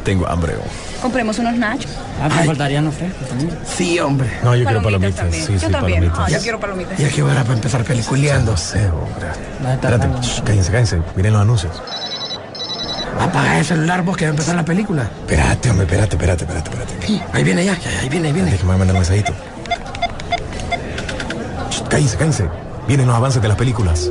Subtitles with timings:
[0.00, 0.54] tengo hambre.
[1.02, 1.90] Compremos unos nachos.
[2.22, 3.50] Ah, me faltarían los frescos también.
[3.64, 4.28] Sí, hombre.
[4.42, 5.16] No, yo quiero palomitas.
[5.16, 5.46] también.
[5.46, 6.00] Sí, Yo sí, también.
[6.00, 6.18] palomitas.
[6.26, 6.98] Ah, yo quiero palomitas.
[6.98, 8.52] Ya que hora para empezar peliculeando.
[8.52, 9.28] No sé, hombre.
[9.72, 10.98] Espérate, shh, cállense, cállense.
[11.16, 11.82] Miren los anuncios.
[13.18, 15.02] Apaga el celular vos que va a empezar la película.
[15.20, 17.22] Espérate, hombre, espérate, espérate, espérate, espérate.
[17.32, 18.50] Ahí viene ya, ya, ahí viene, ahí viene.
[18.50, 19.32] Déjame mandar un mensajito.
[21.70, 22.48] Shh, Cállense, cállense.
[22.86, 24.10] Vienen los avances de las películas.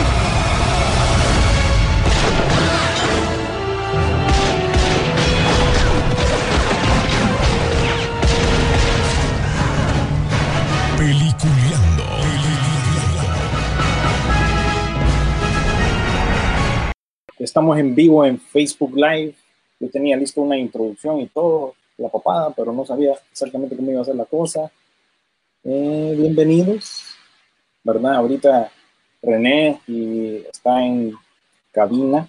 [17.51, 19.35] Estamos en vivo en Facebook Live.
[19.77, 23.99] Yo tenía listo una introducción y todo, la papada, pero no sabía exactamente cómo iba
[24.01, 24.71] a ser la cosa.
[25.65, 27.13] Eh, bienvenidos,
[27.83, 28.15] ¿verdad?
[28.15, 28.71] Ahorita
[29.21, 31.13] René y está en
[31.73, 32.25] cabina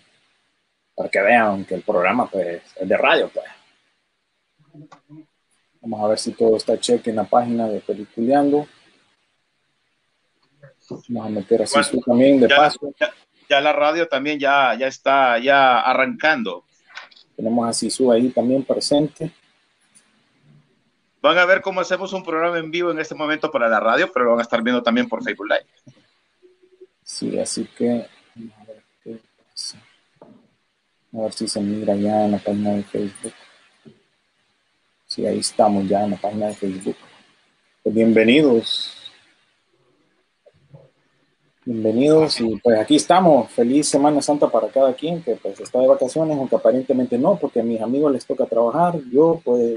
[0.97, 3.31] para que vean que el programa pues, es de radio.
[3.33, 3.47] Pues.
[5.83, 8.67] Vamos a ver si todo está cheque en la página de Peliculeando.
[11.11, 12.93] Vamos a meter así Bueno, también de ya, paso.
[12.99, 13.13] ya-
[13.53, 16.65] ya la radio también ya, ya está ya arrancando.
[17.37, 19.31] Tenemos a Sisu ahí también presente.
[21.21, 24.11] Van a ver cómo hacemos un programa en vivo en este momento para la radio,
[24.11, 25.67] pero lo van a estar viendo también por Facebook Live.
[27.05, 29.79] Sí, así que vamos a ver qué pasa.
[31.13, 33.35] A ver si se mira ya en la página de Facebook.
[35.07, 36.97] Sí, ahí estamos ya en la página de Facebook.
[37.83, 39.02] Pues bienvenidos.
[41.65, 43.51] Bienvenidos y pues aquí estamos.
[43.53, 47.61] Feliz Semana Santa para cada quien que pues está de vacaciones, aunque aparentemente no, porque
[47.61, 48.99] a mis amigos les toca trabajar.
[49.13, 49.77] Yo pues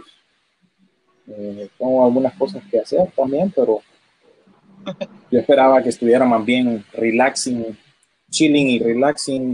[1.28, 3.82] eh, tengo algunas cosas que hacer también, pero
[5.32, 7.78] yo esperaba que estuviera más bien relaxing,
[8.32, 9.54] chilling y relaxing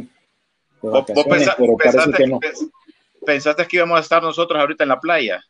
[0.81, 2.39] de ¿Vos, vos vacaciones, pensa- pero pensaste, que no.
[2.39, 2.71] pens-
[3.25, 5.43] pensaste que íbamos a estar nosotros ahorita en la playa?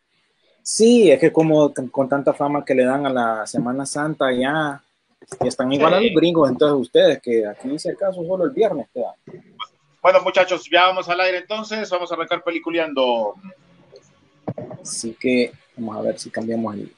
[0.63, 4.81] Sí, es que como con tanta fama que le dan a la Semana Santa ya,
[5.39, 8.87] ya están igual a los gringos, entonces ustedes que aquí si acaso solo el viernes
[8.93, 9.13] quedan.
[10.01, 13.35] Bueno, muchachos, ya vamos al aire entonces, vamos a arrancar peliculeando.
[14.81, 16.91] Así que vamos a ver si cambiamos el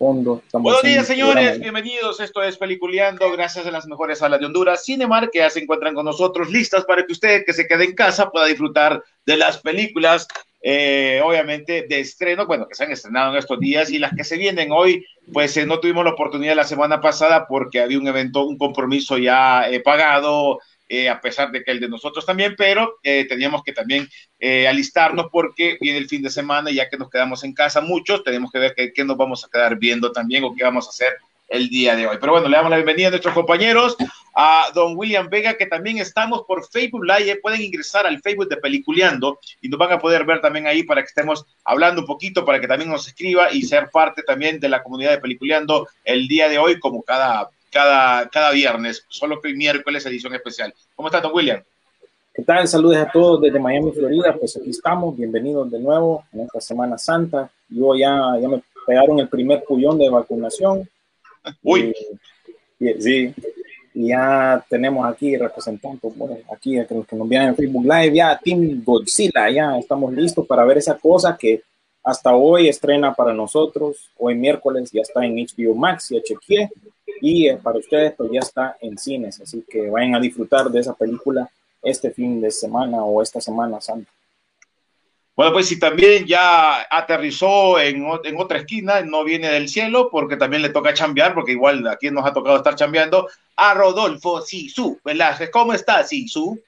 [0.00, 0.42] fondo.
[0.54, 2.20] Buenos días, señores, bienvenidos.
[2.20, 4.82] Esto es Peliculeando, gracias a las mejores salas de Honduras.
[4.82, 7.94] Cinemar, que ya se encuentran con nosotros, listas para que usted que se quede en
[7.94, 10.26] casa pueda disfrutar de las películas,
[10.62, 14.24] eh, obviamente, de estreno, bueno, que se han estrenado en estos días y las que
[14.24, 18.08] se vienen hoy, pues eh, no tuvimos la oportunidad la semana pasada porque había un
[18.08, 20.60] evento, un compromiso ya eh, pagado.
[20.92, 24.08] Eh, a pesar de que el de nosotros también, pero eh, teníamos que también
[24.40, 27.80] eh, alistarnos porque viene el fin de semana y ya que nos quedamos en casa
[27.80, 30.88] muchos, tenemos que ver qué, qué nos vamos a quedar viendo también o qué vamos
[30.88, 31.12] a hacer
[31.48, 32.16] el día de hoy.
[32.20, 33.96] Pero bueno, le damos la bienvenida a nuestros compañeros,
[34.34, 37.38] a don William Vega, que también estamos por Facebook Live.
[37.40, 41.02] Pueden ingresar al Facebook de Peliculeando y nos van a poder ver también ahí para
[41.02, 44.68] que estemos hablando un poquito, para que también nos escriba y ser parte también de
[44.68, 49.48] la comunidad de Peliculeando el día de hoy, como cada, cada, cada viernes, solo que
[49.48, 50.74] hoy miércoles edición especial.
[50.94, 51.62] ¿Cómo está, don William?
[52.34, 52.66] ¿Qué tal?
[52.68, 54.36] Saludos a todos desde Miami, Florida.
[54.38, 57.50] Pues aquí estamos, bienvenidos de nuevo en esta Semana Santa.
[57.68, 60.88] Yo ya, ya me pegaron el primer pullón de vacunación.
[61.62, 61.94] Uy.
[62.78, 63.34] Y, y- sí,
[63.92, 68.14] y ya tenemos aquí representantes, bueno, aquí a los que nos vean en Facebook Live,
[68.14, 71.62] ya Team Godzilla, ya estamos listos para ver esa cosa que
[72.02, 76.70] hasta hoy estrena para nosotros, hoy miércoles ya está en HBO Max, ya chequeé,
[77.20, 80.80] y eh, para ustedes pues ya está en cines, así que vayan a disfrutar de
[80.80, 81.50] esa película
[81.82, 84.10] este fin de semana o esta Semana Santa.
[85.36, 90.36] Bueno, pues si también ya aterrizó en, en otra esquina, no viene del cielo, porque
[90.36, 95.00] también le toca chambear, porque igual aquí nos ha tocado estar chambeando, a Rodolfo Sisu
[95.02, 95.50] Velázquez.
[95.50, 96.60] ¿Cómo está, Sisu?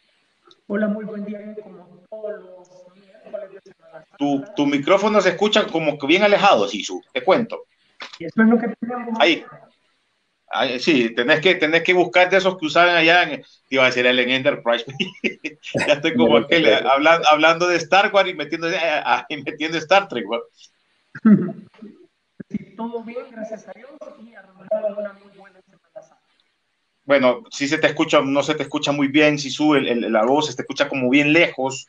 [0.68, 4.08] Hola, muy buen día, como todos los miércoles de Semana Santa.
[4.22, 7.64] Tu, tu micrófono se escucha como que bien alejado, Sisu, te cuento.
[8.20, 9.18] Y eso es lo que tenemos.
[9.18, 9.44] Ahí.
[10.48, 13.82] Ahí, sí, tenés que, tenés que buscar de esos que usaban allá, en, te iba
[13.82, 14.84] a decir el en Enterprise.
[15.88, 19.38] ya estoy como aquel, eh, hablan- hablando de Star Wars y metiendo, eh, ah, y
[19.42, 20.24] metiendo Star Trek.
[22.48, 23.90] Sí, todo bien, gracias a Dios,
[24.24, 26.22] y arrancamos una muy buena Semana Santa.
[27.06, 30.12] Bueno, sí se te escucha, no se te escucha muy bien, si sube el- el-
[30.12, 31.88] la voz, se te escucha como bien lejos,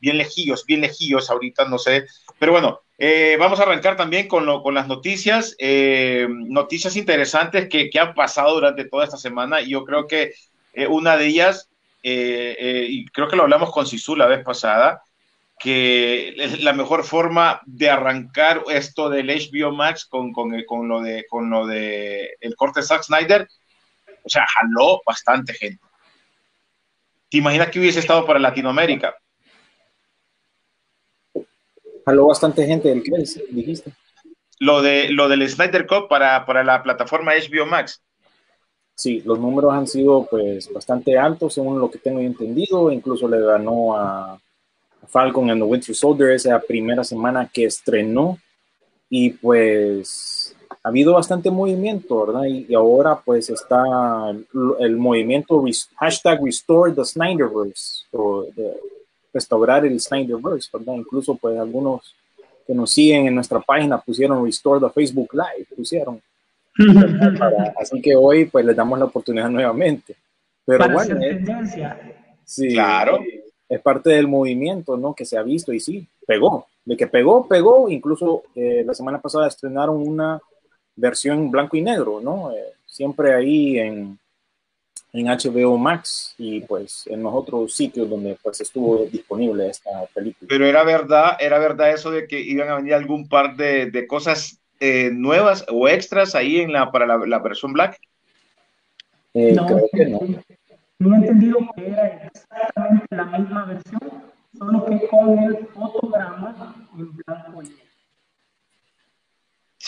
[0.00, 2.06] bien lejillos, bien lejillos ahorita, no sé.
[2.38, 7.68] Pero bueno, eh, vamos a arrancar también con, lo- con las noticias, eh, noticias interesantes
[7.68, 10.32] que, que han pasado durante toda esta semana y yo creo que
[10.72, 11.70] eh, una de ellas
[12.02, 15.02] eh, y creo que lo hablamos con Sisu la vez pasada,
[15.58, 21.00] que es la mejor forma de arrancar esto del HBO Max con, con, con lo
[21.02, 23.48] de con lo de el corte Zack Snyder,
[24.24, 25.82] o sea, jaló bastante gente.
[27.30, 29.16] ¿Te imaginas que hubiese estado para Latinoamérica?
[32.04, 33.12] Jaló bastante gente del que
[33.50, 33.92] dijiste.
[34.58, 38.02] Lo de lo del Snyder Cup para, para la plataforma HBO Max.
[38.94, 43.40] Sí, los números han sido pues bastante altos según lo que tengo entendido, incluso le
[43.40, 44.38] ganó a
[45.08, 48.38] Falcon and the Winter Soldier esa primera semana que estrenó
[49.08, 52.44] y pues ha habido bastante movimiento, ¿verdad?
[52.44, 53.82] Y, ahora pues está
[54.78, 55.64] el, movimiento
[55.96, 58.46] hashtag Restore the Snyderverse o
[59.32, 60.94] restaurar el Snyderverse, ¿verdad?
[60.94, 62.14] Incluso pues algunos
[62.66, 66.20] que nos siguen en nuestra página pusieron Restore the Facebook Live, pusieron.
[67.80, 70.16] así que hoy pues les damos la oportunidad nuevamente.
[70.64, 71.42] Pero bueno, eh,
[72.44, 73.20] sí, claro
[73.70, 75.14] es parte del movimiento, ¿no?
[75.14, 76.66] Que se ha visto y sí, pegó.
[76.84, 77.88] De que pegó, pegó.
[77.88, 80.40] Incluso eh, la semana pasada estrenaron una
[80.96, 82.50] versión blanco y negro, ¿no?
[82.50, 84.18] Eh, siempre ahí en,
[85.12, 90.48] en HBO Max y pues en los otros sitios donde pues estuvo disponible esta película.
[90.48, 94.06] Pero era verdad, era verdad eso de que iban a venir algún par de, de
[94.06, 98.00] cosas eh, nuevas o extras ahí en la, para la, la versión black.
[99.34, 100.20] no, creo que no
[101.00, 104.00] no he entendido que era exactamente la misma versión,
[104.56, 107.89] solo que con el fotograma en blanco y negro.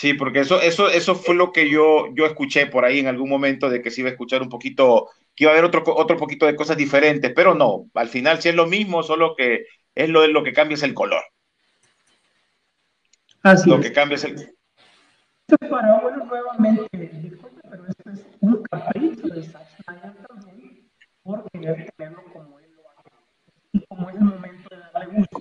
[0.03, 3.29] Sí, porque eso, eso, eso fue lo que yo, yo escuché por ahí en algún
[3.29, 6.17] momento de que se iba a escuchar un poquito, que iba a haber otro, otro
[6.17, 9.63] poquito de cosas diferentes, pero no, al final sí es lo mismo, solo que
[9.95, 11.23] es lo, lo que cambia es el color.
[13.43, 13.81] Así lo es.
[13.81, 14.33] que cambia es el.
[14.33, 20.89] Esto es para, bueno, nuevamente, disculpe, pero esto es un capricho de Zack Snyder también
[21.23, 23.09] por querer tenerlo como él lo hace.
[23.71, 25.39] Y como es el momento de darle gusto.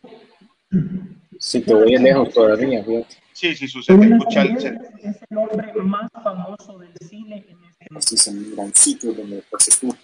[1.40, 3.21] Si te voy lejos todavía, fíjate.
[3.42, 4.06] Sí, sí, sucede.
[4.06, 4.64] Escucha, Es
[5.28, 7.98] el hombre más famoso del cine en este momento.
[7.98, 9.96] Así es un gran sitio donde pues estuvo.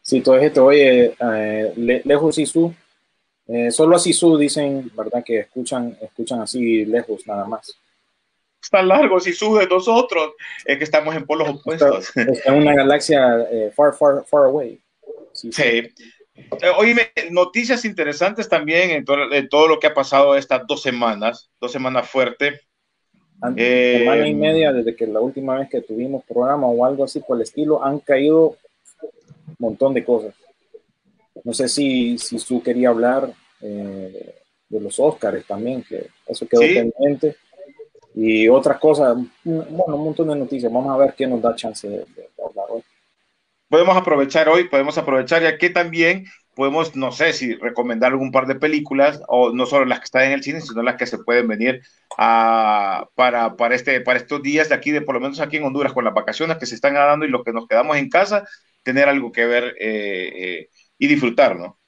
[0.00, 2.74] Sí, todo esto, oye, eh, le, lejos Sisu,
[3.48, 5.22] eh, solo a Sisu dicen, ¿verdad?
[5.22, 7.78] Que escuchan, escuchan así lejos nada más.
[8.62, 10.32] Está largo, si sube de nosotros,
[10.64, 12.08] es que estamos en polos opuestos.
[12.16, 14.80] Está, está en una galaxia eh, far, far, far away.
[15.34, 15.62] Sí, Sí.
[15.62, 15.92] Eh,
[16.78, 21.50] Oíme, noticias interesantes también en todo, en todo lo que ha pasado estas dos semanas,
[21.60, 22.60] dos semanas fuertes.
[23.40, 27.04] An- Eh, semana y media desde que la última vez que tuvimos programa o algo
[27.04, 28.56] así por el estilo, han caído
[29.46, 30.34] un montón de cosas.
[31.44, 34.34] No sé si, si tú quería hablar eh,
[34.68, 36.74] de los Oscars también, que eso quedó Sí.
[36.74, 37.36] pendiente.
[38.14, 40.72] Y otras cosas, bueno, un montón de noticias.
[40.72, 42.82] Vamos a ver qué nos da chance de- de hablar hoy.
[43.68, 46.24] Podemos aprovechar hoy, podemos aprovechar ya que también
[46.54, 50.24] podemos, no sé si recomendar algún par de películas, o no solo las que están
[50.24, 51.82] en el cine, sino las que se pueden venir
[52.16, 55.64] a, para, para, este, para estos días de aquí, de por lo menos aquí en
[55.64, 58.44] Honduras, con las vacaciones que se están dando y los que nos quedamos en casa,
[58.82, 60.68] tener algo que ver eh, eh,
[60.98, 61.78] y disfrutar, ¿no?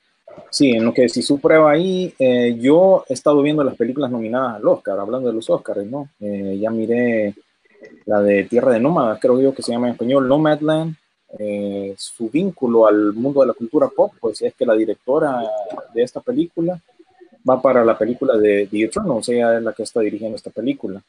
[0.50, 4.10] Sí, en lo que si su prueba ahí, eh, yo he estado viendo las películas
[4.10, 6.10] nominadas al Oscar, hablando de los Oscars, ¿no?
[6.20, 7.34] Eh, ya miré
[8.06, 10.96] la de Tierra de Nómadas, creo yo que se llama en español Nomadland.
[11.38, 15.40] Eh, su vínculo al mundo de la cultura pop, pues es que la directora
[15.94, 16.80] de esta película
[17.48, 21.00] va para la película de The Eternals, ella es la que está dirigiendo esta película.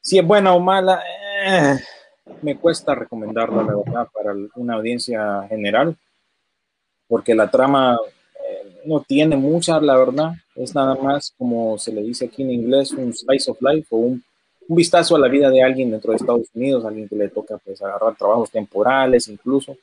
[0.00, 1.02] Si es buena o mala,
[1.46, 1.78] eh,
[2.42, 5.96] me cuesta recomendarla, la verdad, para una audiencia general,
[7.06, 7.98] porque la trama
[8.48, 10.32] eh, no tiene mucha, la verdad.
[10.54, 13.96] Es nada más, como se le dice aquí en inglés, un slice of life o
[13.98, 14.24] un,
[14.68, 17.58] un vistazo a la vida de alguien dentro de Estados Unidos, alguien que le toca
[17.58, 19.76] pues agarrar trabajos temporales, incluso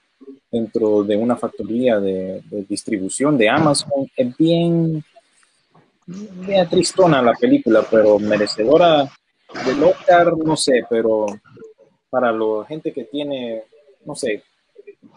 [0.52, 4.10] dentro de una factoría de, de distribución de Amazon.
[4.16, 5.04] Es bien,
[6.70, 9.10] tristona la película, pero merecedora
[9.66, 11.26] del Oscar, no sé, pero
[12.10, 13.64] para la gente que tiene,
[14.06, 14.44] no sé,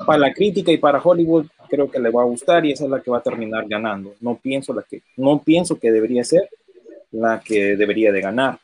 [0.07, 2.91] para la crítica y para Hollywood creo que le va a gustar y esa es
[2.91, 4.15] la que va a terminar ganando.
[4.21, 6.49] No pienso la que no pienso que debería ser
[7.13, 8.59] la que debería de ganar.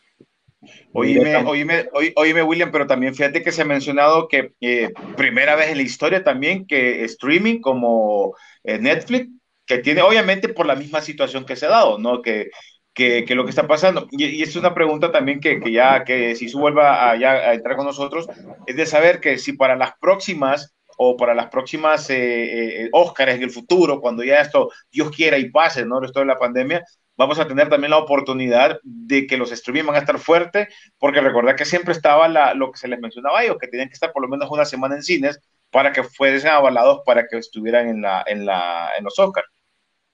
[0.93, 5.57] Oíme, oíme, oí- oíme, William, pero también fíjate que se ha mencionado que eh, primera
[5.57, 9.29] vez en la historia también que streaming como eh, Netflix,
[9.67, 12.23] que tiene obviamente por la misma situación que se ha dado, ¿no?
[12.23, 12.49] Que,
[12.95, 14.07] que, que lo que está pasando.
[14.11, 17.33] Y, y es una pregunta también que, que ya, que si su vuelva a, ya
[17.33, 18.27] a entrar con nosotros,
[18.67, 23.37] es de saber que si para las próximas o para las próximas eh, eh, Óscares
[23.37, 26.05] en el futuro, cuando ya esto Dios quiera y pase, ¿no?
[26.05, 26.85] Esto de la pandemia,
[27.17, 31.21] vamos a tener también la oportunidad de que los streaming van a estar fuertes, porque
[31.21, 33.95] recordad que siempre estaba la, lo que se les mencionaba a ellos, que tenían que
[33.95, 35.41] estar por lo menos una semana en cines
[35.71, 39.49] para que fuesen avalados para que estuvieran en, la, en, la, en los Oscars.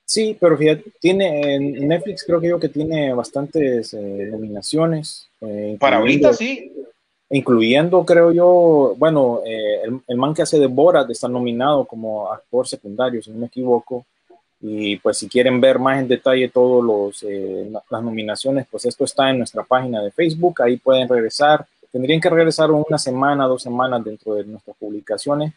[0.05, 5.29] Sí, pero fíjate, tiene en Netflix creo que yo que tiene bastantes eh, nominaciones.
[5.43, 6.73] Eh, para ahorita sí.
[7.31, 12.33] Incluyendo, creo yo, bueno, eh, el, el, man que hace de Borat está nominado como
[12.33, 14.07] actor secundario, si no me equivoco.
[14.61, 19.31] Y pues si quieren ver más en detalle todas eh, las nominaciones, pues esto está
[19.31, 21.67] en nuestra página de Facebook, ahí pueden regresar.
[21.93, 25.53] Tendrían que regresar una semana, dos semanas dentro de nuestras publicaciones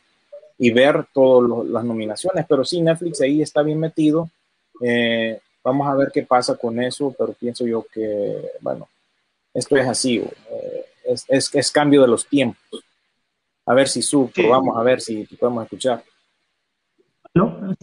[0.57, 4.29] y ver todas las nominaciones, pero sí, Netflix ahí está bien metido.
[4.79, 8.87] Eh, vamos a ver qué pasa con eso, pero pienso yo que, bueno,
[9.53, 12.83] esto es así, eh, es, es, es, cambio de los tiempos.
[13.65, 14.45] A ver si sub, sí.
[14.47, 16.03] vamos a ver si podemos escuchar.
[17.33, 17.75] ¿No?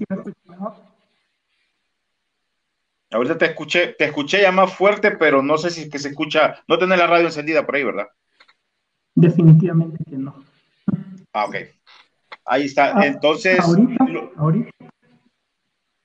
[3.11, 6.09] Ahorita te escuché, te escuché ya más fuerte, pero no sé si es que se
[6.11, 8.09] escucha, no tenés la radio encendida por ahí, ¿verdad?
[9.15, 10.45] Definitivamente que no.
[11.33, 11.57] Ah, ok.
[12.45, 12.99] Ahí está.
[12.99, 13.59] Ah, Entonces.
[13.61, 14.05] Ahorita,
[14.37, 14.71] ahorita.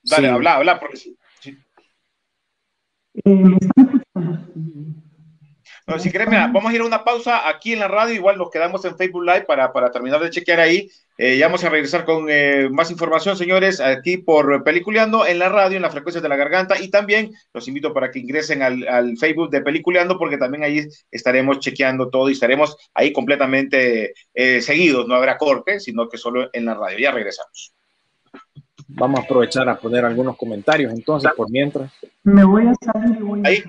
[0.05, 0.33] Dale, Sí.
[0.33, 1.17] habla, habla, porque sí.
[1.39, 1.57] sí.
[3.25, 4.92] Eh, ¿Me están escuchando?
[5.85, 8.37] No, si querés, mira, vamos a ir a una pausa aquí en la radio, igual
[8.37, 10.89] nos quedamos en Facebook Live para, para terminar de chequear ahí.
[11.17, 15.49] Eh, ya vamos a regresar con eh, más información, señores, aquí por Peliculeando en la
[15.49, 18.87] radio, en las frecuencias de la garganta, y también los invito para que ingresen al,
[18.87, 24.61] al Facebook de Peliculeando, porque también ahí estaremos chequeando todo y estaremos ahí completamente eh,
[24.61, 26.97] seguidos, no habrá corte, sino que solo en la radio.
[26.97, 27.73] Ya regresamos.
[28.87, 31.91] Vamos a aprovechar a poner algunos comentarios entonces, por mientras.
[32.23, 33.63] Me voy a salir y voy a Ahí.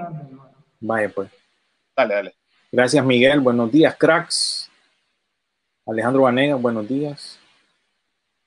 [0.80, 1.43] Vaya pues.
[1.96, 2.34] Dale, dale.
[2.72, 3.40] Gracias, Miguel.
[3.40, 4.70] Buenos días, cracks.
[5.86, 7.38] Alejandro Vanega, buenos días.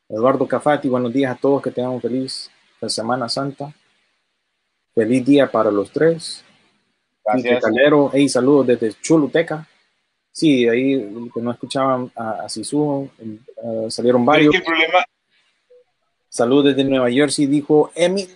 [0.09, 1.61] Eduardo Cafati, buenos días a todos.
[1.61, 2.51] Que tengan un feliz
[2.87, 3.73] Semana Santa.
[4.93, 6.43] Feliz día para los tres.
[7.23, 7.63] Gracias.
[7.63, 9.67] Calero, hey, saludos desde Choluteca.
[10.31, 10.99] Sí, ahí
[11.33, 14.55] que no escuchaban a, a Sisu, eh, salieron varios.
[14.61, 15.03] problema,
[16.29, 18.29] Saludos desde Nueva Jersey, dijo Emil.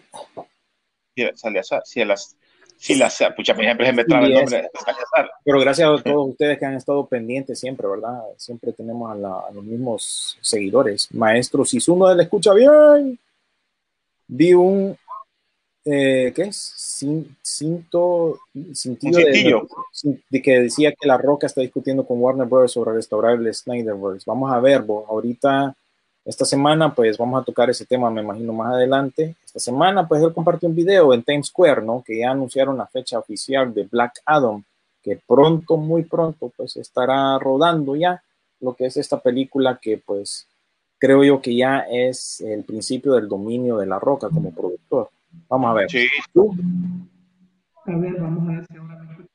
[1.15, 2.35] Mira, Salazar, sí, a las,
[2.81, 4.69] sí, las, pucha, por ejemplo, me traba el nombre.
[5.45, 8.19] Pero gracias a todos ustedes que han estado pendientes siempre, ¿verdad?
[8.37, 11.07] Siempre tenemos a, la- a los mismos seguidores.
[11.13, 13.19] Maestro, si uno de él escucha bien,
[14.27, 14.97] vi un,
[15.85, 16.73] eh, ¿qué es?
[17.01, 18.39] Cin- cinto,
[18.73, 19.67] cintillo Un de- cintillo.
[20.03, 22.71] de, de que decía que La Roca está discutiendo con Warner Bros.
[22.71, 24.23] sobre restaurar el Snyderverse.
[24.25, 25.75] Vamos a ver, bo, ahorita,
[26.23, 29.35] esta semana, pues vamos a tocar ese tema, me imagino, más adelante.
[29.43, 32.03] Esta semana, pues él compartió un video en Times Square, ¿no?
[32.05, 34.63] Que ya anunciaron la fecha oficial de Black Adam
[35.01, 38.23] que pronto, muy pronto, pues estará rodando ya
[38.59, 40.47] lo que es esta película que pues
[40.99, 45.09] creo yo que ya es el principio del dominio de La Roca como productor.
[45.49, 45.89] Vamos a ver.
[45.89, 46.53] Sí, ¿Tú?
[47.85, 49.27] A ver, vamos a ver si ahora me mejor.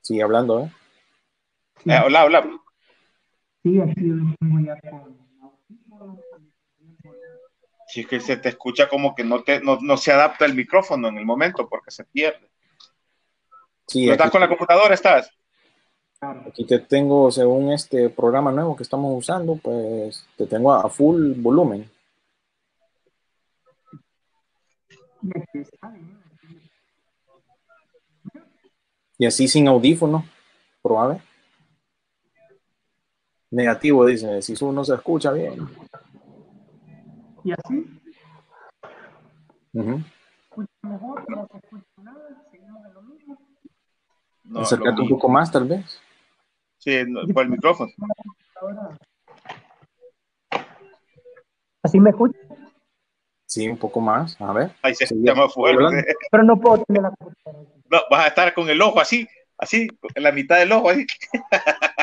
[0.00, 0.70] Sigue hablando, ¿eh?
[1.82, 2.44] Sí, eh, habla.
[3.64, 5.24] Sí, aquí yo lo tengo ya con.
[7.88, 10.54] Sí, es que se te escucha como que no, te, no, no se adapta el
[10.54, 12.48] micrófono en el momento porque se pierde.
[13.86, 14.94] Sí, ¿No estás con la computadora?
[14.94, 15.30] ¿Estás?
[16.20, 20.88] Aquí te tengo, según este programa nuevo que estamos usando, pues te tengo a, a
[20.88, 21.90] full volumen.
[29.18, 30.24] Y así sin audífono,
[30.82, 31.20] probable.
[33.54, 35.68] Negativo, dice, si no se escucha bien.
[37.44, 38.00] Y así,
[39.74, 40.00] Ujú.
[40.50, 43.38] escucha mejor, no se escucha nada, seguimos en lo mismo.
[44.42, 46.00] No, Acércate un poco más, tal vez.
[46.78, 47.92] Sí, no, por el micrófono.
[51.80, 52.36] ¿Así me escucha?
[53.46, 54.40] Sí, un poco más.
[54.40, 54.72] A ver.
[54.82, 55.90] Ahí se escucha más hablando.
[55.90, 56.14] fuerte.
[56.28, 57.68] Pero no puedo tener la computadora.
[57.88, 61.06] No, vas a estar con el ojo así, así, en la mitad del ojo ahí.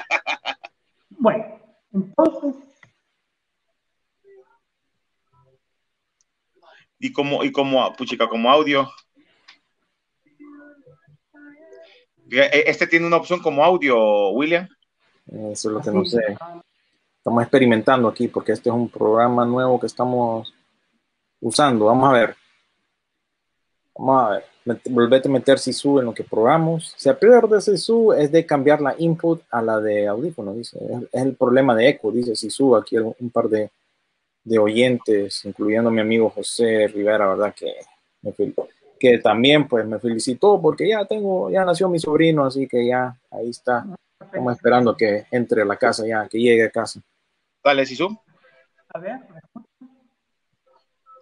[1.22, 1.46] Bueno,
[1.94, 2.56] entonces,
[7.04, 8.88] Y como, y como, puchica, como audio.
[12.30, 14.68] Eh, Este tiene una opción como audio, William.
[15.28, 16.38] Eso es lo que no sé.
[17.18, 20.54] Estamos experimentando aquí porque este es un programa nuevo que estamos
[21.40, 21.86] usando.
[21.86, 22.36] Vamos a ver.
[23.96, 24.51] Vamos a ver.
[24.64, 26.94] Volvete a meter Sisu en lo que probamos.
[26.96, 30.78] Se pierde Sisu es de cambiar la input a la de audífono, dice.
[31.12, 32.76] Es, el problema de eco, dice Sisu.
[32.76, 33.72] Aquí un un par de,
[34.44, 37.54] de oyentes, incluyendo mi amigo José Rivera, ¿verdad?
[37.56, 37.74] Que,
[38.22, 38.34] me
[39.00, 43.18] que también pues me felicitó porque ya tengo, ya nació mi sobrino, así que ya
[43.32, 43.84] ahí está.
[44.20, 47.02] Estamos esperando que entre a la casa ya, que llegue a casa.
[47.64, 48.16] Dale, Sisu.
[48.94, 49.20] a ver.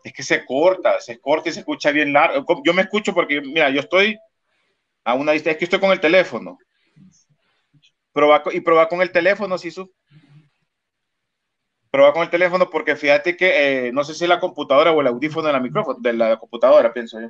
[0.10, 2.44] Es que se corta, se corta y se escucha bien largo.
[2.66, 4.18] Yo me escucho porque, mira, yo estoy
[5.04, 6.58] a una distancia, es que estoy con el teléfono.
[8.12, 9.94] Proba, y proba con el teléfono, Sisu.
[11.92, 15.08] Proba con el teléfono porque fíjate que eh, no sé si la computadora o el
[15.08, 17.30] audífono de la micrófono, de la computadora, pienso yo.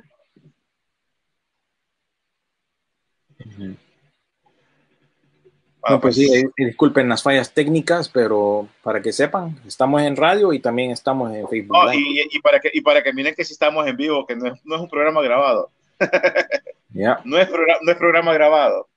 [5.80, 10.52] Bueno, pues sí, eh, disculpen las fallas técnicas, pero para que sepan, estamos en radio
[10.52, 11.76] y también estamos en Facebook.
[11.76, 14.36] Oh, y, y, para que, y para que miren que sí estamos en vivo, que
[14.36, 15.70] no es, no es un programa grabado.
[16.92, 17.20] Yeah.
[17.24, 18.88] no, es programa, no es programa grabado.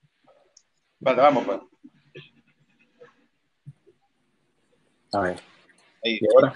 [0.99, 1.59] Vale, vamos, pues.
[5.13, 5.39] A ver.
[6.03, 6.17] Ahí.
[6.19, 6.55] ¿Y ahora?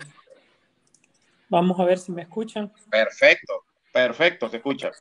[1.47, 2.73] Vamos a ver si me escuchan.
[2.89, 4.91] Perfecto, perfecto, se escucha.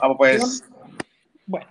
[0.00, 0.64] Vamos, pues.
[1.46, 1.66] Bueno,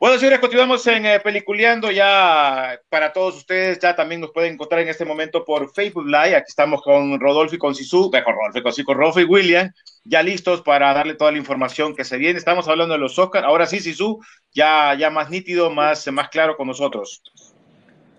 [0.00, 3.80] Bueno, señores, continuamos en eh, Peliculeando ya para todos ustedes.
[3.80, 6.36] Ya también nos pueden encontrar en este momento por Facebook Live.
[6.36, 9.24] Aquí estamos con Rodolfo y con Sisu, eh, con Rodolfo y con, con Rodolfo y
[9.24, 9.72] William,
[10.04, 12.38] ya listos para darle toda la información que se viene.
[12.38, 13.44] Estamos hablando de los Oscar.
[13.44, 14.20] Ahora sí, Sisu,
[14.52, 17.20] ya, ya más nítido, más, más claro con nosotros.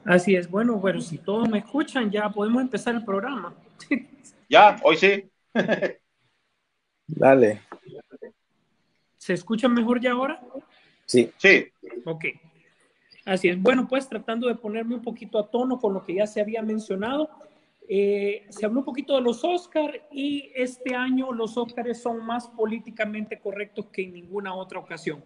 [0.04, 0.50] así es.
[0.50, 3.54] Bueno, bueno, si todos me escuchan, ya podemos empezar el programa.
[4.52, 5.30] Ya, hoy sí.
[7.06, 7.62] Dale.
[9.20, 10.42] ¿Se escuchan mejor ya ahora?
[11.10, 11.32] Sí.
[11.38, 11.66] Sí.
[12.06, 12.26] Ok.
[13.26, 13.60] Así es.
[13.60, 16.62] Bueno, pues tratando de ponerme un poquito a tono con lo que ya se había
[16.62, 17.32] mencionado,
[17.88, 22.48] eh, se habló un poquito de los Oscars y este año los Oscars son más
[22.50, 25.24] políticamente correctos que en ninguna otra ocasión.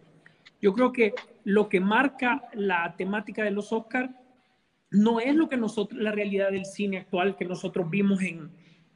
[0.58, 1.12] Yo creo que
[1.44, 4.10] lo que marca la temática de los Oscars
[4.90, 8.50] no es lo que nosotros, la realidad del cine actual que nosotros vimos en,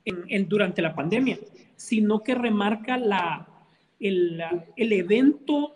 [0.06, 1.38] en, en durante la pandemia,
[1.76, 3.46] sino que remarca la,
[4.00, 4.42] el,
[4.74, 5.74] el evento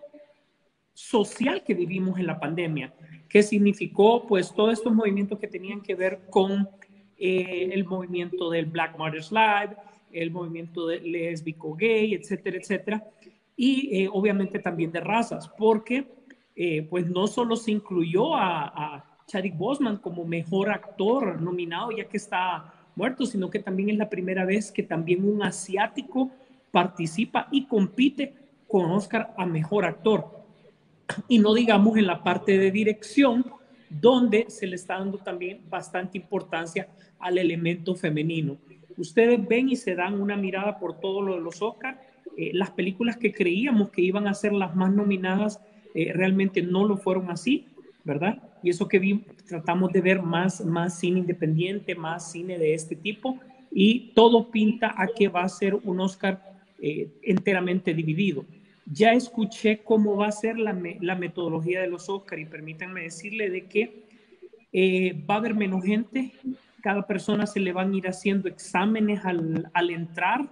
[0.94, 2.92] social que vivimos en la pandemia,
[3.28, 6.68] que significó pues todos estos movimientos que tenían que ver con
[7.16, 9.76] eh, el movimiento del Black Mothers Live,
[10.12, 13.04] el movimiento de lésbico gay, etcétera, etcétera,
[13.56, 16.06] y eh, obviamente también de razas, porque
[16.54, 22.04] eh, pues no solo se incluyó a, a Chadwick Boseman como mejor actor nominado ya
[22.04, 26.30] que está muerto, sino que también es la primera vez que también un asiático
[26.70, 28.34] participa y compite
[28.68, 30.41] con Oscar a mejor actor
[31.28, 33.44] y no digamos en la parte de dirección,
[33.88, 36.88] donde se le está dando también bastante importancia
[37.18, 38.56] al elemento femenino.
[38.96, 41.98] Ustedes ven y se dan una mirada por todo lo de los Oscars.
[42.36, 45.60] Eh, las películas que creíamos que iban a ser las más nominadas
[45.94, 47.66] eh, realmente no lo fueron así,
[48.04, 48.42] ¿verdad?
[48.62, 53.38] Y eso que tratamos de ver más, más cine independiente, más cine de este tipo,
[53.70, 56.42] y todo pinta a que va a ser un Oscar
[56.80, 58.44] eh, enteramente dividido.
[58.86, 63.48] Ya escuché cómo va a ser la, la metodología de los Oscar y permítanme decirle
[63.50, 64.02] de que
[64.72, 66.32] eh, va a haber menos gente,
[66.82, 70.50] cada persona se le van a ir haciendo exámenes al, al entrar,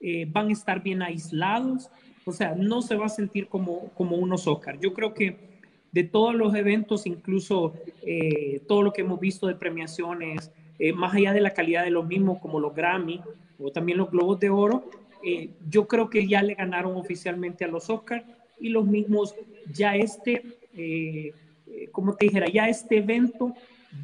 [0.00, 1.90] eh, van a estar bien aislados,
[2.26, 4.78] o sea, no se va a sentir como, como unos Oscar.
[4.80, 5.54] Yo creo que
[5.92, 11.14] de todos los eventos, incluso eh, todo lo que hemos visto de premiaciones, eh, más
[11.14, 13.20] allá de la calidad de los mismos, como los Grammy
[13.60, 14.90] o también los Globos de Oro,
[15.24, 18.24] eh, yo creo que ya le ganaron oficialmente a los Oscars
[18.60, 19.34] y los mismos,
[19.72, 20.42] ya este,
[20.76, 21.32] eh,
[21.66, 23.54] eh, como te dijera, ya este evento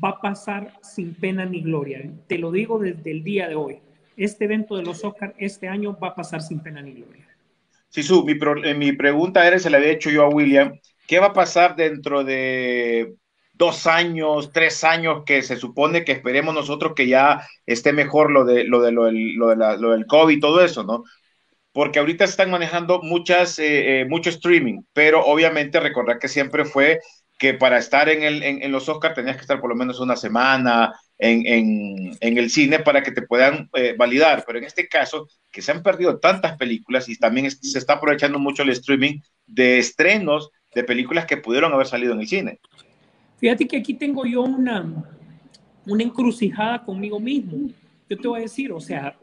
[0.03, 2.11] va a pasar sin pena ni gloria.
[2.27, 3.79] Te lo digo desde el día de hoy.
[4.17, 7.27] Este evento de los Oscars este año va a pasar sin pena ni gloria.
[7.89, 8.35] Sí, su, mi,
[8.75, 12.23] mi pregunta era, se la había hecho yo a William, ¿qué va a pasar dentro
[12.25, 13.15] de
[13.61, 18.45] dos años, tres años, que se supone que esperemos nosotros que ya esté mejor lo
[18.45, 21.05] de lo de lo lo de la, lo del COVID y todo eso, ¿no?
[21.73, 26.99] Porque ahorita están manejando muchas, eh, eh, mucho streaming, pero obviamente recordar que siempre fue
[27.39, 30.01] que para estar en, el, en, en los Oscars tenías que estar por lo menos
[30.01, 34.45] una semana en, en, en el cine para que te puedan eh, validar.
[34.47, 38.39] Pero en este caso, que se han perdido tantas películas y también se está aprovechando
[38.39, 42.61] mucho el streaming de estrenos de películas que pudieron haber salido en el cine.
[43.41, 45.03] Fíjate que aquí tengo yo una,
[45.87, 47.71] una encrucijada conmigo mismo.
[48.09, 49.19] Yo te voy a decir, o sea,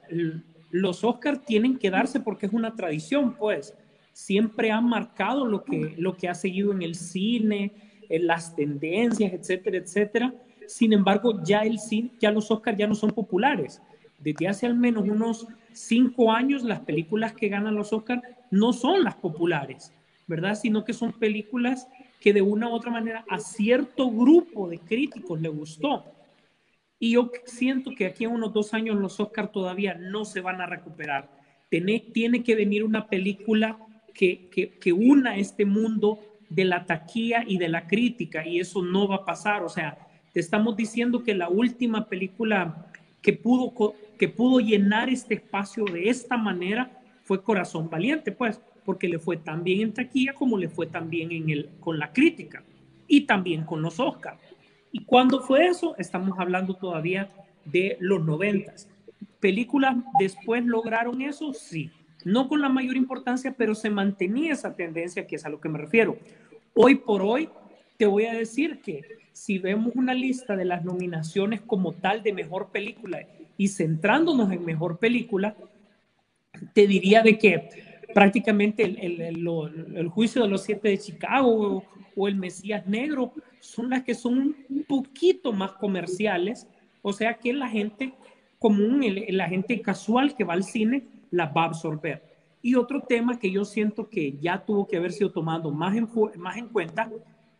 [0.71, 3.75] los Oscars tienen que darse porque es una tradición, pues.
[4.13, 7.71] Siempre han marcado lo que, lo que ha seguido en el cine,
[8.09, 10.33] en las tendencias, etcétera, etcétera.
[10.65, 13.79] Sin embargo, ya, el cine, ya los Oscars ya no son populares.
[14.17, 19.03] Desde hace al menos unos cinco años, las películas que ganan los Oscars no son
[19.03, 19.93] las populares,
[20.25, 20.55] ¿verdad?
[20.55, 21.87] Sino que son películas
[22.27, 26.03] que de una u otra manera a cierto grupo de críticos le gustó.
[26.99, 30.59] Y yo siento que aquí en unos dos años los Oscars todavía no se van
[30.59, 31.31] a recuperar.
[31.69, 33.79] Tiene, tiene que venir una película
[34.13, 38.81] que, que, que, una este mundo de la taquilla y de la crítica, y eso
[38.81, 39.63] no va a pasar.
[39.63, 39.97] O sea,
[40.33, 46.09] te estamos diciendo que la última película que pudo, que pudo llenar este espacio de
[46.09, 46.91] esta manera
[47.23, 51.33] fue Corazón Valiente, pues, porque le fue tan bien en taquilla como le fue también
[51.33, 52.63] en el, con la crítica
[53.05, 54.39] y también con los Oscars.
[54.93, 55.93] ¿Y cuándo fue eso?
[55.97, 57.29] Estamos hablando todavía
[57.65, 58.89] de los noventas.
[59.41, 61.53] ¿Películas después lograron eso?
[61.53, 61.91] Sí.
[62.23, 65.67] No con la mayor importancia, pero se mantenía esa tendencia, que es a lo que
[65.67, 66.17] me refiero.
[66.73, 67.49] Hoy por hoy,
[67.97, 69.01] te voy a decir que
[69.33, 74.63] si vemos una lista de las nominaciones como tal de mejor película y centrándonos en
[74.63, 75.57] mejor película,
[76.73, 77.86] te diría de que
[78.17, 81.83] prácticamente el, el, juicio de los siete de Chicago
[82.15, 86.65] o, el Mesías Negro son las que son un poquito más comerciales,
[87.03, 88.15] o sea que la gente
[88.57, 92.23] común, la gente casual que va al cine, las va a absorber.
[92.63, 96.09] Y otro tema que yo siento que ya tuvo que haber sido tomado más en,
[96.37, 97.11] más en cuenta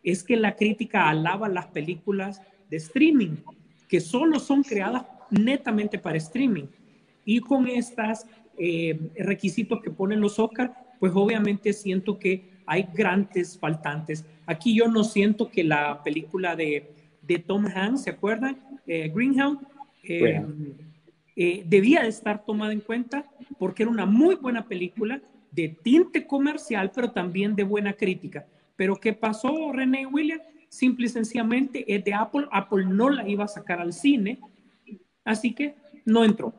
[0.02, 3.36] es que la crítica alaba las películas de streaming,
[3.88, 6.66] que solo son creadas netamente para streaming.
[7.26, 8.26] Y con estos
[8.58, 14.26] eh, requisitos que ponen los Oscar, pues obviamente siento que hay grandes faltantes.
[14.46, 16.92] Aquí yo no siento que la película de,
[17.22, 18.58] de Tom Hanks, ¿se acuerdan?
[18.86, 19.60] Eh, Greenhound,
[20.04, 20.46] eh,
[21.36, 23.26] eh, debía de estar tomada en cuenta
[23.60, 28.46] porque era una muy buena película de tinte comercial, pero también de buena crítica.
[28.76, 30.44] Pero ¿qué pasó, René Williams?
[30.70, 32.48] Simple y sencillamente es de Apple.
[32.52, 34.40] Apple no la iba a sacar al cine,
[35.24, 36.54] así que no entró.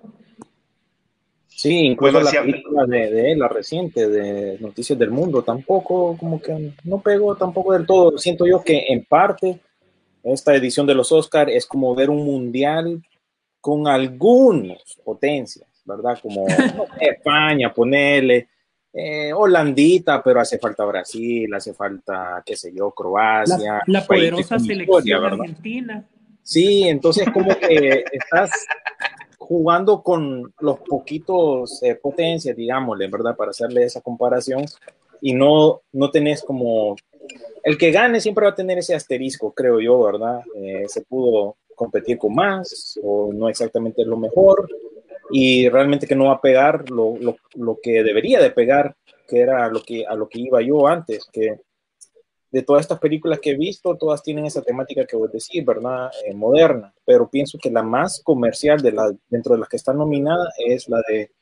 [1.59, 7.01] Sí, incluso la película de, la reciente de Noticias del Mundo tampoco, como que no
[7.01, 8.16] pegó tampoco del todo.
[8.16, 9.59] Siento yo que en parte
[10.23, 13.03] esta edición de los Oscar es como ver un mundial
[13.61, 16.16] con algunas potencias, ¿verdad?
[16.23, 16.47] Como
[17.01, 18.47] España, ponerle,
[18.92, 23.83] eh, Holandita, pero hace falta Brasil, hace falta, qué sé yo, Croacia.
[23.88, 26.09] La, poderosa selección argentina.
[26.40, 28.49] Sí, entonces como que estás
[29.48, 33.34] jugando con los poquitos eh, potencias, digámosle, ¿verdad?
[33.34, 34.66] Para hacerle esa comparación
[35.22, 36.96] y no, no tenés como...
[37.62, 40.42] El que gane siempre va a tener ese asterisco, creo yo, ¿verdad?
[40.54, 44.68] Eh, se pudo competir con más o no exactamente lo mejor
[45.30, 49.40] y realmente que no va a pegar lo, lo, lo, que debería de pegar, que
[49.40, 51.61] era lo que, a lo que iba yo antes, que
[52.50, 55.64] de todas estas películas que he visto, todas tienen esa temática que voy a decir,
[55.64, 56.11] ¿verdad?
[56.24, 59.92] Eh, moderna, pero pienso que la más comercial de la, dentro de las que está
[59.92, 61.32] nominada es la de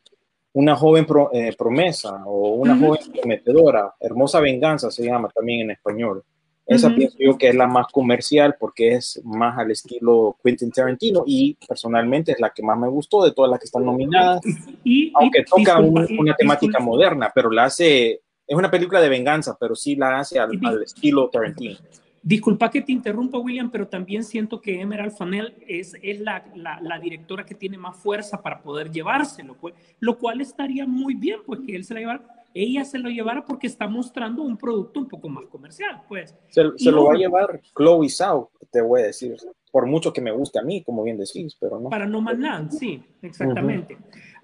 [0.52, 6.24] una joven eh, promesa o una joven prometedora, hermosa venganza se llama también en español.
[6.66, 11.22] Esa pienso yo que es la más comercial porque es más al estilo Quentin Tarantino
[11.24, 14.40] y personalmente es la que más me gustó de todas las que están nominadas.
[14.82, 19.74] Y, aunque toca una temática moderna, pero la hace, es una película de venganza, pero
[19.74, 21.76] sí la hace al, estilo Tarantino.
[22.22, 26.80] Disculpa que te interrumpa, William, pero también siento que Emerald Fanel es, es la, la,
[26.80, 31.40] la, directora que tiene más fuerza para poder llevárselo, pues, lo cual estaría muy bien,
[31.46, 35.00] pues que él se la llevara ella se lo llevara porque está mostrando un producto
[35.00, 36.34] un poco más comercial, pues.
[36.48, 39.36] Se, lo va a llevar Chloe Zhao, te voy a decir,
[39.70, 41.90] por mucho que me guste a mí, como bien decís, pero no.
[41.90, 43.98] Para No Man sí, exactamente.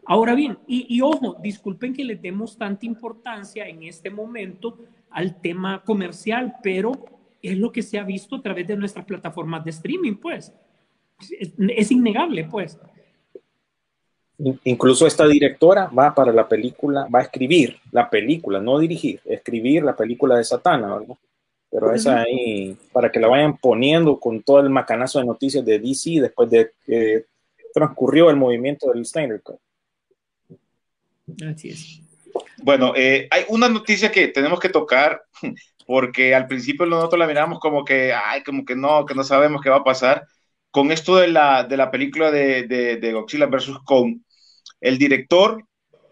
[0.06, 4.76] Ahora bien, y, ojo, disculpen que le demos tanta importancia en este momento
[5.10, 6.92] al tema comercial, pero
[7.40, 10.52] es lo que se ha visto a través de nuestras plataformas de streaming, pues.
[11.20, 12.78] es innegable, pues.
[14.64, 19.84] Incluso esta directora va para la película, va a escribir la película, no dirigir, escribir
[19.84, 21.16] la película de Satana, ¿verdad?
[21.70, 25.78] Pero esa ahí, para que la vayan poniendo con todo el macanazo de noticias de
[25.78, 27.24] DC después de que
[27.72, 29.56] transcurrió el movimiento del Snyder Cut.
[31.46, 32.00] Así es.
[32.58, 35.22] Bueno, eh, hay una noticia que tenemos que tocar,
[35.86, 39.60] porque al principio nosotros la miramos como que, ay, como que no, que no sabemos
[39.62, 40.26] qué va a pasar.
[40.70, 43.78] Con esto de la, de la película de, de, de Godzilla vs.
[43.84, 44.20] Kong,
[44.80, 45.62] el director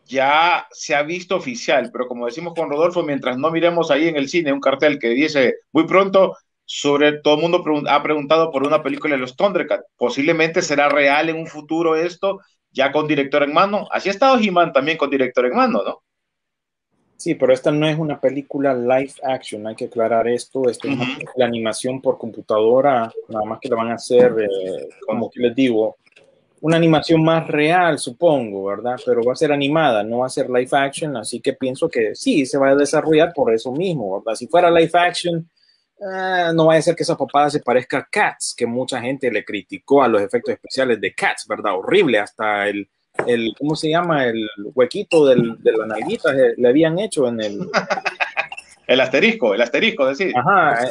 [0.04, 4.16] ya se ha visto oficial, pero como decimos con Rodolfo, mientras no miremos ahí en
[4.16, 6.36] el cine un cartel que dice muy pronto
[6.72, 9.86] sobre todo el mundo ha preguntado por una película de los Thundercats.
[9.96, 12.38] Posiblemente será real en un futuro esto,
[12.72, 13.88] ya con director en mano.
[13.90, 16.02] Así ha estado He-Man también con director en mano, ¿no?
[17.16, 20.70] Sí, pero esta no es una película live action, hay que aclarar esto.
[20.70, 20.96] Esto es
[21.34, 25.54] una animación por computadora, nada más que la van a hacer, eh, como que les
[25.54, 25.98] digo,
[26.62, 28.96] una animación más real, supongo, ¿verdad?
[29.04, 32.14] Pero va a ser animada, no va a ser live action, así que pienso que
[32.14, 34.36] sí, se va a desarrollar por eso mismo, ¿verdad?
[34.36, 35.48] Si fuera live action,
[36.00, 39.30] eh, no va a ser que esa papada se parezca a Cats, que mucha gente
[39.30, 41.74] le criticó a los efectos especiales de Cats, ¿verdad?
[41.74, 42.88] Horrible, hasta el,
[43.26, 44.26] el ¿cómo se llama?
[44.26, 47.70] El huequito del, de la nalguita eh, le habían hecho en el...
[48.86, 50.32] El asterisco, el asterisco, decir.
[50.36, 50.84] Ajá,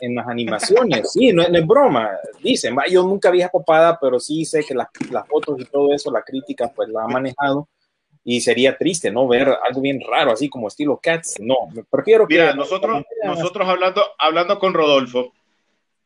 [0.00, 2.12] en, las animaciones, sí, no, es broma.
[2.42, 5.92] Dicen, yo nunca vi a Copada, pero sí sé que las, las, fotos y todo
[5.92, 7.68] eso, la crítica, pues la ha manejado.
[8.24, 9.26] Y sería triste, ¿no?
[9.26, 11.36] Ver algo bien raro, así como estilo Cats.
[11.40, 12.34] No, prefiero que...
[12.34, 15.32] Mira, nosotros, nosotros hablando, hablando con Rodolfo,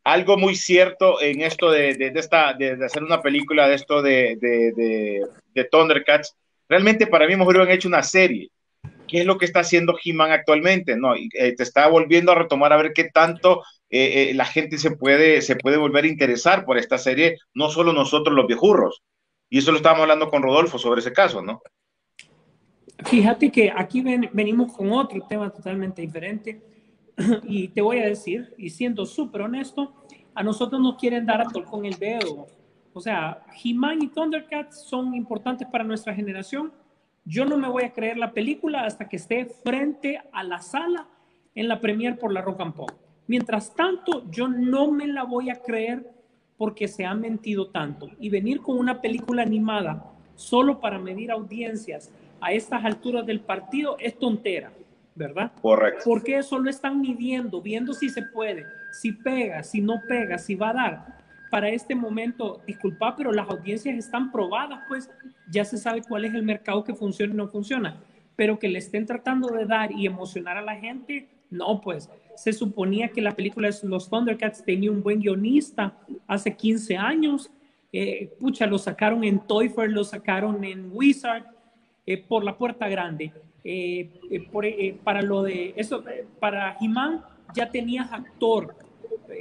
[0.06, 4.36] algo muy cierto en esto de, de, esta, de, hacer una película de esto de,
[4.40, 6.36] de, Thundercats,
[6.68, 8.50] realmente para mí mejor hubieran hecho una serie.
[9.08, 10.96] ¿Qué es lo que está haciendo He-Man actualmente?
[10.96, 14.78] No, eh, te está volviendo a retomar a ver qué tanto eh, eh, la gente
[14.78, 19.02] se puede, se puede volver a interesar por esta serie, no solo nosotros los viejurros.
[19.48, 21.62] Y eso lo estábamos hablando con Rodolfo sobre ese caso, ¿no?
[23.08, 26.60] Fíjate que aquí venimos con otro tema totalmente diferente
[27.44, 29.92] y te voy a decir, y siendo súper honesto,
[30.34, 32.48] a nosotros nos quieren dar a con el dedo.
[32.92, 36.72] O sea, He-Man y Thundercats son importantes para nuestra generación.
[37.24, 41.06] Yo no me voy a creer la película hasta que esté frente a la sala
[41.54, 42.90] en la premier por la Rock and Pop.
[43.28, 46.12] Mientras tanto, yo no me la voy a creer
[46.56, 48.10] porque se ha mentido tanto.
[48.18, 52.10] Y venir con una película animada solo para medir audiencias
[52.40, 54.72] a estas alturas del partido es tontera,
[55.14, 55.52] ¿verdad?
[55.60, 56.02] Correcto.
[56.04, 60.54] Porque eso lo están midiendo, viendo si se puede, si pega, si no pega, si
[60.54, 61.16] va a dar.
[61.50, 65.10] Para este momento, disculpa, pero las audiencias están probadas, pues
[65.50, 68.02] ya se sabe cuál es el mercado que funciona y no funciona.
[68.34, 72.52] Pero que le estén tratando de dar y emocionar a la gente, no, pues se
[72.52, 75.96] suponía que la película de los Thundercats tenía un buen guionista
[76.26, 77.50] hace 15 años.
[77.92, 81.44] Eh, pucha, lo sacaron en Toy Fair, lo sacaron en Wizard,
[82.06, 83.32] eh, por la puerta grande.
[83.64, 86.04] Eh, eh, para lo de eso,
[86.38, 88.76] para Jimán ya tenías actor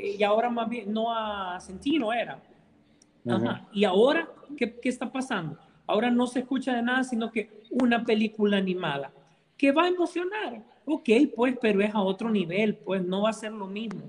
[0.01, 2.41] y ahora más bien no a Sentino era.
[3.71, 5.57] Y ahora, ¿qué, ¿qué está pasando?
[5.87, 9.11] Ahora no se escucha de nada, sino que una película animada
[9.57, 10.63] que va a emocionar.
[10.85, 14.01] Ok, pues, pero es a otro nivel, pues no va a ser lo mismo.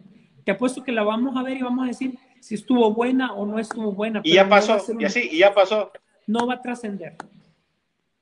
[0.45, 3.47] Te apuesto que la vamos a ver y vamos a decir si estuvo buena o
[3.47, 4.21] no estuvo buena.
[4.23, 5.91] Y ya pasó, y así, y ya pasó.
[6.27, 7.17] No va a trascender.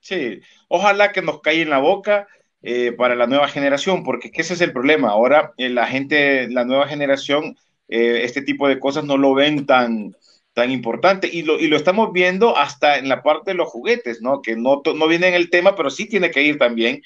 [0.04, 2.28] Sí, ojalá que nos caiga en la boca
[2.60, 5.08] eh, para la nueva generación, porque ese es el problema.
[5.08, 7.56] Ahora eh, la gente, la nueva generación,
[7.88, 10.14] eh, este tipo de cosas no lo ven tan,
[10.52, 14.20] tan importante y lo, y lo estamos viendo hasta en la parte de los juguetes,
[14.20, 14.42] ¿no?
[14.42, 17.00] Que no, no viene en el tema, pero sí tiene que ir también,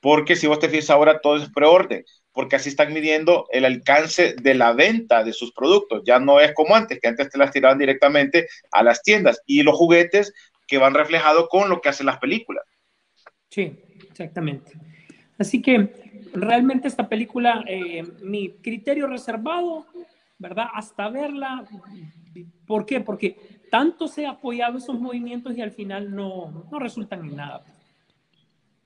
[0.00, 4.34] porque si vos te fijas ahora todo es preorden, porque así están midiendo el alcance
[4.40, 6.02] de la venta de sus productos.
[6.06, 9.62] Ya no es como antes, que antes te las tiraban directamente a las tiendas y
[9.64, 10.32] los juguetes
[10.74, 12.64] que van reflejados con lo que hacen las películas.
[13.48, 13.78] Sí,
[14.10, 14.72] exactamente.
[15.38, 19.86] Así que realmente esta película, eh, mi criterio reservado,
[20.36, 20.66] ¿verdad?
[20.74, 21.64] Hasta verla,
[22.66, 23.00] ¿por qué?
[23.00, 23.36] Porque
[23.70, 27.62] tanto se ha apoyado esos movimientos y al final no, no resultan en nada.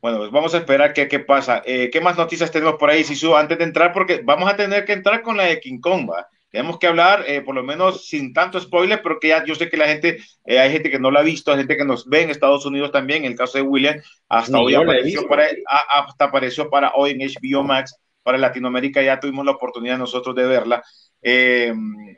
[0.02, 1.62] Bueno, pues vamos a esperar qué, qué pasa.
[1.64, 3.94] Eh, ¿Qué más noticias tenemos por ahí, Sisu, antes de entrar?
[3.94, 6.28] Porque vamos a tener que entrar con la de King Kong, ¿va?
[6.50, 9.76] Tenemos que hablar, eh, por lo menos sin tanto spoiler, porque ya yo sé que
[9.76, 12.22] la gente, eh, hay gente que no la ha visto, hay gente que nos ve
[12.22, 16.70] en Estados Unidos también, en el caso de William, hasta hoy apareció para, hasta apareció
[16.70, 20.82] para hoy en HBO Max, para Latinoamérica ya tuvimos la oportunidad nosotros de verla.
[21.22, 21.72] Eh,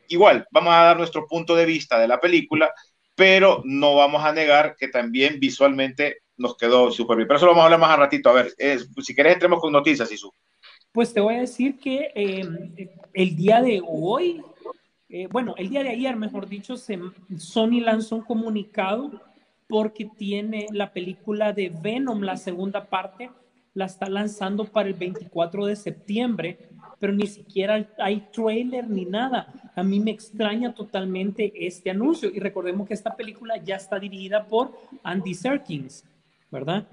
[0.08, 2.72] igual, vamos a dar nuestro punto de vista de la película,
[3.14, 7.28] pero no vamos a negar que también visualmente nos quedó súper bien.
[7.28, 8.30] Pero eso lo vamos a hablar más a ratito.
[8.30, 8.52] A ver,
[9.02, 10.32] si querés entremos con noticias, Isu.
[10.92, 12.42] Pues te voy a decir que eh,
[13.14, 14.42] el día de hoy,
[15.08, 19.12] eh, bueno, el día de ayer, mejor dicho, Sony lanzó un comunicado
[19.68, 23.30] porque tiene la película de Venom, la segunda parte,
[23.72, 26.58] la está lanzando para el 24 de septiembre,
[26.98, 29.72] pero ni siquiera hay trailer ni nada.
[29.76, 34.44] A mí me extraña totalmente este anuncio y recordemos que esta película ya está dirigida
[34.44, 34.72] por
[35.04, 36.04] Andy Serkins,
[36.50, 36.84] ¿verdad?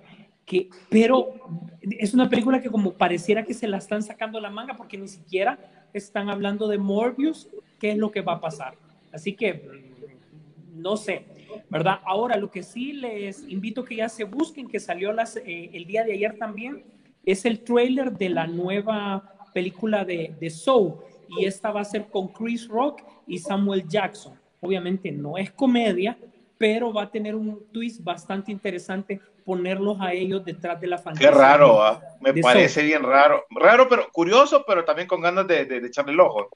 [0.48, 1.34] Que, pero
[1.82, 5.10] es una película que como pareciera que se la están sacando la manga porque ni
[5.10, 5.60] siquiera
[5.94, 8.76] están hablando de Morbius, qué es lo que va a pasar.
[9.12, 11.26] Así que mm, no sé,
[11.70, 12.00] ¿verdad?
[12.06, 15.86] Ahora, lo que sí les invito que ya se busquen, que salió las, eh, el
[15.86, 16.86] día de ayer también,
[17.26, 20.94] es el trailer de la nueva película de, de Soul.
[21.28, 24.40] Y esta va a ser con Chris Rock y Samuel Jackson.
[24.62, 26.18] Obviamente no es comedia,
[26.58, 31.30] pero va a tener un twist bastante interesante ponerlos a ellos detrás de la fantasía.
[31.30, 32.02] Qué raro, ¿ah?
[32.20, 33.46] me parece bien raro.
[33.50, 36.50] Raro, pero curioso, pero también con ganas de, de, echarle el ojo.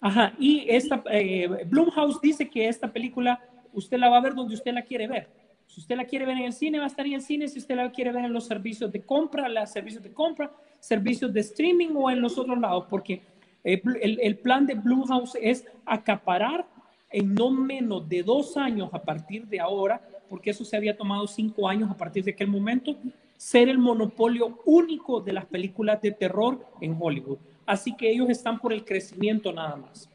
[0.00, 3.40] Ajá, y esta, eh, Blumhouse dice que esta película
[3.72, 5.28] usted la va a ver donde usted la quiere ver.
[5.68, 7.46] Si usted la quiere ver en el cine, va a estar en el cine.
[7.46, 10.50] Si usted la quiere ver en los servicios de compra, los servicios de compra,
[10.80, 13.22] servicios de streaming o en los otros lados, porque
[13.62, 16.66] eh, el, el plan de Blumhouse es acaparar
[17.08, 20.00] en no menos de dos años a partir de ahora
[20.32, 22.96] porque eso se había tomado cinco años a partir de aquel momento,
[23.36, 27.36] ser el monopolio único de las películas de terror en Hollywood.
[27.66, 30.08] Así que ellos están por el crecimiento nada más.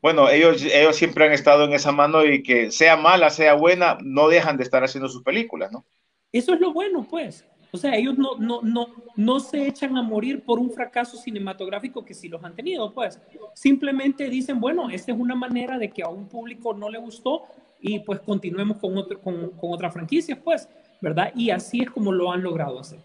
[0.00, 3.98] Bueno, ellos, ellos siempre han estado en esa mano y que sea mala, sea buena,
[4.02, 5.84] no dejan de estar haciendo sus películas, ¿no?
[6.32, 7.46] Eso es lo bueno, pues.
[7.70, 12.04] O sea, ellos no, no, no, no se echan a morir por un fracaso cinematográfico
[12.04, 13.20] que sí los han tenido, pues.
[13.54, 17.44] Simplemente dicen, bueno, esta es una manera de que a un público no le gustó
[17.82, 20.68] y pues continuemos con, otro, con, con otra franquicia, pues,
[21.00, 21.32] ¿verdad?
[21.34, 23.00] Y así es como lo han logrado hacer.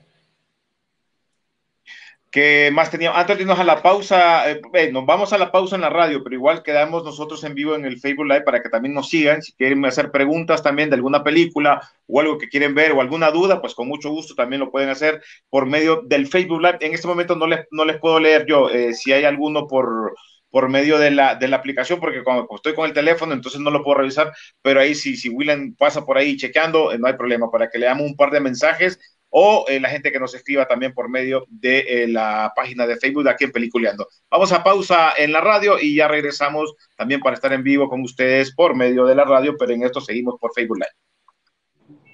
[2.29, 3.17] ¿Qué más teníamos?
[3.17, 5.89] Antes de irnos a la pausa, eh, eh, nos vamos a la pausa en la
[5.89, 9.09] radio, pero igual quedamos nosotros en vivo en el Facebook Live para que también nos
[9.09, 9.41] sigan.
[9.41, 13.31] Si quieren hacer preguntas también de alguna película o algo que quieren ver o alguna
[13.31, 16.77] duda, pues con mucho gusto también lo pueden hacer por medio del Facebook Live.
[16.81, 20.13] En este momento no les, no les puedo leer yo eh, si hay alguno por,
[20.49, 23.69] por medio de la, de la aplicación, porque cuando estoy con el teléfono, entonces no
[23.69, 24.31] lo puedo revisar,
[24.62, 27.86] pero ahí si, si William pasa por ahí chequeando, no hay problema, para que le
[27.86, 31.45] damos un par de mensajes o eh, la gente que nos escriba también por medio
[31.49, 34.07] de eh, la página de Facebook de aquí en Peliculeando.
[34.29, 38.01] Vamos a pausa en la radio y ya regresamos también para estar en vivo con
[38.01, 42.07] ustedes por medio de la radio, pero en esto seguimos por Facebook Live.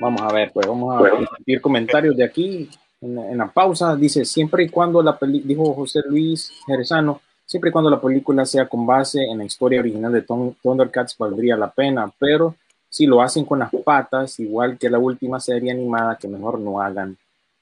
[0.00, 3.96] Vamos a ver, pues vamos a compartir comentarios de aquí en, la pausa.
[3.96, 8.44] Dice, siempre y cuando la película, dijo José Luis Jerezano, siempre y cuando la película
[8.44, 12.54] sea con base en la historia original de Thundercats valdría la pena, pero
[12.90, 16.80] si lo hacen con las patas, igual que la última serie animada, que mejor no
[16.80, 17.16] hagan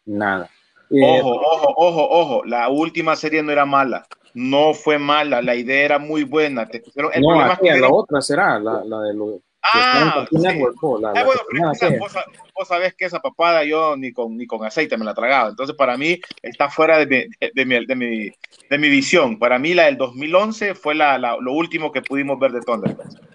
[0.05, 0.51] nada.
[0.91, 5.55] Eh, ojo, ojo, ojo, ojo, la última serie no era mala, no fue mala, la
[5.55, 6.67] idea era muy buena.
[6.67, 6.83] Te
[7.15, 9.35] el no, la otra será, la, la de los...
[9.73, 10.39] Ah, sí.
[10.39, 12.13] Network, la, bueno, pero vos,
[12.55, 15.49] vos, sabés que esa papada yo ni con, ni con aceite me la tragaba.
[15.49, 18.31] Entonces, para mí, está fuera de mi, de, mi, de, mi,
[18.71, 19.39] de mi visión.
[19.39, 23.17] Para mí, la del 2011 fue la, la, lo último que pudimos ver de Thundercats.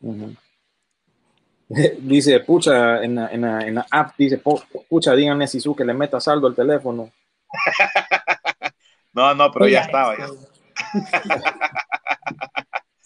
[0.00, 0.32] Uh
[1.68, 4.40] dice, pucha, en la, en, en la, app, dice,
[4.88, 7.10] pucha, díganle a Sisu que le meta saldo al teléfono.
[9.12, 10.16] no, no, pero ya estaba.
[10.16, 10.28] Ya.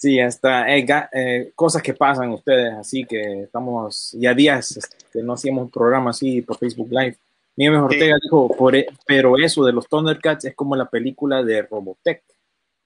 [0.02, 0.74] sí, ya está.
[0.74, 4.80] Eh, eh, cosas que pasan ustedes, así que estamos ya días
[5.12, 7.16] que no hacíamos un programa así por Facebook Live.
[7.54, 11.62] Nieves Ortega dijo, por, e, pero eso de los Thundercats es como la película de
[11.62, 12.22] Robotech.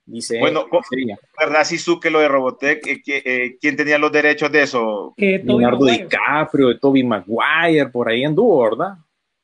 [0.04, 0.66] Dice, bueno,
[1.38, 5.14] ¿verdad, Sisu, que lo de Robotech, eh, eh, quién tenía los derechos de eso?
[5.16, 8.98] Eh, Leonardo DiCaprio, Toby Maguire, por ahí anduvo, ¿verdad?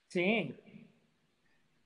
[0.08, 0.54] Sí.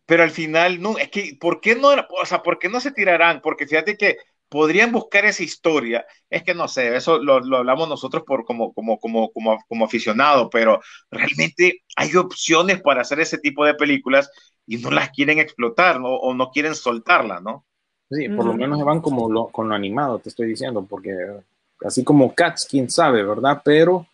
[0.04, 2.90] Pero al final, no, es que, ¿por qué no, o sea, por qué no se
[2.90, 3.40] tirarán?
[3.40, 4.18] Porque fíjate que
[4.48, 6.06] podrían buscar esa historia.
[6.30, 9.84] Es que no sé, eso lo, lo hablamos nosotros por como, como, como, como, como
[9.84, 10.80] aficionados, pero
[11.10, 14.30] realmente hay opciones para hacer ese tipo de películas
[14.66, 16.08] y no las quieren explotar ¿no?
[16.08, 17.64] o no quieren soltarla, ¿no?
[18.10, 21.10] Sí, por lo menos van como lo, con lo animado, te estoy diciendo, porque
[21.84, 23.62] así como Cats, quién sabe, ¿verdad?
[23.64, 24.06] Pero,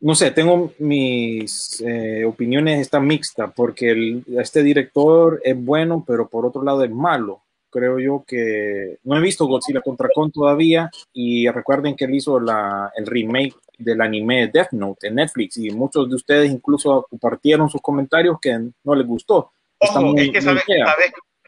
[0.00, 6.46] no sé, tengo mis eh, opiniones, están mixtas, porque este director es bueno, pero por
[6.46, 7.42] otro lado es malo.
[7.70, 12.40] Creo yo que no he visto Godzilla contra Kong todavía y recuerden que él hizo
[12.40, 17.68] la, el remake del anime Death Note en Netflix y muchos de ustedes incluso compartieron
[17.68, 19.52] sus comentarios que no les gustó.
[19.78, 20.64] Ojo, es que sabes,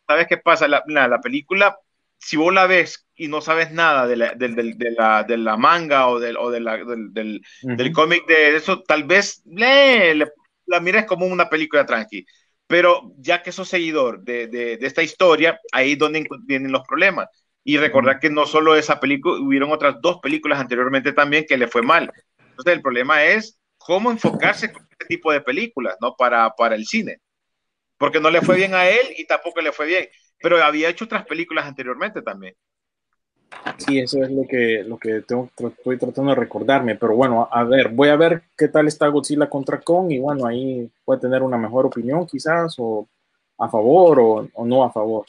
[0.06, 0.68] ¿sabes qué pasa?
[0.68, 1.78] La, la, película,
[2.18, 5.56] si vos la ves y no sabes nada de la, de, de, la, de la,
[5.56, 10.14] manga o, del, o del, del cómic de eso, tal vez le,
[10.66, 12.24] la mires como una película tranqui.
[12.70, 17.28] Pero ya que sos seguidor de, de, esta historia, ahí es donde vienen los problemas.
[17.64, 21.66] Y recordar que no solo esa película, hubieron otras dos películas anteriormente también que le
[21.66, 22.10] fue mal.
[22.38, 26.14] Entonces el problema es cómo enfocarse con este tipo de películas, ¿no?
[26.16, 27.18] Para, para el cine
[28.00, 30.08] porque no le fue bien a él y tampoco le fue bien,
[30.40, 32.54] pero había hecho otras películas anteriormente también.
[33.78, 37.64] Sí, eso es lo que, lo que tengo, estoy tratando de recordarme, pero bueno, a
[37.64, 41.42] ver, voy a ver qué tal está Godzilla contra Kong y bueno, ahí puede tener
[41.42, 43.08] una mejor opinión quizás, o
[43.58, 45.24] a favor o, o no a favor.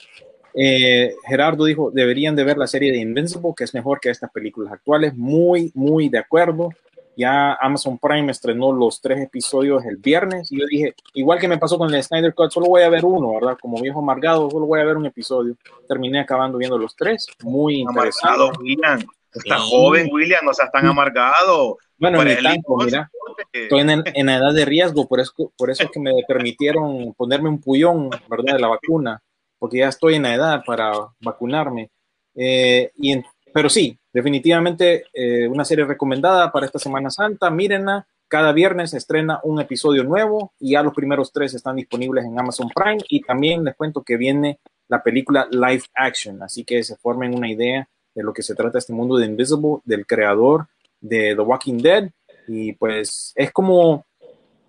[0.53, 4.31] Eh, Gerardo dijo, deberían de ver la serie de Invincible, que es mejor que estas
[4.31, 6.69] películas actuales, muy, muy de acuerdo.
[7.17, 11.57] Ya Amazon Prime estrenó los tres episodios el viernes y yo dije, igual que me
[11.57, 13.57] pasó con el Snyder Cut, solo voy a ver uno, ¿verdad?
[13.61, 15.55] Como viejo amargado, solo voy a ver un episodio.
[15.87, 18.99] Terminé acabando viendo los tres, muy amargado, William.
[19.33, 21.77] Está joven, William, no seas tan amargado.
[21.97, 23.09] Bueno, ni tanto, mira.
[23.53, 27.13] Estoy en, en, la edad de riesgo, por eso, por eso es que me permitieron
[27.13, 28.55] ponerme un puyón, ¿verdad?
[28.55, 29.21] De la vacuna,
[29.57, 30.91] porque ya estoy en la edad para
[31.21, 31.89] vacunarme.
[32.35, 37.49] Eh, y en, pero sí, definitivamente eh, una serie recomendada para esta Semana Santa.
[37.49, 42.25] Mírenla, cada viernes se estrena un episodio nuevo y ya los primeros tres están disponibles
[42.25, 42.99] en Amazon Prime.
[43.09, 47.49] Y también les cuento que viene la película Live Action, así que se formen una
[47.49, 50.67] idea de lo que se trata este mundo de Invisible, del creador
[50.99, 52.09] de The Walking Dead.
[52.47, 54.05] Y pues es como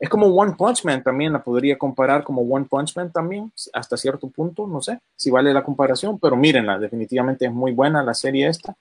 [0.02, 3.96] es como One Punch Man también, la podría comparar como One Punch Man también, hasta
[3.96, 8.12] cierto punto, no sé si vale la comparación, pero mírenla, definitivamente es muy buena la
[8.12, 8.74] serie esta.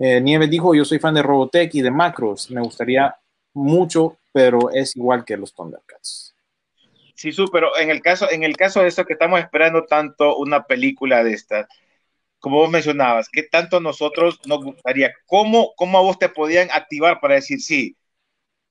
[0.00, 3.14] Eh, Nieves dijo, yo soy fan de Robotech y de Macros, me gustaría
[3.54, 6.34] mucho pero es igual que los Thundercats.
[7.14, 10.36] Sí, su, pero en el caso, en el caso de esto que estamos esperando tanto
[10.36, 11.68] una película de esta,
[12.38, 15.12] como vos mencionabas, ¿qué tanto nosotros nos gustaría?
[15.26, 17.96] ¿Cómo, cómo a vos te podían activar para decir sí?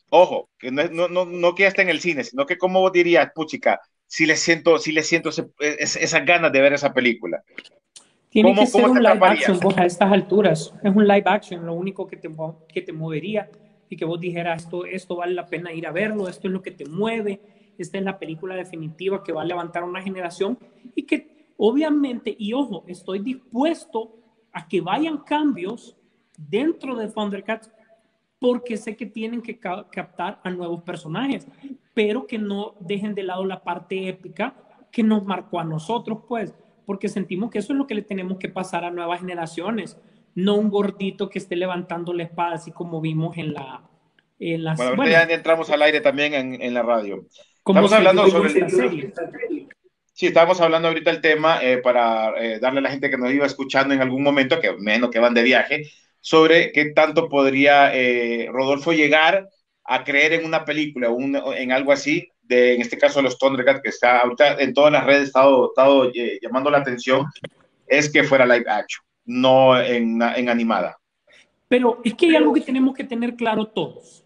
[0.10, 2.82] Ojo, que no, no, no, no que ya esté en el cine, sino que como
[2.82, 6.92] vos dirías, puchica, si le siento, si le siento ese, esas ganas de ver esa
[6.94, 7.44] película.
[8.30, 10.74] Tiene que ser un live action vos a estas alturas.
[10.84, 12.30] Es un live action, lo único que te,
[12.68, 13.50] que te movería.
[13.90, 16.62] Y que vos dijeras, esto, esto vale la pena ir a verlo, esto es lo
[16.62, 17.42] que te mueve,
[17.80, 20.60] esta es la película definitiva que va a levantar una generación
[20.94, 24.16] y que obviamente, y ojo, estoy dispuesto
[24.52, 25.98] a que vayan cambios
[26.38, 27.72] dentro de Thundercats
[28.38, 31.48] porque sé que tienen que captar a nuevos personajes,
[31.94, 34.56] pero que no dejen de lado la parte épica
[34.92, 36.56] que nos marcó a nosotros, pues,
[36.90, 39.96] porque sentimos que eso es lo que le tenemos que pasar a nuevas generaciones,
[40.34, 43.84] no un gordito que esté levantando la espada, así como vimos en la...
[44.40, 47.28] En las, bueno, ahorita ya entramos al aire también en, en la radio.
[47.58, 48.72] Estamos hablando sobre el...
[48.72, 49.14] serie.
[50.14, 53.32] Sí, estábamos hablando ahorita el tema eh, para eh, darle a la gente que nos
[53.32, 55.84] iba escuchando en algún momento, que menos que van de viaje,
[56.22, 59.48] sobre qué tanto podría eh, Rodolfo llegar
[59.84, 63.82] a creer en una película, un, en algo así, de, en este caso los Thundercats,
[63.82, 67.26] que está ahorita en todas las redes, estado, estado llamando la atención,
[67.88, 70.98] es que fuera live action, no en, en animada.
[71.70, 74.26] Pero es que hay algo que tenemos que tener claro todos,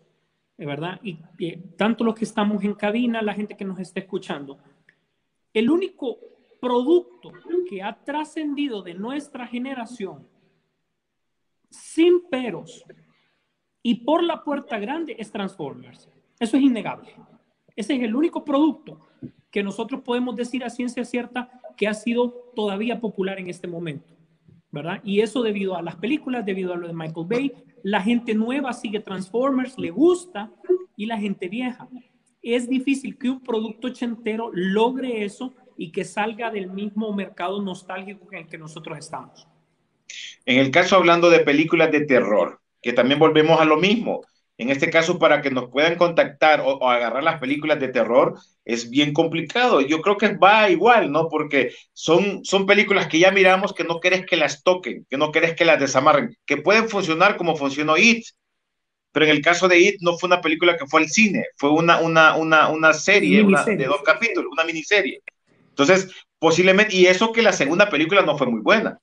[0.57, 0.99] ¿verdad?
[1.03, 4.57] Y, y tanto los que estamos en cabina, la gente que nos está escuchando
[5.53, 6.17] el único
[6.59, 7.31] producto
[7.69, 10.27] que ha trascendido de nuestra generación
[11.69, 12.83] sin peros
[13.81, 16.09] y por la puerta grande es Transformers.
[16.39, 17.13] Eso es innegable.
[17.75, 18.99] Ese es el único producto
[19.51, 24.13] que nosotros podemos decir a ciencia cierta que ha sido todavía popular en este momento,
[24.71, 25.01] ¿verdad?
[25.03, 27.53] Y eso debido a las películas, debido a lo de Michael Bay,
[27.83, 30.51] la gente nueva sigue Transformers, le gusta,
[30.95, 31.87] y la gente vieja
[32.43, 38.27] es difícil que un producto ochentero logre eso y que salga del mismo mercado nostálgico
[38.31, 39.47] en el que nosotros estamos.
[40.45, 44.21] En el caso hablando de películas de terror, que también volvemos a lo mismo.
[44.63, 48.89] En este caso, para que nos puedan contactar o, agarrar las películas de terror, es
[48.89, 49.81] bien complicado.
[49.81, 51.27] Yo creo que va igual, ¿no?
[51.27, 55.33] Porque son, son películas que ya miramos que no querés que las toquen, que no
[55.33, 58.23] querés que las desamarren, que pueden funcionar como funcionó It,
[59.11, 61.69] pero en el caso de It no fue una película que fue al cine, fue
[61.71, 65.21] una, una, una, una serie de dos capítulos, una miniserie.
[65.67, 66.09] Entonces,
[66.39, 68.97] posiblemente, y eso que la segunda película no fue muy buena.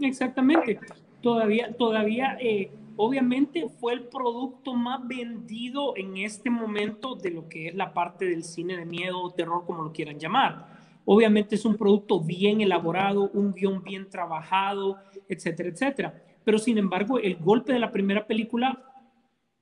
[0.00, 0.80] exactamente.
[1.20, 7.68] Todavía, todavía, eh, obviamente fue el producto más vendido en este momento de lo que
[7.68, 10.74] es la parte del cine de miedo o terror, como lo quieran llamar.
[11.04, 17.18] Obviamente es un producto bien elaborado, un guion bien trabajado, etcétera, etcétera pero sin embargo
[17.18, 18.82] el golpe de la primera película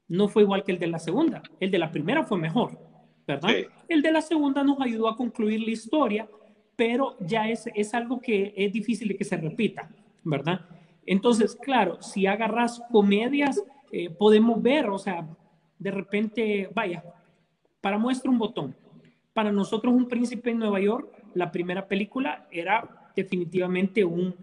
[0.09, 1.43] no fue igual que el de la segunda.
[1.59, 2.78] El de la primera fue mejor,
[3.26, 3.51] ¿verdad?
[3.89, 6.28] El de la segunda nos ayudó a concluir la historia,
[6.76, 9.89] pero ya es, es algo que es difícil de que se repita,
[10.24, 10.61] ¿verdad?
[11.07, 15.26] Entonces, claro, si agarras comedias, eh, podemos ver, o sea,
[15.78, 17.05] de repente, vaya,
[17.80, 18.76] para muestra un botón.
[19.32, 24.34] Para nosotros, Un Príncipe en Nueva York, la primera película era definitivamente un,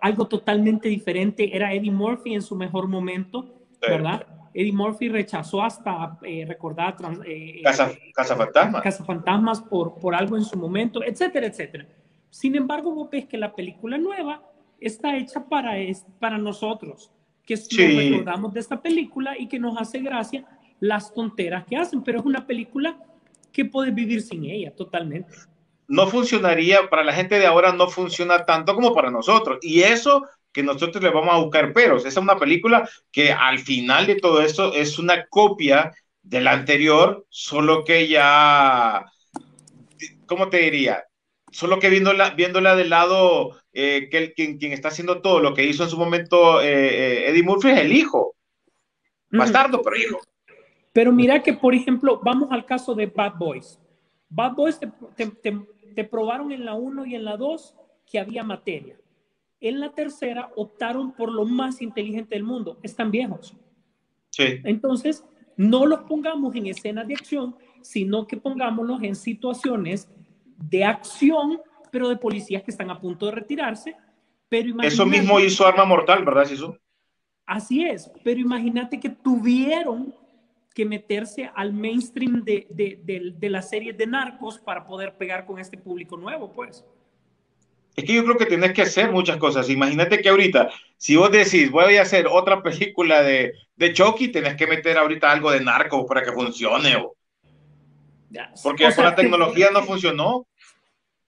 [0.00, 1.54] algo totalmente diferente.
[1.54, 4.26] Era Eddie Murphy en su mejor momento, ¿verdad?
[4.54, 8.82] Eddie Murphy rechazó hasta eh, recordar eh, Casa, Casa Fantasmas.
[8.82, 11.86] Casa Fantasmas por, por algo en su momento, etcétera, etcétera.
[12.30, 14.42] Sin embargo, vos ves que la película nueva
[14.86, 17.10] está hecha para, es, para nosotros,
[17.44, 17.76] que sí.
[17.76, 20.44] nos recordamos de esta película y que nos hace gracia
[20.80, 22.98] las tonteras que hacen, pero es una película
[23.52, 25.34] que puedes vivir sin ella totalmente
[25.88, 29.58] no funcionaría, para la gente de ahora no funciona tanto como para nosotros.
[29.62, 32.02] Y eso que nosotros le vamos a buscar peros.
[32.02, 36.52] Esa es una película que al final de todo esto es una copia de la
[36.52, 39.04] anterior, solo que ya,
[40.26, 41.04] ¿cómo te diría?
[41.54, 45.54] Solo que viéndola, viéndola del lado eh, que el, quien, quien, está haciendo todo lo
[45.54, 48.34] que hizo en su momento eh, eh, Eddie Murphy es el hijo.
[49.30, 50.20] Bastardo, pero hijo.
[50.92, 53.78] Pero mira que, por ejemplo, vamos al caso de Bad Boys.
[54.28, 55.30] Bad Boys te,
[55.94, 58.96] te probaron en la 1 y en la 2 que había materia.
[59.60, 62.80] En la tercera optaron por lo más inteligente del mundo.
[62.82, 63.54] Están viejos.
[64.30, 64.60] Sí.
[64.64, 65.24] Entonces,
[65.56, 70.08] no los pongamos en escenas de acción, sino que pongámoslos en situaciones
[70.56, 73.96] de acción, pero de policías que están a punto de retirarse.
[74.48, 76.76] Pero Eso mismo hizo Arma Mortal, ¿verdad, Sisu?
[77.46, 80.14] Así es, pero imagínate que tuvieron
[80.74, 85.46] que meterse al mainstream de, de, de, de las series de narcos para poder pegar
[85.46, 86.84] con este público nuevo, pues.
[87.96, 89.70] Es que yo creo que tenés que hacer muchas cosas.
[89.70, 94.56] Imagínate que ahorita, si vos decís, voy a hacer otra película de, de Chucky, tenés
[94.56, 96.96] que meter ahorita algo de narco para que funcione.
[98.40, 98.62] O...
[98.62, 100.46] Porque con la tecnología no funcionó.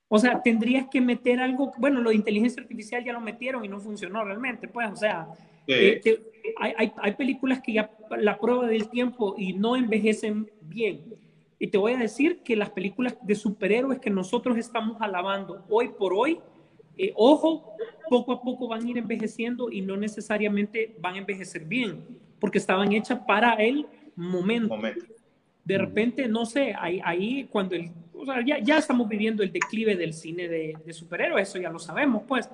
[0.08, 3.68] O sea, tendrías que meter algo, bueno, lo de inteligencia artificial ya lo metieron y
[3.68, 5.26] no funcionó realmente, pues, o sea,
[5.66, 6.00] eh,
[6.60, 11.16] hay, hay, hay, películas que ya la prueba del tiempo y no envejecen bien.
[11.58, 15.88] Y te voy a decir que las películas de superhéroes que nosotros estamos alabando hoy
[15.88, 16.38] por hoy,
[16.98, 17.74] eh, ojo,
[18.08, 22.04] poco a poco van a ir envejeciendo y no necesariamente van a envejecer bien,
[22.38, 24.78] porque estaban hechas para el momento.
[25.66, 29.50] De repente, no sé, ahí, ahí cuando el, o sea, ya, ya, estamos viviendo el
[29.50, 32.48] declive del cine de, de, superhéroes, eso ya lo sabemos, pues.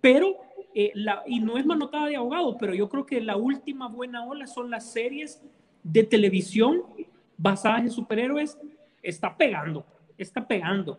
[0.00, 0.34] Pero,
[0.74, 4.24] eh, la, y no es manotada de abogado, pero yo creo que la última buena
[4.24, 5.40] ola son las series
[5.84, 6.82] de televisión
[7.36, 8.58] basadas en superhéroes,
[9.02, 9.86] está pegando,
[10.18, 10.98] está pegando,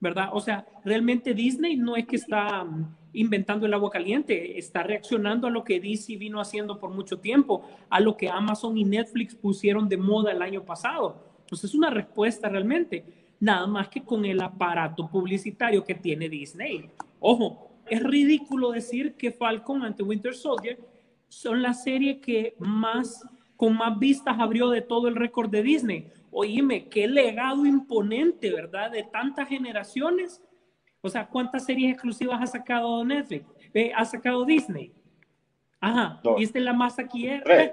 [0.00, 0.28] ¿verdad?
[0.32, 5.46] O sea, realmente Disney no es que está mm, inventando el agua caliente, está reaccionando
[5.46, 9.34] a lo que DC vino haciendo por mucho tiempo, a lo que Amazon y Netflix
[9.34, 11.22] pusieron de moda el año pasado.
[11.40, 13.04] Entonces es una respuesta realmente,
[13.40, 16.90] nada más que con el aparato publicitario que tiene Disney.
[17.20, 20.78] Ojo, es ridículo decir que Falcon ante Winter Soldier
[21.28, 23.24] son la serie que más
[23.56, 26.06] con más vistas abrió de todo el récord de Disney.
[26.30, 28.92] Oíme, qué legado imponente, ¿verdad?
[28.92, 30.40] De tantas generaciones.
[31.00, 33.44] O sea, ¿cuántas series exclusivas ha sacado Netflix?
[33.72, 34.92] Eh, ha sacado Disney.
[35.80, 36.20] Ajá.
[36.38, 37.28] Y esta es la más aquí.
[37.44, 37.72] Tres,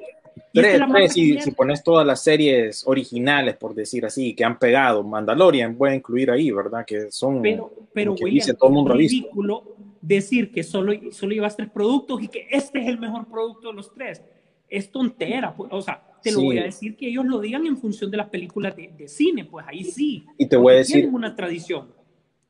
[0.53, 5.77] tres, si, si, pones todas las series originales, por decir así, que han pegado, Mandalorian
[5.77, 6.85] voy a incluir ahí, ¿verdad?
[6.85, 11.55] Que son, pero, pero que dice, todo el mundo ridículo decir que solo, solo llevas
[11.55, 14.21] tres productos y que este es el mejor producto de los tres
[14.69, 17.77] es tontera, pues, o sea, te lo voy a decir que ellos lo digan en
[17.77, 20.25] función de las películas de, cine, pues ahí sí.
[20.37, 21.87] Y te voy a decir una tradición.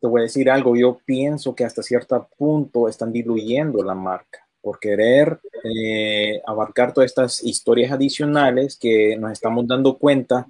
[0.06, 4.48] Te voy a decir algo, yo pienso que hasta cierto punto están diluyendo la marca
[4.62, 10.46] por querer eh, abarcar todas estas historias adicionales que nos estamos dando cuenta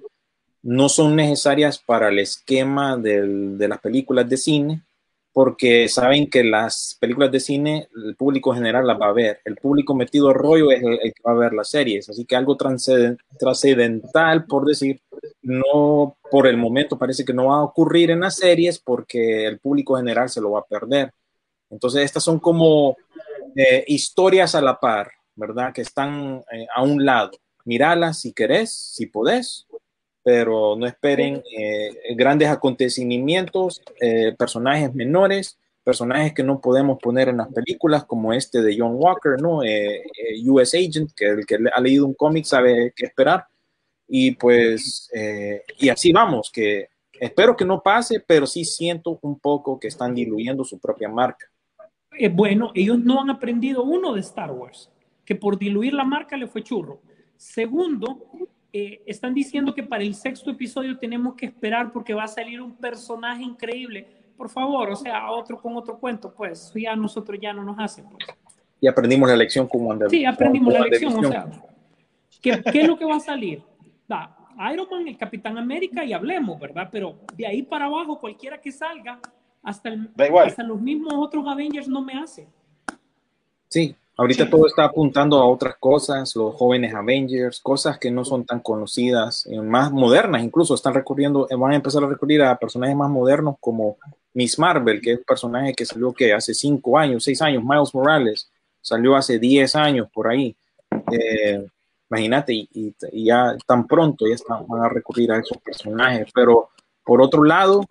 [0.62, 4.82] no son necesarias para el esquema de las películas de cine
[5.36, 9.42] porque saben que las películas de cine, el público general las va a ver.
[9.44, 12.08] El público metido rollo es el, que va a ver las series.
[12.08, 14.98] Así que algo trascendental, por decir,
[15.42, 19.58] no por el momento parece que no va a ocurrir en las series porque el
[19.58, 21.12] público general se lo va a perder.
[21.68, 22.96] Entonces, estas son como
[23.54, 25.70] eh, historias a la par, ¿verdad?
[25.74, 27.32] Que están eh, a un lado.
[27.66, 29.66] Miralas si querés, si podés,
[30.26, 37.36] pero no esperen eh, grandes acontecimientos, eh, personajes menores, personajes que no podemos poner en
[37.36, 39.62] las películas, como este de John Walker, ¿no?
[39.62, 40.02] Eh,
[40.44, 43.46] US Agent, que el que ha leído un cómic sabe qué esperar.
[44.08, 45.08] Y pues,
[45.78, 46.88] y así vamos, que
[47.20, 51.46] espero que no pase, pero sí siento un poco que están diluyendo su propia marca.
[52.32, 54.90] bueno, ellos no han aprendido uno de Star Wars,
[55.24, 57.00] que por diluir la marca le fue churro.
[57.36, 58.26] Segundo,
[58.72, 62.60] eh, están diciendo que para el sexto episodio tenemos que esperar porque va a salir
[62.60, 64.06] un personaje increíble.
[64.36, 68.02] Por favor, o sea, otro con otro cuento, pues ya nosotros ya no nos hace.
[68.02, 68.26] Pues.
[68.80, 71.46] Y aprendimos la lección con Wonder Sí, aprendimos la lección, o sea,
[72.42, 73.62] ¿qué, ¿qué, es lo que va a salir?
[74.06, 74.36] Da,
[74.72, 76.88] Iron Man, el Capitán América y hablemos, ¿verdad?
[76.90, 79.20] Pero de ahí para abajo, cualquiera que salga,
[79.62, 80.10] hasta, el,
[80.44, 82.46] hasta los mismos otros Avengers no me hace.
[83.68, 88.46] Sí, Ahorita todo está apuntando a otras cosas, los jóvenes Avengers, cosas que no son
[88.46, 92.56] tan conocidas, eh, más modernas incluso, están recurriendo, eh, van a empezar a recurrir a
[92.56, 93.98] personajes más modernos como
[94.32, 97.94] Miss Marvel, que es un personaje que salió que hace cinco años, seis años, Miles
[97.94, 98.50] Morales,
[98.80, 100.56] salió hace diez años por ahí.
[101.12, 101.66] Eh,
[102.08, 106.70] imagínate, y, ya tan pronto ya están, van a recurrir a esos personajes, pero
[107.04, 107.82] por otro lado,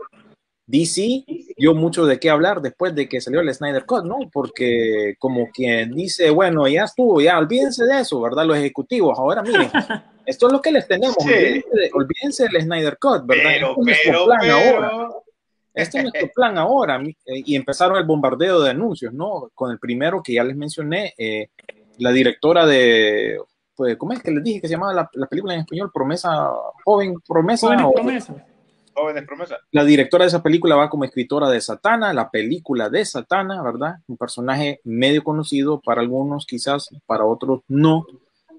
[0.67, 1.25] DC
[1.57, 4.17] dio mucho de qué hablar después de que salió el Snyder Cut, ¿no?
[4.31, 8.45] Porque como quien dice, bueno, ya estuvo, ya olvídense de eso, ¿verdad?
[8.45, 9.69] Los ejecutivos, ahora miren,
[10.25, 11.17] esto es lo que les tenemos,
[11.93, 13.51] olvídense, del Snyder Cut, ¿verdad?
[13.53, 15.09] Pero, este es pero, plan ahora.
[15.73, 17.01] Este es nuestro plan ahora.
[17.03, 19.51] Eh, y empezaron el bombardeo de anuncios, ¿no?
[19.53, 21.49] Con el primero que ya les mencioné, eh,
[21.97, 23.37] la directora de,
[23.75, 25.91] pues, ¿cómo es que les dije que se llamaba la, película en español?
[25.93, 26.49] Promesa,
[26.83, 27.67] joven, promesa.
[27.67, 28.45] Joven, promesa
[28.95, 29.59] Jóvenes Promesas.
[29.71, 33.95] La directora de esa película va como escritora de Satana, la película de Satana, ¿verdad?
[34.07, 38.05] Un personaje medio conocido para algunos, quizás para otros no.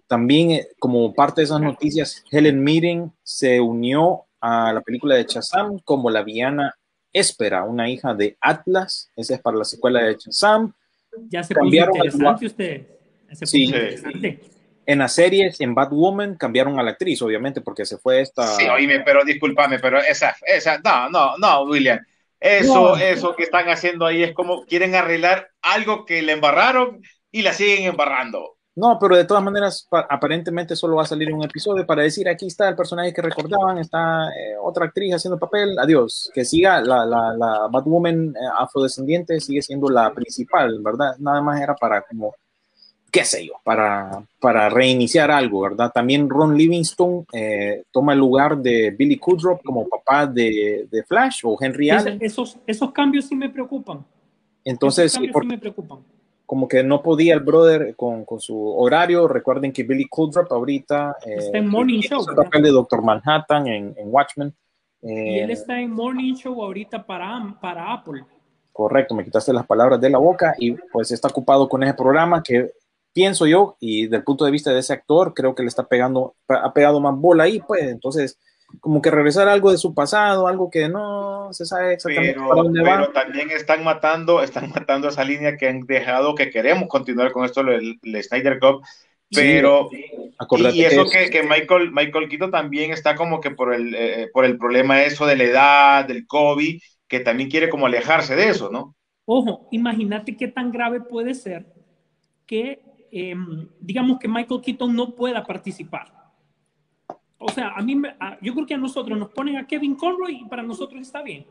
[0.07, 5.25] También, eh, como parte de esas noticias, Helen Mirren se unió a la película de
[5.25, 6.75] Shazam como la villana
[7.13, 9.11] Espera, una hija de Atlas.
[9.17, 10.73] Esa es para la secuela de Shazam.
[11.31, 12.87] Ya se cambiaron interesante usted.
[13.43, 13.73] sí.
[14.87, 18.47] En las series, en Batwoman, cambiaron a la actriz, obviamente, porque se fue esta.
[18.47, 21.99] Sí, oíme, pero discúlpame, pero esa, esa, no, no, no, William.
[22.39, 27.43] Eso, eso que están haciendo ahí es como quieren arreglar algo que le embarraron y
[27.43, 28.57] la siguen embarrando.
[28.77, 32.47] No, pero de todas maneras, aparentemente solo va a salir un episodio para decir aquí
[32.47, 37.07] está el personaje que recordaban, está eh, otra actriz haciendo papel, adiós, que siga la,
[37.07, 41.17] la, la Batwoman eh, afrodescendiente, sigue siendo la principal, ¿verdad?
[41.19, 42.35] Nada más era para como,
[43.17, 45.91] qué sé yo, para, para reiniciar algo, ¿verdad?
[45.93, 51.41] También Ron Livingston eh, toma el lugar de Billy Kudrop como papá de, de Flash
[51.45, 52.19] o Henry Allen.
[52.21, 54.05] Esos, esos cambios sí me preocupan.
[54.65, 56.01] Entonces, sí me preocupan
[56.45, 59.27] como que no podía el brother con, con su horario.
[59.27, 62.25] Recuerden que Billy Kudrup ahorita eh, está en Morning Show.
[62.29, 64.55] el papel de Doctor Manhattan en, en Watchmen.
[65.03, 68.25] y él eh, está en Morning Show ahorita para, para Apple.
[68.73, 72.43] Correcto, me quitaste las palabras de la boca y pues está ocupado con ese programa
[72.43, 72.71] que
[73.17, 76.35] pienso yo y del punto de vista de ese actor creo que le está pegando,
[76.49, 78.39] ha pegado más bola ahí, pues entonces
[78.79, 82.63] como que regresar algo de su pasado, algo que no se sabe exactamente pero, para
[82.63, 87.33] dónde pero también están matando, están matando esa línea que han dejado, que queremos continuar
[87.33, 88.83] con esto, el, Snyder Cup,
[89.31, 94.29] pero y eso que, que, Michael, Michael Quito también está como que por el, eh,
[94.31, 98.51] por el problema eso de la edad, del COVID, que también quiere como alejarse de
[98.51, 98.95] eso, ¿no?
[99.25, 101.65] Ojo, imagínate qué tan grave puede ser
[102.47, 102.81] que,
[103.23, 106.17] em, digamos que Michael Keaton no pueda participar
[107.39, 108.01] o sea, a mí,
[108.41, 111.47] yo creo que a nosotros nos ponen a Kevin Conroy y para nosotros está bien.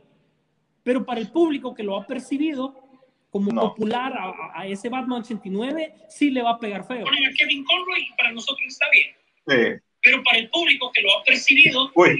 [0.83, 2.81] Pero para el público que lo ha percibido
[3.29, 4.13] como popular
[4.53, 7.03] a, ese Batman 89, sí le va a pegar feo.
[7.03, 9.09] Ponen a Kevin Conroy y para nosotros está bien.
[9.47, 9.81] Sí.
[10.01, 12.13] Pero para el público que lo ha percibido como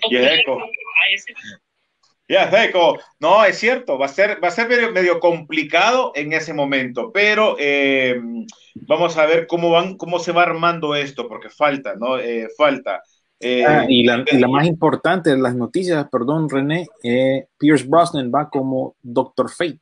[0.00, 1.34] popular a ese
[2.30, 2.48] ya,
[3.18, 7.56] no, es cierto, va a ser, va a ser medio, complicado en ese momento, pero
[7.58, 8.20] eh,
[8.86, 12.20] vamos a ver cómo van, cómo se va armando esto, porque falta, ¿no?
[12.20, 13.02] Eh, falta.
[13.40, 16.86] Eh, ah, y, la, más importante de las noticias, perdón, René,
[17.58, 19.80] Pierce Brosnan va como Doctor Fate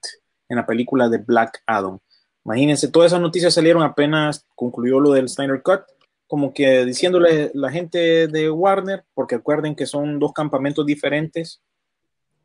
[0.48, 1.98] en la película de Black Adam.
[2.46, 5.82] Imagínense, todas esas noticias salieron apenas concluyó lo del Snyder Cut,
[6.26, 11.60] como que diciéndole la gente de Warner, porque acuerden que son dos campamentos diferentes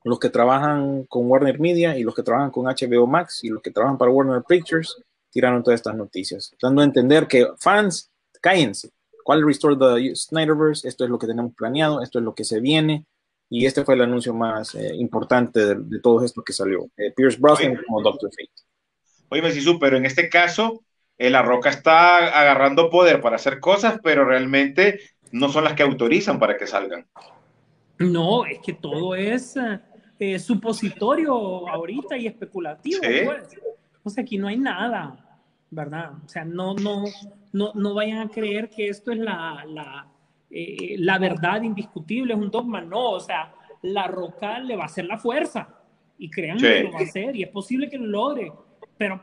[0.03, 3.61] los que trabajan con Warner Media y los que trabajan con HBO Max y los
[3.61, 4.97] que trabajan para Warner Pictures
[5.31, 8.91] tiraron todas estas noticias, dando a entender que fans, cállense.
[9.23, 10.87] ¿Cuál Restore the Snyderverse?
[10.87, 13.05] Esto es lo que tenemos planeado, esto es lo que se viene.
[13.49, 16.89] Y este fue el anuncio más eh, importante de, todo esto que salió.
[16.97, 18.51] Eh, Pierce Brosnan como Doctor Fate.
[19.29, 20.83] Oye, Mesisu, pero en este caso,
[21.17, 24.99] eh, La Roca está agarrando poder para hacer cosas, pero realmente
[25.31, 27.07] no son las que autorizan para que salgan.
[27.99, 29.55] No, es que todo es
[30.19, 33.01] eh, supositorio ahorita y especulativo.
[33.01, 33.57] Pues.
[34.03, 36.11] O sea, aquí no hay nada, ¿verdad?
[36.23, 37.03] O sea, no, no,
[37.51, 40.07] no, no vayan a creer que esto es la, la,
[40.49, 42.81] eh, la verdad indiscutible, es un dogma.
[42.81, 45.67] No, o sea, la roca le va a hacer la fuerza
[46.17, 48.51] y créanme que lo va a hacer y es posible que lo logre.
[48.97, 49.21] Pero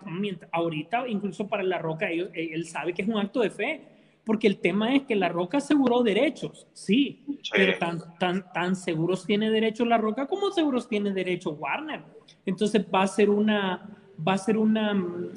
[0.52, 3.80] ahorita, incluso para la roca, él sabe que es un acto de fe
[4.24, 9.24] porque el tema es que La Roca aseguró derechos, sí, pero tan, tan, tan seguros
[9.24, 12.02] tiene derecho La Roca como seguros tiene derecho Warner.
[12.46, 13.88] Entonces va a ser una,
[14.26, 14.94] va a ser una,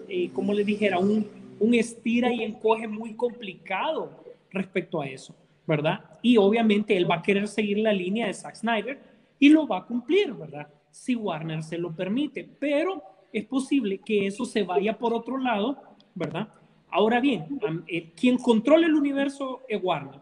[0.08, 1.28] eh, como le dijera, un,
[1.60, 5.36] un estira y encoge muy complicado respecto a eso,
[5.66, 6.02] ¿verdad?
[6.22, 9.00] Y obviamente él va a querer seguir la línea de Zack Snyder
[9.40, 10.68] y lo va a cumplir, ¿verdad?
[10.92, 13.02] Si Warner se lo permite, pero
[13.32, 15.82] es posible que eso se vaya por otro lado,
[16.14, 16.48] ¿verdad?
[16.92, 20.22] Ahora bien, eh, quien controla el universo es Warner.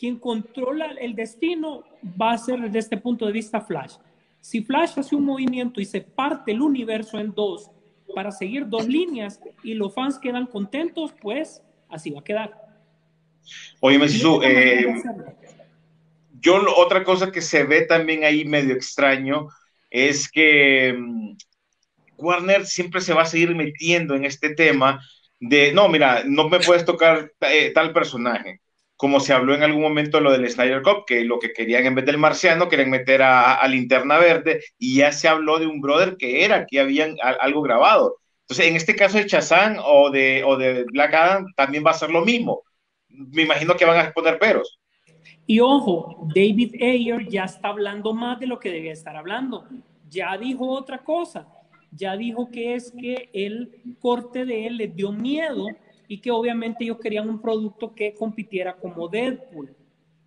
[0.00, 1.84] Quien controla el destino
[2.18, 3.96] va a ser desde este punto de vista Flash.
[4.40, 7.70] Si Flash hace un movimiento y se parte el universo en dos
[8.14, 12.50] para seguir dos líneas y los fans quedan contentos, pues así va a quedar.
[13.80, 15.02] Oye, Mesisu, eh,
[16.40, 19.48] yo otra cosa que se ve también ahí medio extraño
[19.90, 21.36] es que mm,
[22.16, 25.04] Warner siempre se va a seguir metiendo en este tema
[25.38, 28.62] de, no, mira, no me puedes tocar eh, tal personaje.
[29.00, 31.94] Como se habló en algún momento lo del Snyder Cup, que lo que querían en
[31.94, 36.16] vez del marciano, querían meter a, Linterna Verde, y ya se habló de un brother
[36.18, 38.18] que era, que habían algo grabado.
[38.42, 41.94] Entonces, en este caso de Chazán o de, o de Black Adam, también va a
[41.94, 42.62] ser lo mismo.
[43.08, 44.78] Me imagino que van a poner peros.
[45.46, 49.66] Y ojo, David Ayer ya está hablando más de lo que debía estar hablando.
[50.08, 51.46] Ya dijo otra cosa
[51.92, 55.66] ya dijo que es que el corte de él les dio miedo
[56.10, 59.76] y que obviamente ellos querían un producto que compitiera como Deadpool.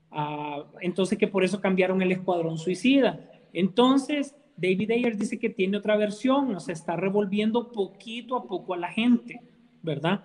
[0.09, 3.19] Ah, entonces que por eso cambiaron el Escuadrón Suicida.
[3.51, 8.73] Entonces, David Ayer dice que tiene otra versión, o sea, está revolviendo poquito a poco
[8.73, 9.41] a la gente,
[9.81, 10.23] ¿verdad?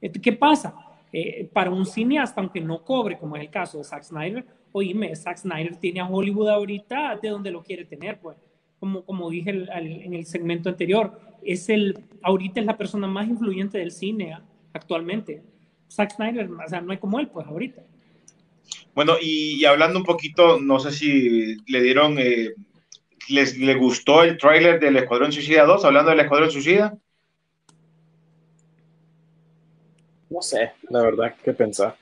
[0.00, 0.72] ¿Qué pasa?
[1.12, 5.16] Eh, para un cineasta, aunque no cobre, como es el caso de Zack Snyder, oíme,
[5.16, 8.36] Zack Snyder tiene a Hollywood ahorita de donde lo quiere tener, pues
[8.78, 13.78] como, como dije en el segmento anterior, es el, ahorita es la persona más influyente
[13.78, 14.34] del cine
[14.72, 15.42] actualmente.
[15.90, 17.82] Zack Snyder, o sea, no hay como él, pues ahorita.
[18.94, 22.54] Bueno, y, hablando un poquito, no sé si le dieron, eh,
[23.28, 26.96] les le gustó el tráiler del Escuadrón Suicida 2, hablando del Escuadrón Suicida.
[30.28, 31.96] No sé, la verdad, ¿qué pensar?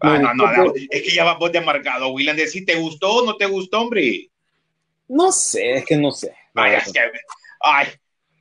[0.00, 3.26] Ah, no, no, es que ya vas de amargado, William, de si te gustó o
[3.26, 4.30] no te gustó, hombre.
[5.08, 6.34] No sé, es que no sé.
[6.54, 7.00] Ay, es que,
[7.60, 7.88] ay,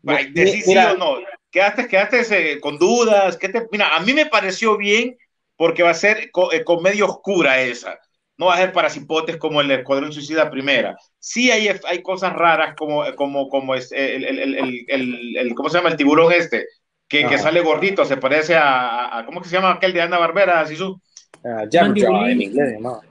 [0.07, 1.17] ay sí o no.
[1.51, 3.37] Quedaste, quedaste eh, con dudas.
[3.37, 5.17] ¿qué te, mira, a mí me pareció bien
[5.55, 7.99] porque va a ser eh, comedia oscura esa.
[8.37, 10.95] No va a ser para cipotes como el Escuadrón Suicida Primera.
[11.19, 15.89] Sí hay, hay cosas raras como, como, como es el, el, el, ¿cómo se llama?
[15.89, 16.65] El tiburón este,
[17.09, 20.19] que, que sale gordito, se parece a, a, ¿cómo que se llama aquel de Ana
[20.19, 21.01] Barbera, Sisu?
[21.43, 23.01] Uh, en inglés, ¿no?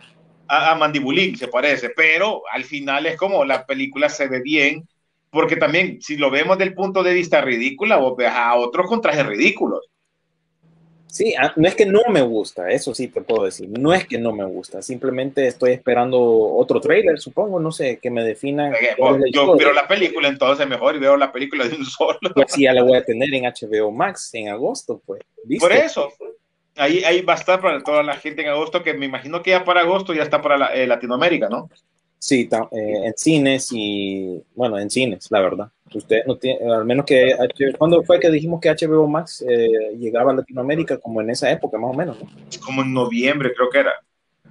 [0.46, 4.88] A, a Mandibulín se parece, pero al final es como la película se ve bien,
[5.30, 9.00] porque también si lo vemos del punto de vista ridícula, vos ves a otros con
[9.00, 9.88] trajes ridículos.
[11.10, 13.68] Sí, ah, no es que no me gusta, eso sí te puedo decir.
[13.70, 18.10] No es que no me gusta, simplemente estoy esperando otro trailer, supongo, no sé, que
[18.10, 18.70] me defina.
[19.32, 22.18] yo veo la película entonces mejor y veo la película de un solo.
[22.34, 25.22] Pues sí, ya la voy a tener en HBO Max en agosto, pues.
[25.58, 26.12] Por eso,
[26.76, 29.50] ahí, ahí va a estar para toda la gente en agosto, que me imagino que
[29.50, 31.70] ya para agosto ya está para eh, Latinoamérica, ¿no?
[32.18, 35.70] Sí, eh, en cines y, bueno, en cines, la verdad.
[35.94, 37.34] Usted no tiene, al menos que,
[37.78, 40.98] ¿cuándo fue que dijimos que HBO Max eh, llegaba a Latinoamérica?
[40.98, 42.28] Como en esa época, más o menos, ¿no?
[42.64, 43.92] Como en noviembre, creo que era.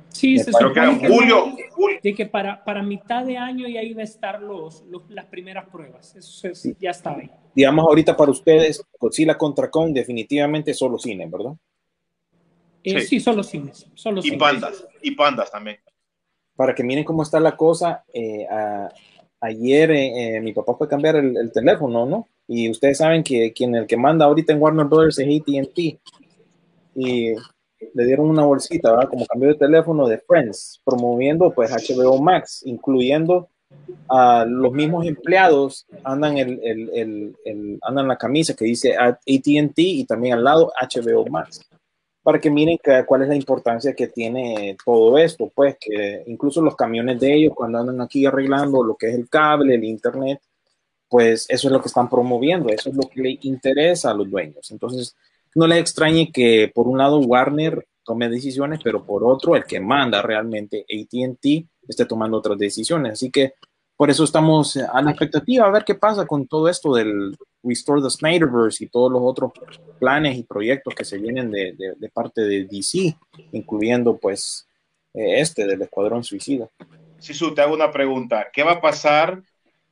[0.09, 1.53] Sí, se creo que era julio,
[2.01, 6.15] De que para, para mitad de año ya iba a estar los, las primeras pruebas.
[6.15, 6.49] Eso
[6.79, 7.29] ya está ahí.
[7.53, 11.53] Digamos, ahorita para ustedes, Godzilla contra Kong, definitivamente solo cine, ¿verdad?
[12.83, 13.19] Eh, sí.
[13.19, 13.85] solo cines.
[13.93, 15.77] Solo y pandas, y pandas también.
[16.57, 18.45] Para que miren cómo está la cosa, eh,
[19.39, 22.27] ayer eh, mi papá fue a cambiar el, teléfono, ¿no?
[22.47, 25.77] Y ustedes saben que quien el que manda ahorita en Warner Brothers es ATT.
[26.95, 27.35] Y
[27.93, 29.09] le dieron una bolsita, ¿verdad?
[29.09, 33.49] Como cambio de teléfono de Friends, promoviendo pues HBO Max, incluyendo
[34.09, 40.05] a los mismos empleados andan el, el, el, andan la camisa que dice AT&T y
[40.05, 41.67] también al lado HBO Max
[42.27, 46.75] para que miren cuál es la importancia que tiene todo esto, pues que incluso los
[46.75, 50.41] camiones de ellos cuando andan aquí arreglando lo que es el cable, el internet,
[51.07, 54.29] pues eso es lo que están promoviendo, eso es lo que le interesa a los
[54.29, 54.71] dueños.
[54.71, 55.15] Entonces,
[55.55, 59.79] no les extrañe que por un lado Warner tome decisiones, pero por otro el que
[59.79, 63.13] manda realmente AT&T esté tomando otras decisiones.
[63.13, 63.53] Así que
[63.95, 68.01] por eso estamos a la expectativa a ver qué pasa con todo esto del Restore
[68.01, 69.51] the Snyderverse y todos los otros
[69.99, 73.17] planes y proyectos que se vienen de, de, parte de DC,
[73.51, 74.67] incluyendo pues
[75.13, 76.69] eh, este del Escuadrón Suicida.
[77.19, 78.47] Sisu, te hago una pregunta.
[78.53, 79.41] ¿Qué va a pasar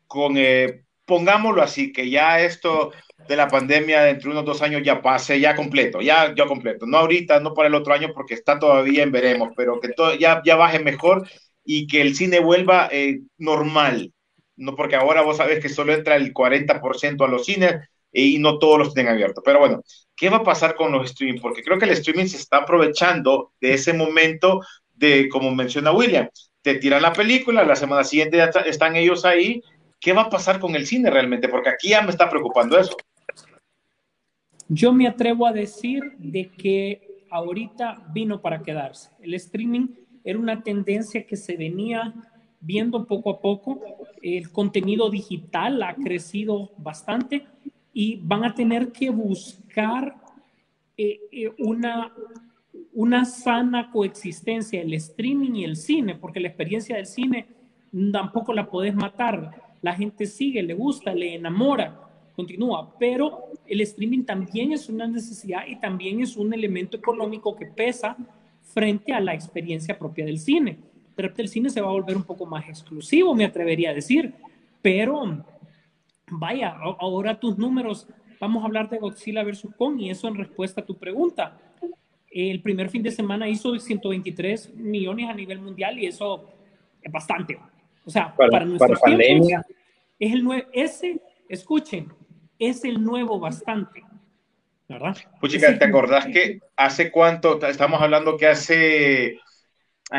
[0.07, 2.91] con, eh, pongámoslo así, que ya esto
[3.27, 6.85] de la pandemia dentro de unos dos años ya pase, ya completo, ya, ya completo.
[6.85, 10.13] No ahorita, no para el otro año porque está todavía en veremos, pero que todo
[10.15, 11.27] ya, ya baje mejor
[11.63, 14.13] y que el cine vuelva eh, normal.
[14.55, 17.75] No, porque ahora vos sabés que solo entra el 40% a los cines
[18.11, 19.43] y no todos los tienen abiertos.
[19.45, 19.83] Pero bueno,
[20.15, 21.41] ¿qué va a pasar con los streaming?
[21.41, 24.61] Porque creo que el streaming se está aprovechando de ese momento
[24.93, 26.29] de, como menciona William,
[26.61, 29.61] te tiran la película, la semana siguiente ya están ellos ahí.
[29.99, 31.49] ¿Qué va a pasar con el cine realmente?
[31.49, 32.95] Porque aquí ya me está preocupando eso.
[34.67, 39.11] Yo me atrevo a decir de que ahorita vino para quedarse.
[39.21, 39.89] El streaming
[40.23, 42.13] era una tendencia que se venía
[42.59, 43.79] viendo poco a poco.
[44.21, 47.45] El contenido digital ha crecido bastante
[47.93, 50.15] y van a tener que buscar
[50.97, 52.13] eh, eh, una,
[52.93, 57.47] una sana coexistencia, el streaming y el cine, porque la experiencia del cine
[58.11, 59.51] tampoco la podés matar.
[59.81, 62.01] La gente sigue, le gusta, le enamora,
[62.35, 67.67] continúa, pero el streaming también es una necesidad y también es un elemento económico que
[67.67, 68.17] pesa
[68.61, 70.79] frente a la experiencia propia del cine.
[71.15, 74.33] De el cine se va a volver un poco más exclusivo, me atrevería a decir,
[74.81, 75.43] pero
[76.29, 78.07] vaya, ahora tus números,
[78.39, 79.67] vamos a hablar de Godzilla vs.
[79.77, 81.57] Kong y eso en respuesta a tu pregunta.
[82.29, 86.49] El primer fin de semana hizo 123 millones a nivel mundial y eso
[87.01, 87.57] es bastante.
[88.05, 89.65] O sea, para, para nuestros pandemia.
[90.19, 92.11] es el nuevo, ese, escuchen,
[92.59, 94.03] es el nuevo bastante.
[94.87, 95.17] ¿verdad?
[95.39, 99.39] Puchica, ¿te acordás que hace cuánto, estamos hablando que hace,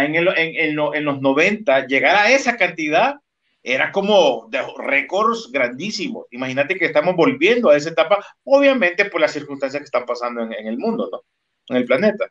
[0.05, 3.17] en, el, en, en, los 90, llegar a esa cantidad
[3.63, 6.27] era como de récords grandísimos.
[6.31, 10.53] Imagínate que estamos volviendo a esa etapa, obviamente por las circunstancias que están pasando en,
[10.53, 11.21] en el mundo, ¿no?
[11.69, 12.31] En el planeta.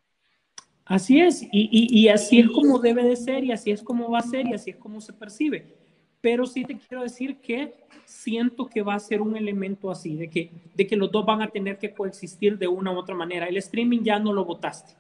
[0.86, 4.12] Así es, y, y, y, así es como debe de ser, y así es como
[4.12, 5.76] va a ser, y así es como se percibe.
[6.22, 7.74] pero sí te quiero decir que
[8.06, 11.42] siento que va a ser un elemento así, de que, de que los dos van
[11.42, 13.48] a tener que coexistir de una u otra manera.
[13.48, 14.94] El streaming ya no lo votaste,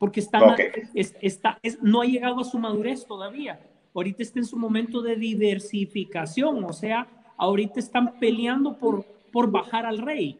[0.00, 0.56] porque está,
[0.94, 3.60] está no ha llegado a su madurez todavía.
[3.94, 9.84] Ahorita está en su momento de diversificación, o sea, ahorita están peleando por, por bajar
[9.84, 10.38] al rey,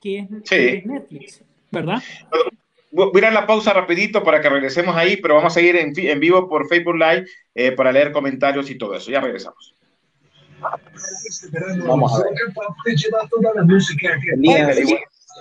[0.00, 2.02] que es, Netflix, ¿verdad?
[2.90, 6.20] Voy a la pausa rapidito para que regresemos ahí, pero vamos a seguir en, en
[6.20, 9.10] vivo por Facebook Live eh, para leer comentarios y todo eso.
[9.10, 9.74] Ya regresamos.
[11.86, 12.32] Vamos a ver.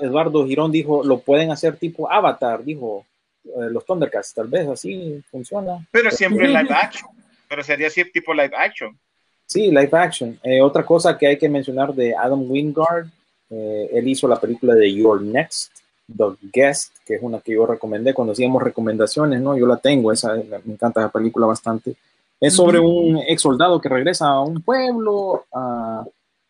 [0.01, 3.05] Eduardo Girón dijo, lo pueden hacer tipo Avatar, dijo
[3.43, 5.85] los Thundercats, tal vez así funciona.
[5.91, 7.09] Pero siempre live action,
[7.47, 8.97] pero sería así tipo live action.
[9.45, 10.39] Sí, live action.
[10.43, 13.07] Eh, otra cosa que hay que mencionar de Adam Wingard,
[13.49, 15.73] él hizo la película de Your Next,
[16.15, 19.57] The Guest, que es una que yo recomendé cuando hacíamos recomendaciones, ¿no?
[19.57, 21.95] Yo la tengo, esa, me encanta la película bastante.
[22.39, 26.03] Es sobre un ex soldado que regresa a un pueblo a,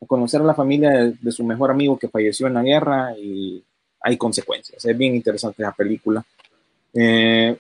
[0.07, 3.63] conocer a la familia de, su mejor amigo que falleció en la guerra y
[3.99, 4.83] hay consecuencias.
[4.85, 6.23] Es bien interesante la película.
[6.93, 7.57] Eh,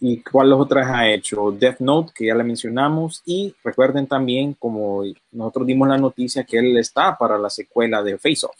[0.00, 1.50] ¿Y cuáles otras ha hecho?
[1.50, 3.22] Death Note, que ya la mencionamos.
[3.26, 5.02] Y recuerden también, como
[5.32, 8.56] nosotros dimos la noticia, que él está para la secuela de Face Off.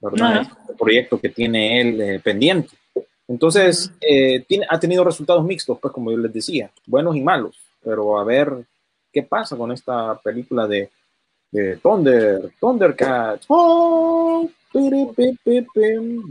[0.00, 0.46] ¿verdad?
[0.68, 2.76] el proyecto que tiene él eh, pendiente.
[3.26, 7.56] Entonces, eh, tiene, ha tenido resultados mixtos, pues como yo les decía, buenos y malos,
[7.82, 8.52] pero a ver
[9.10, 10.90] qué pasa con esta película de,
[11.50, 13.46] de Thunder, Thundercats.
[13.48, 14.46] Oh,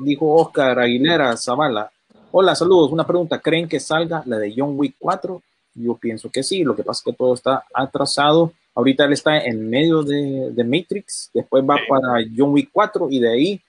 [0.03, 1.91] dijo Oscar Aguilera Zavala.
[2.35, 2.91] Hola, saludos.
[2.91, 5.41] Una pregunta, ¿creen que salga la de John Wick 4?
[5.75, 9.37] Yo pienso que sí, lo que pasa es que todo está atrasado Ahorita él está
[9.39, 13.61] en medio de, de Matrix, después va para John Wick 4 y de ahí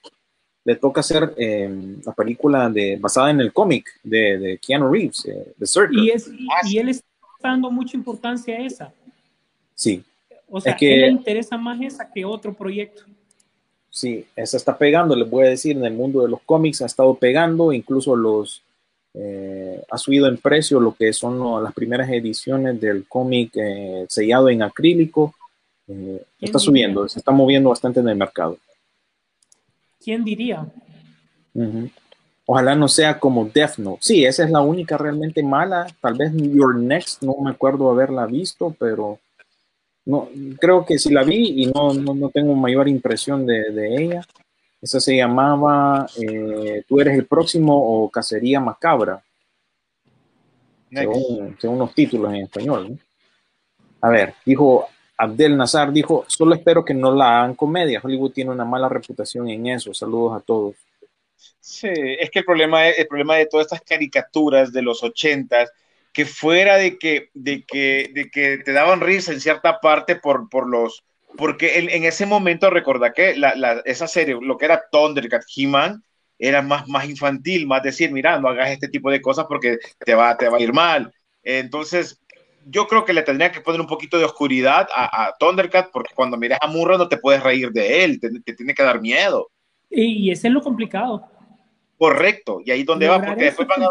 [0.63, 5.25] le toca hacer eh, la película de, basada en el cómic de, de, Keanu Reeves,
[5.25, 6.01] eh, The Circle.
[6.01, 6.31] Y, es,
[6.63, 7.05] y, él está
[7.39, 8.93] dando mucha importancia a esa.
[9.75, 10.03] Sí.
[10.49, 13.03] O sea, que, él le interesa más esa que otro proyecto.
[13.95, 16.85] Sí, esa está pegando, les voy a decir, en el mundo de los cómics ha
[16.85, 18.61] estado pegando, incluso los
[19.13, 24.49] eh, ha subido en precio lo que son las primeras ediciones del cómic eh, sellado
[24.49, 25.33] en acrílico.
[25.87, 28.57] Eh, está subiendo, se está moviendo bastante en el mercado.
[30.03, 30.67] ¿Quién diría?
[32.45, 33.99] Ojalá no sea como Death Note.
[34.01, 35.87] Sí, esa es la única realmente mala.
[36.01, 39.19] Tal vez Your Next, no me acuerdo haberla visto, pero
[40.05, 40.29] no,
[40.59, 44.21] creo que sí la vi y no, no, tengo mayor impresión de, de ella.
[44.81, 49.23] Esa se llamaba eh, Tú eres el próximo o Cacería Macabra.
[50.91, 52.99] Según, los títulos en español.
[54.01, 54.87] A ver, dijo
[55.17, 57.99] Abdel Nazar, dijo, solo espero que no la hagan comedia.
[58.01, 59.93] Hollywood tiene una mala reputación en eso.
[59.93, 60.75] Saludos a todos.
[61.59, 65.71] Sí, es que el problema, el problema de todas estas caricaturas de los ochentas,
[66.15, 70.47] que fuera de que, de que, de que te daban risa en cierta parte por,
[70.47, 71.03] por los
[71.35, 73.35] porque en, ese momento recuerda que
[73.83, 76.01] esa serie, lo que era Thundercat, He-Man,
[76.39, 80.15] era más, más infantil, más decir, mira, no hagas este tipo de cosas porque te
[80.15, 81.11] va, te va a ir mal.
[81.43, 82.21] Entonces,
[82.65, 86.37] yo creo que le tendría que poner un poquito de oscuridad a, Thundercat porque cuando
[86.37, 89.51] miras a Murra no te puedes reír de él, te, tiene que dar miedo.
[89.89, 91.29] Y ese es lo complicado.
[91.97, 93.89] Correcto, y ahí donde va, porque después van, a,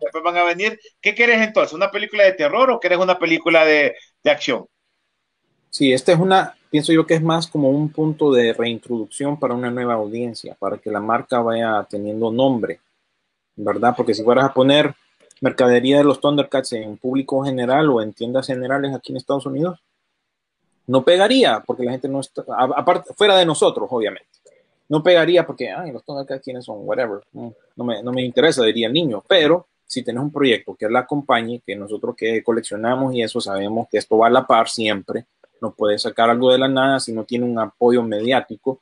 [0.00, 0.78] después van, a, venir.
[1.00, 1.72] ¿Qué quieres entonces?
[1.72, 4.66] ¿Una película de terror o quieres una película de, de acción?
[5.70, 9.54] Sí, esta es una, pienso yo que es más como un punto de reintroducción para
[9.54, 12.80] una nueva audiencia, para que la marca vaya teniendo nombre,
[13.56, 13.94] ¿verdad?
[13.96, 14.94] Porque si fueras a poner
[15.40, 19.80] mercadería de los Thundercats en público general o en tiendas generales aquí en Estados Unidos,
[20.86, 24.37] no pegaría, porque la gente no está, aparte, fuera de nosotros, obviamente.
[24.88, 26.78] No pegaría porque, ay, los Thundercats, ¿quiénes son?
[26.80, 27.20] Whatever.
[27.32, 29.22] No, me, no me interesa, diría el niño.
[29.28, 33.88] Pero si tenés un proyecto que la acompañe, que nosotros que coleccionamos y eso sabemos
[33.90, 35.26] que esto va a la par siempre,
[35.60, 38.80] no puede sacar algo de la nada si no tiene un apoyo mediático.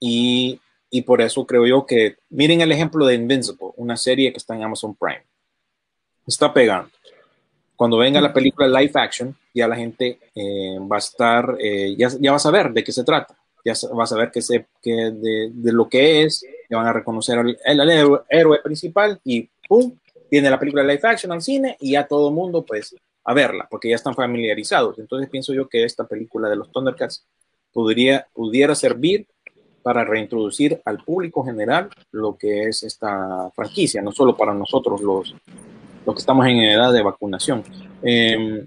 [0.00, 0.60] Y,
[0.90, 4.54] y, por eso creo yo que, miren el ejemplo de Invincible, una serie que está
[4.54, 5.24] en Amazon Prime.
[6.26, 6.90] Está pegando.
[7.76, 12.08] Cuando venga la película live action, ya la gente eh, va a estar, eh, ya,
[12.20, 13.36] ya va a saber de qué se trata.
[13.64, 16.92] Ya va a saber que se, que de, de, lo que es, ya van a
[16.92, 17.58] reconocer al,
[18.28, 19.96] héroe principal y ¡pum!
[20.30, 22.94] Viene la película live action al cine y ya todo el mundo pues
[23.24, 24.98] a verla, porque ya están familiarizados.
[24.98, 27.24] Entonces pienso yo que esta película de los Thundercats
[27.72, 29.26] podría, pudiera servir
[29.82, 35.34] para reintroducir al público general lo que es esta franquicia, no solo para nosotros los,
[36.06, 37.62] los que estamos en edad de vacunación.
[38.02, 38.66] Eh,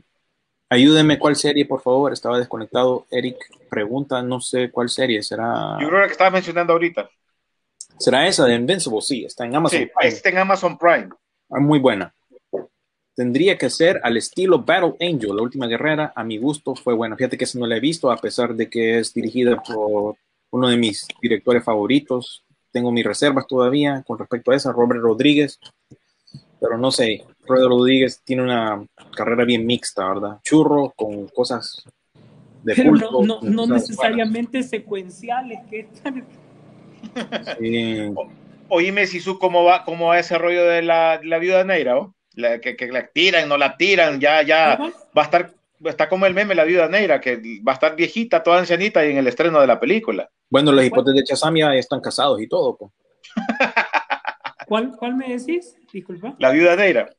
[0.70, 3.06] ayúdeme cuál serie, por favor, estaba desconectado.
[3.12, 3.38] Eric
[3.70, 5.78] pregunta, no sé cuál serie será.
[5.80, 7.10] Yo creo que estabas mencionando ahorita.
[8.00, 9.02] ¿Será esa de Invincible?
[9.02, 11.10] Sí, está en Amazon sí, Está en Amazon Prime.
[11.50, 12.14] Ah, muy buena.
[13.16, 16.14] tendría que ser al estilo Battle Angel, la última guerrera.
[16.16, 17.16] A mi gusto fue buena.
[17.16, 20.18] Fíjate que esa no la he visto, a pesar de que es dirigida por
[20.52, 22.44] uno de mis directores favoritos.
[22.72, 25.60] Tengo mis reservas todavía con respecto a esa, Robert Rodríguez.
[26.60, 28.86] Pero no sé, Robert Rodríguez tiene una
[29.16, 30.40] carrera bien mixta, ¿verdad?
[30.44, 31.84] Churro con cosas
[32.64, 32.92] de Pero
[33.24, 35.60] no, no, necesariamente secuenciales.
[35.70, 36.26] Que están-.
[37.60, 38.14] Sí.
[38.70, 41.98] Oíme, Sisu, ¿cómo va, cómo va ese rollo de la, la viuda negra?
[41.98, 42.14] oh?
[42.36, 44.92] La- que, que la tiran, no la tiran, ya, ya Ajá.
[45.18, 45.54] va a estar,
[45.86, 47.38] está como el meme la viuda negra, que
[47.68, 50.30] va a estar viejita, toda ancianita y en el estreno de la película.
[50.50, 52.76] Bueno, los hipótesis de Chazamia ya están casados y todo.
[52.78, 52.92] pues.
[54.68, 55.76] ¿Cuál, ¿Cuál me decís?
[55.92, 56.36] Disculpa.
[56.40, 57.10] La viuda negra.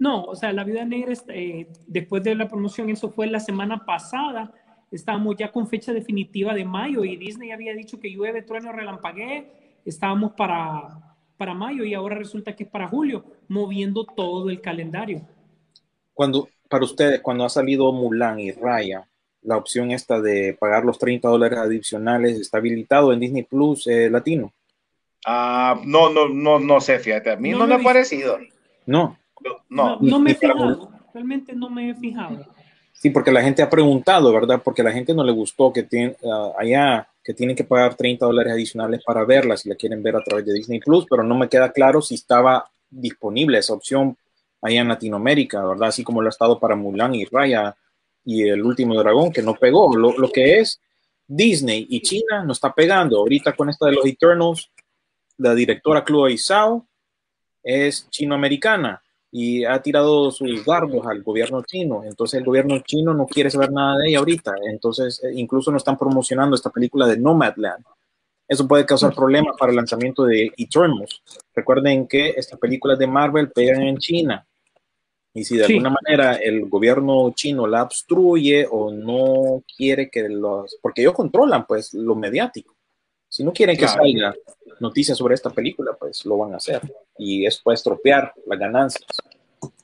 [0.00, 3.84] No, o sea, la Viuda Negra, eh, después de la promoción, eso fue la semana
[3.84, 4.50] pasada.
[4.90, 9.46] Estábamos ya con fecha definitiva de mayo y Disney había dicho que llueve, trueno, relampaguee.
[9.84, 15.20] Estábamos para, para mayo y ahora resulta que es para julio, moviendo todo el calendario.
[16.14, 19.06] Cuando, para ustedes, cuando ha salido Mulan y Raya,
[19.42, 24.08] la opción esta de pagar los 30 dólares adicionales está habilitado en Disney Plus eh,
[24.08, 24.50] Latino.
[25.26, 28.38] Ah, no, no, no, no sé, fíjate, a mí No no, me ha parecido.
[28.86, 29.19] No,
[29.68, 32.46] No, No, me he fijado, realmente no me he fijado.
[32.92, 34.60] sí, porque la gente ha preguntado, ¿verdad?
[34.62, 38.24] Porque la gente no le gustó que tienen ah, allá que tienen que pagar 30
[38.24, 41.36] dólares adicionales para verla si la quieren ver a través de Disney Plus, pero no
[41.36, 44.16] me queda claro si estaba disponible esa opción
[44.62, 45.88] allá en Latinoamérica, ¿verdad?
[45.88, 47.76] Así como lo ha estado para Mulan y Raya
[48.24, 49.94] y el último dragón que no pegó.
[49.96, 50.80] Lo, lo que es
[51.26, 53.18] Disney y China no está pegando.
[53.18, 54.70] Ahorita con esta de los Eternals,
[55.38, 56.86] la directora Chloe Zhao
[57.62, 59.02] es chinoamericana
[59.32, 62.02] y ha tirado sus dardos al gobierno chino.
[62.04, 64.54] Entonces el gobierno chino no quiere saber nada de ella ahorita.
[64.70, 67.84] Entonces eh, incluso no están promocionando esta película de Nomadland.
[68.48, 71.22] Eso puede causar problemas para el lanzamiento de Eternals.
[71.54, 74.44] Recuerden que estas películas de Marvel pegan en China.
[75.32, 75.74] Y si de Sí.
[75.74, 80.76] alguna manera el gobierno chino la obstruye o no quiere que los...
[80.82, 82.74] Porque ellos controlan pues lo mediático.
[83.28, 84.02] Si no quieren que Claro.
[84.02, 84.34] salga
[84.80, 86.80] noticias sobre esta película, pues lo van a hacer.
[87.18, 89.06] Y eso puede estropear las ganancias.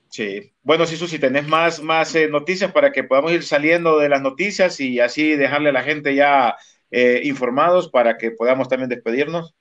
[0.08, 0.52] Sí.
[0.62, 4.22] Bueno, Sisu, si tenés más, más eh, noticias para que podamos ir saliendo de las
[4.22, 6.56] noticias y así dejarle a la gente ya
[6.90, 9.54] eh, informados para que podamos también despedirnos.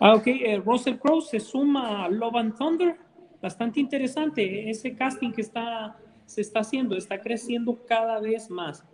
[0.00, 0.26] Ah, ok.
[0.28, 2.96] eh, Russell Crowe se suma a Love and Thunder.
[3.42, 4.70] Bastante interesante.
[4.70, 8.84] Ese casting que está, se está haciendo está creciendo cada vez más.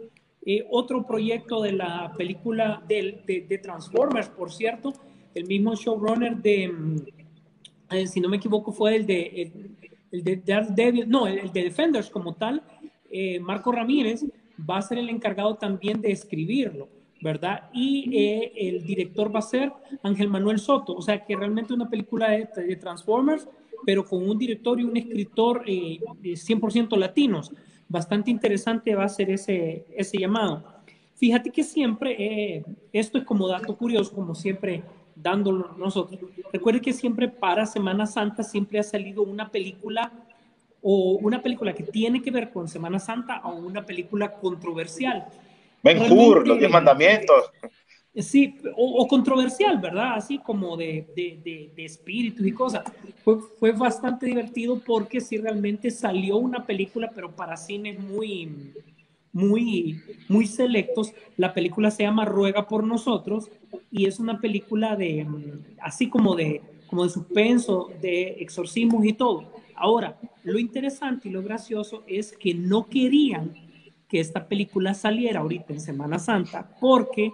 [0.46, 4.92] Eh, otro proyecto de la película del- de, de Transformers, por cierto,
[5.34, 6.96] el mismo showrunner de, mm,
[7.90, 9.76] eh, si no me equivoco, fue el de, el,
[10.14, 12.62] el de Daredevil, no, el, de Defenders como tal,
[13.10, 14.24] eh, Marco Ramírez
[14.58, 16.88] va a ser el encargado también de escribirlo,
[17.20, 17.68] ¿verdad?
[17.72, 19.72] Y eh, el director va a ser
[20.04, 23.48] Ángel Manuel Soto, o sea que realmente una película de, de Transformers,
[23.84, 27.52] pero con un director y un escritor eh, de 100% latinos.
[27.88, 30.64] Bastante interesante va a ser ese, ese llamado.
[31.14, 34.82] Fíjate que siempre, esto es como dato curioso, como siempre
[35.16, 36.20] dándolo nosotros.
[36.52, 40.12] Recuerde que siempre para Semana Santa siempre ha salido una película
[40.82, 45.26] o una película que tiene que ver con Semana Santa o una película controversial.
[45.82, 47.50] Ben Hur, los diez mandamientos.
[48.16, 50.14] Sí, o, o controversial, ¿verdad?
[50.14, 52.84] Así como de, de, de, de espíritus y cosas.
[53.24, 58.72] Fue, fue bastante divertido porque sí realmente salió una película, pero para cines muy,
[59.34, 61.12] muy, muy selectos.
[61.36, 63.50] La película se llama Ruega por nosotros
[63.90, 69.12] y es una película de, mm, así como de, como de suspenso, de exorcismos y
[69.12, 69.52] todo.
[69.74, 73.52] Ahora, lo interesante y lo gracioso es que no querían
[74.08, 77.32] que esta película saliera ahorita en Semana Santa porque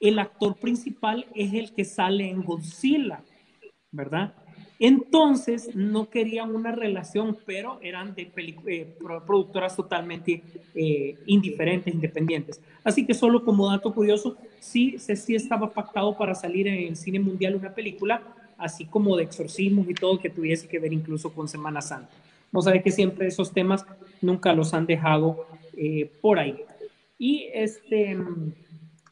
[0.00, 3.22] el actor principal es el que sale en Godzilla,
[3.90, 4.34] ¿verdad?
[4.84, 8.32] Entonces no querían una relación, pero eran de
[8.66, 10.42] eh, pro- productoras totalmente
[10.74, 12.60] eh, indiferentes, independientes.
[12.82, 17.20] Así que solo como dato curioso, sí, sí estaba pactado para salir en el cine
[17.20, 18.20] mundial una película,
[18.58, 22.10] así como de exorcismos y todo que tuviese que ver incluso con Semana Santa.
[22.50, 23.86] No sabe que siempre esos temas
[24.20, 26.56] nunca los han dejado eh, por ahí.
[27.20, 28.18] Y este,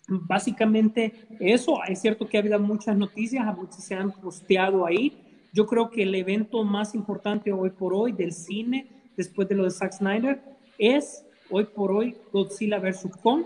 [0.09, 5.13] básicamente eso, es cierto que ha habido muchas noticias, muchas se han posteado ahí.
[5.53, 8.87] Yo creo que el evento más importante hoy por hoy del cine,
[9.17, 10.41] después de lo de Zack Snyder,
[10.79, 13.09] es hoy por hoy Godzilla vs.
[13.23, 13.45] Kong,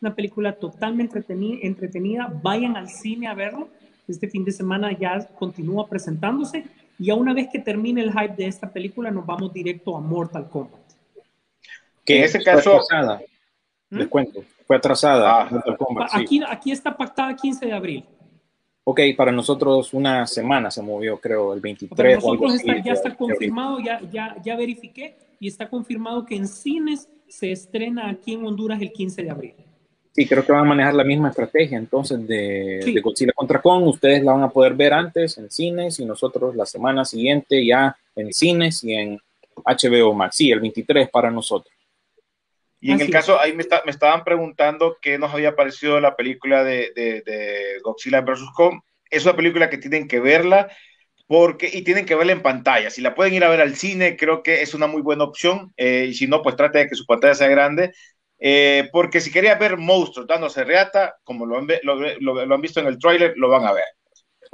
[0.00, 2.32] una película totalmente entreteni- entretenida.
[2.42, 3.68] Vayan al cine a verlo.
[4.08, 6.64] Este fin de semana ya continúa presentándose.
[6.98, 10.00] Y a una vez que termine el hype de esta película, nos vamos directo a
[10.00, 10.80] Mortal Kombat.
[12.04, 13.22] Que En ese fue caso- atrasada.
[13.90, 13.96] ¿Mm?
[13.98, 15.42] Les cuento, fue atrasada.
[15.42, 15.48] Ah.
[15.50, 16.20] Mortal Kombat, sí.
[16.20, 18.04] Aquí, aquí está pactada 15 de abril.
[18.86, 21.96] Ok, para nosotros una semana se movió, creo, el 23.
[21.96, 26.46] Para nosotros está, ya está confirmado, ya, ya, ya verifiqué y está confirmado que en
[26.46, 29.54] cines se estrena aquí en Honduras el 15 de abril.
[30.12, 32.92] Sí, creo que van a manejar la misma estrategia entonces de, sí.
[32.92, 33.88] de Godzilla contra Kong.
[33.88, 37.96] Ustedes la van a poder ver antes en cines y nosotros la semana siguiente ya
[38.14, 39.18] en cines y en
[39.64, 40.36] HBO Max.
[40.36, 41.73] Sí, el 23 para nosotros.
[42.84, 46.16] Y en el caso, ahí me, está, me, estaban preguntando qué nos había parecido la
[46.16, 48.50] película de, de, de Godzilla vs.
[48.54, 48.80] Kong.
[49.08, 50.68] Es una película que tienen que verla
[51.26, 52.90] porque y tienen que verla en pantalla.
[52.90, 55.72] Si la pueden ir a ver al cine, creo que es una muy buena opción.
[55.78, 57.94] Eh, y si no, pues trate de que su pantalla sea grande.
[58.38, 62.60] Eh, porque si quería ver monstruos dándose reata, como lo han, lo, lo, lo han,
[62.60, 63.84] visto en el tráiler, lo van a ver.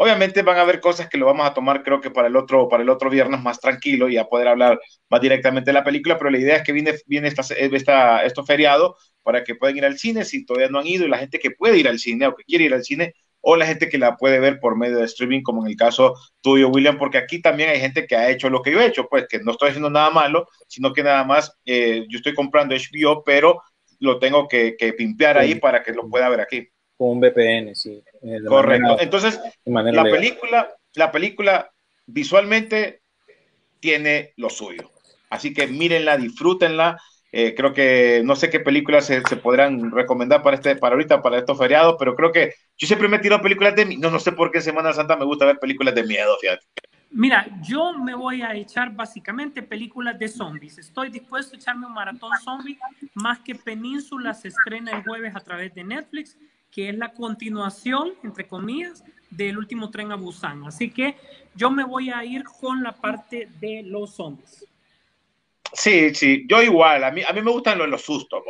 [0.03, 2.71] Obviamente van a haber cosas que lo vamos a tomar, creo que para el otro,
[2.71, 4.81] para el otro viernes más tranquilo y a poder hablar
[5.11, 8.43] más directamente de la película, pero la idea es que viene, viene esta, esta, esto
[8.43, 11.39] feriado para que puedan ir al cine si todavía no han ido y la gente
[11.39, 13.99] que puede ir al cine o que quiere ir al cine o la gente que
[13.99, 17.43] la puede ver por medio de streaming, como en el caso tuyo, William, porque aquí
[17.43, 19.69] también hay gente que ha hecho lo que yo he hecho, pues que no estoy
[19.69, 23.61] haciendo nada malo, sino que nada más eh, yo estoy comprando HBO, pero
[23.99, 26.67] lo tengo que, que pimpear ahí para que lo pueda ver aquí.
[26.97, 28.03] Con un VPN, sí.
[28.23, 28.87] Eh, Correcto.
[28.87, 31.71] Manera, Entonces, la película, la película
[32.07, 33.03] visualmente
[33.81, 34.91] tiene lo suyo.
[35.31, 36.99] Así que mírenla, disfrútenla.
[37.33, 41.23] Eh, creo que no sé qué películas se, se, podrán recomendar para este, para ahorita,
[41.23, 44.33] para estos feriados, pero creo que yo siempre me tiro películas de no, no sé
[44.33, 46.67] por qué en Semana Santa me gusta ver películas de miedo, fíjate.
[47.13, 50.79] Mira, yo me voy a echar básicamente películas de zombies.
[50.79, 52.79] Estoy dispuesto a echarme un maratón zombie,
[53.15, 56.37] más que Península se estrena el jueves a través de Netflix,
[56.71, 60.65] que es la continuación, entre comillas, del último tren a Busan.
[60.65, 61.17] Así que
[61.55, 64.65] yo me voy a ir con la parte de los zombies.
[65.73, 67.05] Sí, sí, yo igual.
[67.05, 68.43] A mí, a mí me gustan los, los sustos,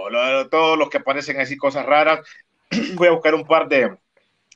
[0.51, 2.21] todos los que aparecen así, cosas raras.
[2.95, 3.97] voy a buscar un par de,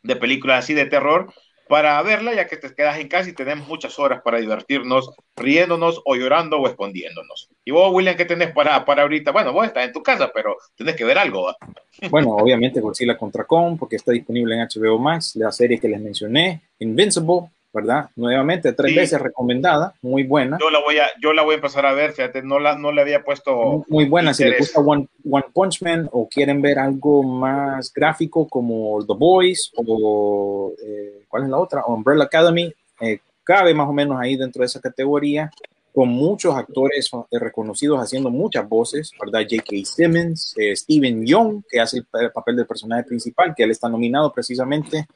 [0.03, 1.33] de películas así de terror
[1.69, 6.03] para verla, ya que te quedas en casa y tenemos muchas horas para divertirnos, riéndonos
[6.05, 7.49] o llorando o escondiéndonos.
[7.65, 9.33] Y vos, William, ¿qué tenés para, para ahorita?
[9.33, 11.55] Bueno, vos estás en tu casa, pero tenés que ver algo.
[12.11, 16.01] Bueno, obviamente Godzilla contra Kong, porque está disponible en HBO Max, la serie que les
[16.01, 18.09] mencioné, Invincible, ¿verdad?
[18.15, 18.97] Nuevamente, tres sí.
[18.97, 20.59] veces recomendada, muy buena.
[20.61, 22.93] Yo la voy a, yo la voy a empezar a ver, fíjate, no la, no
[22.93, 23.85] le había puesto.
[23.89, 24.37] Muy buena, interés.
[24.37, 29.15] si les gusta One, One, Punch Man o quieren ver algo más gráfico como The
[29.15, 31.85] Boys o eh, ¿cuál es la otra?
[31.87, 35.51] Umbrella Academy, eh, cabe más o menos ahí dentro de esa categoría,
[35.93, 39.47] con muchos actores reconocidos haciendo muchas voces, ¿verdad?
[39.49, 39.85] J.K.
[39.85, 43.89] Simmons, eh, Steven Young, que hace el, el papel del personaje principal, que él está
[43.89, 45.07] nominado precisamente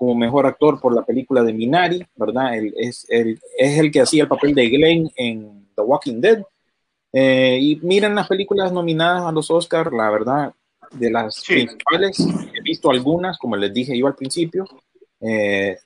[0.00, 2.56] como mejor actor por la película de Minari, ¿verdad?
[2.56, 6.42] Él es, él, es el que hacía el papel de Glenn en The Walking Dead.
[7.12, 10.54] Eh, y miren las películas nominadas a los Oscars, la verdad,
[10.92, 11.52] de las sí.
[11.52, 14.64] principales, he visto algunas, como les dije yo al principio.
[15.20, 15.76] Eh,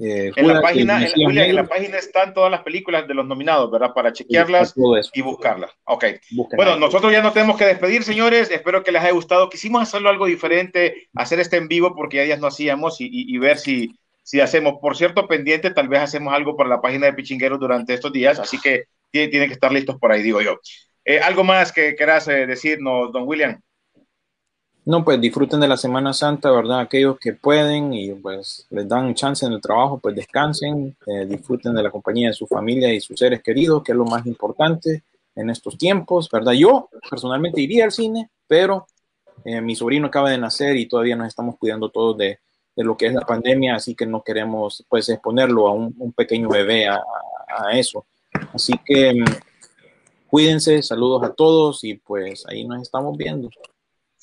[0.00, 3.92] eh, en, la página, en, la página, están todas las películas de los nominados, ¿verdad?
[3.94, 4.74] Para chequearlas
[5.12, 5.70] y buscarlas.
[5.84, 6.04] Ok.
[6.32, 6.80] Busquen bueno, ahí.
[6.80, 8.50] nosotros ya nos tenemos que despedir, señores.
[8.50, 9.48] Espero que les haya gustado.
[9.48, 13.34] Quisimos hacerlo algo diferente, hacer este en vivo porque ya días no hacíamos y, y,
[13.34, 14.74] y, ver si, si hacemos.
[14.80, 18.40] Por cierto, pendiente, tal vez hacemos algo para la página de Pichingueros durante estos días.
[18.40, 20.58] Así que tienen, tienen que estar listos por ahí, digo yo.
[21.04, 23.60] Eh, ¿Algo más que quieras eh, decirnos, don William?
[24.86, 26.80] No, pues disfruten de la Semana Santa, ¿verdad?
[26.80, 31.74] Aquellos que pueden y pues les dan chance en el trabajo, pues descansen, eh, disfruten
[31.74, 35.02] de la compañía de su familia y sus seres queridos, que es lo más importante
[35.34, 36.52] en estos tiempos, ¿verdad?
[36.52, 38.86] Yo personalmente iría al cine, pero
[39.46, 42.38] eh, mi sobrino acaba de nacer y todavía nos estamos cuidando todos de,
[42.76, 46.50] de, lo que es la pandemia, así que no queremos pues exponerlo a un, pequeño
[46.50, 47.02] bebé a,
[47.48, 48.04] a, eso.
[48.52, 49.24] Así que mm,
[50.28, 53.48] cuídense, saludos a todos y pues ahí nos estamos viendo.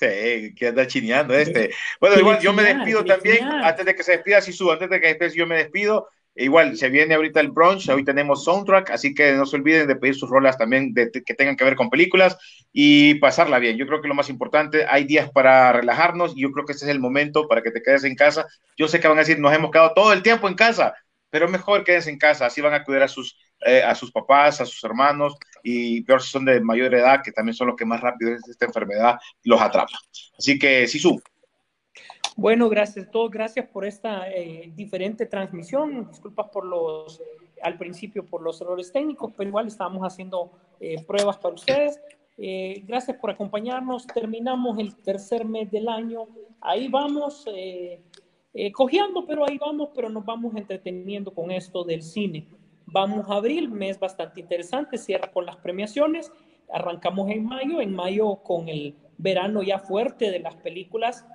[0.01, 1.69] Sí, que anda chineando este.
[1.99, 5.07] Bueno, igual yo me despido también, antes de que se despida Sisu, antes de que
[5.09, 6.09] después yo me despido.
[6.33, 9.97] Igual, se viene ahorita el brunch, hoy tenemos soundtrack, así que no se olviden de
[9.97, 12.35] pedir sus rolas también de, que tengan que ver con películas
[12.71, 13.77] y pasarla bien.
[13.77, 16.85] Yo creo que lo más importante, hay días para relajarnos y yo creo que este
[16.85, 18.47] es el momento para que te quedes en casa.
[18.77, 20.95] Yo sé que van a decir, nos hemos quedado todo el tiempo en casa,
[21.29, 24.61] pero mejor quédense en casa, así van a cuidar a sus, eh, a sus papás,
[24.61, 27.85] a sus hermanos, y peor si son de mayor edad, que también son los que
[27.85, 29.97] más rápido esta enfermedad los atrapa.
[30.37, 31.21] Así que, Sisu.
[32.37, 36.07] Bueno, gracias a todos, gracias por esta eh, diferente transmisión.
[36.09, 37.21] Disculpas por los,
[37.61, 41.99] al principio por los errores técnicos, pero igual estábamos haciendo eh, pruebas para ustedes.
[42.37, 44.07] Eh, gracias por acompañarnos.
[44.07, 46.27] Terminamos el tercer mes del año.
[46.61, 48.01] Ahí vamos, eh,
[48.73, 52.47] cojeando, pero ahí vamos, pero nos vamos entreteniendo con esto del cine.
[52.93, 56.29] Vamos a abril, mes bastante interesante, cierra con las premiaciones,
[56.69, 61.25] arrancamos en mayo, en mayo con el verano ya fuerte de las películas,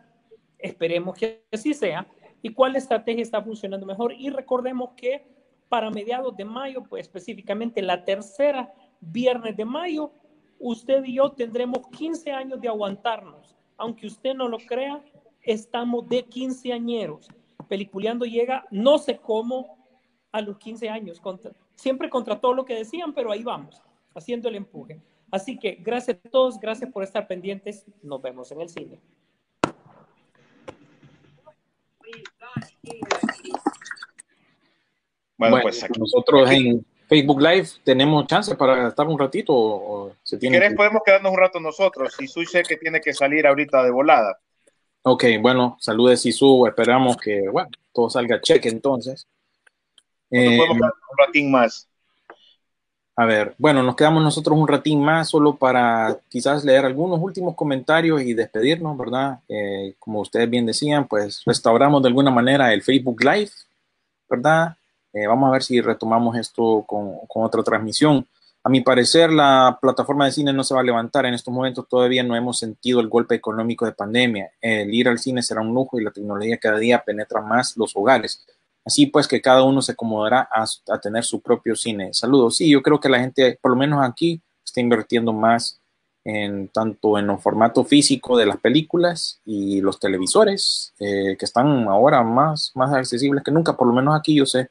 [0.59, 2.07] esperemos que así sea,
[2.43, 4.13] y cuál estrategia está funcionando mejor.
[4.13, 5.25] Y recordemos que
[5.71, 8.71] para mediados de mayo, pues específicamente la tercera
[9.01, 10.13] viernes de mayo,
[10.59, 13.57] usted y yo tendremos 15 años de aguantarnos.
[13.79, 15.03] Aunque usted no lo crea,
[15.41, 17.29] estamos de quinceañeros.
[17.67, 19.76] Peliculeando llega, no sé cómo,
[20.37, 23.81] a los 15 años, contra, siempre contra todo lo que decían, pero ahí vamos,
[24.15, 25.01] haciendo el empuje.
[25.31, 27.87] Así que gracias a todos, gracias por estar pendientes.
[28.03, 29.01] Nos vemos en el cine.
[35.39, 35.99] Bueno, pues aquí.
[35.99, 39.55] nosotros en Facebook Live tenemos chance para estar un ratito.
[39.55, 42.15] O, si quieres, podemos quedarnos un rato nosotros.
[42.15, 44.39] Si sé que tiene que salir ahorita de volada.
[45.03, 46.67] Ok, bueno, saludes Sisu.
[46.67, 49.27] Esperamos que bueno, todo salga cheque entonces.
[50.31, 51.89] Eh, podemos quedar un ratín más.
[53.19, 57.55] A ver, bueno, nos quedamos nosotros un ratín más solo para quizás leer algunos últimos
[57.55, 59.41] comentarios y despedirnos, ¿verdad?
[59.49, 63.53] Eh, como ustedes bien decían, pues restauramos de alguna manera el Facebook Live,
[64.29, 64.77] ¿verdad?
[65.15, 68.27] Eh, vamos a ver si retomamos esto con, con, otra transmisión.
[68.63, 71.25] A mi parecer, la plataforma de cine no se va a levantar.
[71.25, 74.51] En estos momentos todavía no hemos sentido el golpe económico de pandemia.
[74.61, 77.97] El ir al cine será un lujo y la tecnología cada día penetra más los
[77.97, 78.45] hogares.
[78.87, 82.15] Así pues que cada uno se acomodará a, tener su propio cine.
[82.15, 82.57] Saludos.
[82.57, 85.81] Sí, yo creo que la gente, por lo menos aquí, está invirtiendo más
[86.25, 91.89] en tanto en el formato físico de las películas y los televisores, eh, que están
[91.89, 94.71] ahora más, más accesibles que nunca, por lo menos aquí yo sé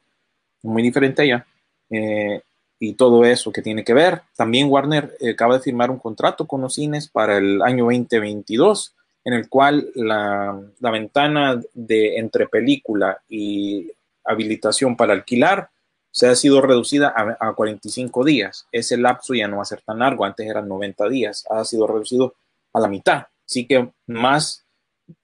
[0.62, 1.46] muy diferente allá.
[1.90, 2.40] Eh,
[2.78, 4.22] y todo eso que tiene que ver.
[4.34, 8.94] También Warner eh, acaba de firmar un contrato con los cines para el año 2022,
[9.24, 13.90] en el cual la, la ventana de entre película y
[14.26, 15.70] habilitación para alquilar
[16.10, 18.66] se ha sido reducida a, a, 45 días.
[18.72, 21.86] Ese lapso ya no va a ser tan largo, antes eran 90 días, ha sido
[21.86, 22.34] reducido
[22.72, 23.26] a la mitad.
[23.46, 24.64] Así que más,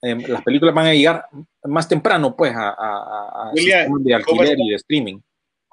[0.01, 1.25] eh, las películas van a llegar
[1.63, 5.19] más temprano, pues, a, a, a de alquiler y de streaming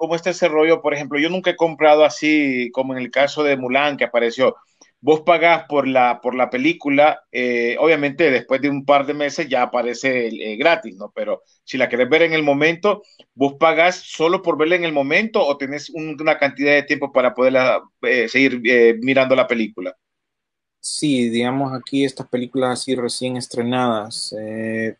[0.01, 0.81] cómo está ese rollo.
[0.81, 4.55] Por ejemplo, yo nunca he comprado así como en el caso de Mulan que apareció.
[5.03, 9.49] Vos pagás por la, por la película, eh, obviamente después de un par de meses
[9.49, 11.11] ya aparece eh, gratis, ¿no?
[11.15, 13.01] Pero si la querés ver en el momento,
[13.33, 17.33] vos pagás solo por verla en el momento o tenés una cantidad de tiempo para
[17.33, 17.57] poder
[18.03, 18.61] eh, seguir
[19.01, 19.97] mirando la película.
[20.79, 24.35] Sí, digamos aquí estas películas así recién estrenadas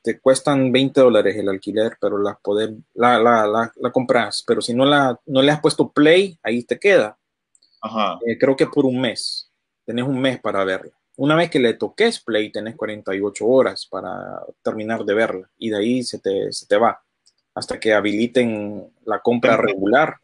[0.04, 4.62] te cuestan 20 dólares el alquiler, pero las poder, la, la, la, la, compras, pero
[4.62, 7.18] si no, la, no le has puesto play, ahí te queda.
[7.82, 8.20] Ajá.
[8.40, 9.51] Creo que por un mes,
[9.86, 10.92] tenés un mes para verla.
[11.18, 15.78] Una vez que le toques play, tenés 48 horas para terminar de verla y de
[15.78, 17.02] ahí se te, se te va
[17.54, 20.18] hasta que habiliten la compra regular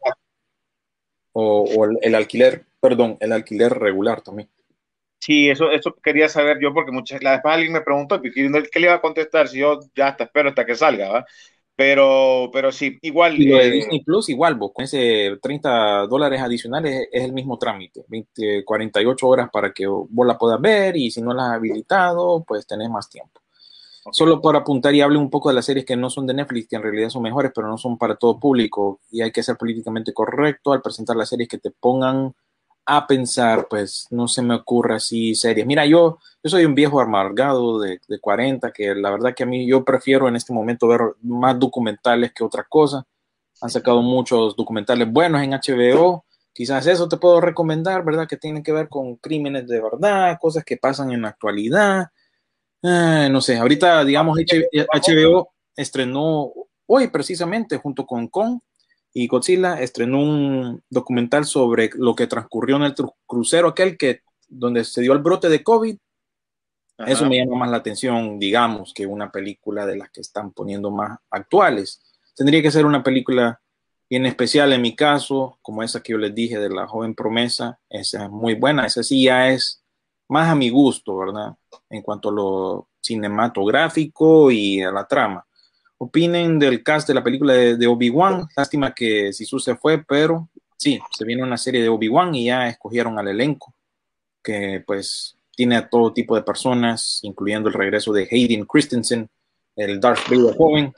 [1.32, 4.50] o, o el, el alquiler, perdón, el alquiler regular también.
[5.20, 8.30] Sí, eso, eso quería saber yo porque muchas la vez alguien me preguntó ¿qué
[8.80, 11.26] le iba a contestar si yo ya hasta espero hasta que salga, ¿va?
[11.78, 13.40] Pero, pero sí, igual.
[13.40, 17.32] Y lo de eh, Disney Plus, igual, vos, con ese 30 dólares adicionales es el
[17.32, 21.50] mismo trámite, 20, 48 horas para que vos la puedas ver y si no la
[21.50, 23.40] has habilitado, pues tenés más tiempo.
[24.00, 24.10] Okay.
[24.12, 26.66] Solo para apuntar y hable un poco de las series que no son de Netflix,
[26.66, 29.56] que en realidad son mejores, pero no son para todo público y hay que ser
[29.56, 32.34] políticamente correcto al presentar las series que te pongan
[32.90, 35.66] a pensar, pues no se me ocurre así series.
[35.66, 39.46] Mira, yo, yo soy un viejo amargado de, de 40, que la verdad que a
[39.46, 43.04] mí yo prefiero en este momento ver más documentales que otra cosa.
[43.60, 46.24] Han sacado muchos documentales buenos en HBO.
[46.54, 48.26] Quizás eso te puedo recomendar, ¿verdad?
[48.26, 52.06] Que tienen que ver con crímenes de verdad, cosas que pasan en la actualidad.
[52.82, 56.50] Eh, no sé, ahorita, digamos, HBO estrenó
[56.86, 58.62] hoy precisamente junto con Con
[59.20, 62.94] y Godzilla estrenó un documental sobre lo que transcurrió en el
[63.26, 65.96] crucero aquel que donde se dio el brote de COVID.
[66.98, 67.10] Ajá.
[67.10, 70.92] Eso me llama más la atención, digamos, que una película de las que están poniendo
[70.92, 72.00] más actuales.
[72.36, 73.60] Tendría que ser una película
[74.08, 77.80] bien especial en mi caso, como esa que yo les dije de la joven promesa.
[77.90, 78.86] Esa es muy buena.
[78.86, 79.82] Esa sí ya es
[80.28, 81.56] más a mi gusto, ¿verdad?
[81.90, 85.44] En cuanto a lo cinematográfico y a la trama
[85.98, 88.48] opinen del cast de la película de, de Obi-Wan.
[88.56, 92.68] Lástima que Sisu se fue, pero sí, se viene una serie de Obi-Wan y ya
[92.68, 93.74] escogieron al elenco,
[94.42, 99.28] que pues tiene a todo tipo de personas, incluyendo el regreso de Hayden Christensen,
[99.74, 100.94] el Darth Vader joven.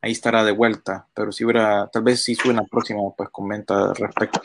[0.00, 3.94] Ahí estará de vuelta, pero si hubiera, tal vez si suena próxima, pues comenta al
[3.94, 4.40] respecto.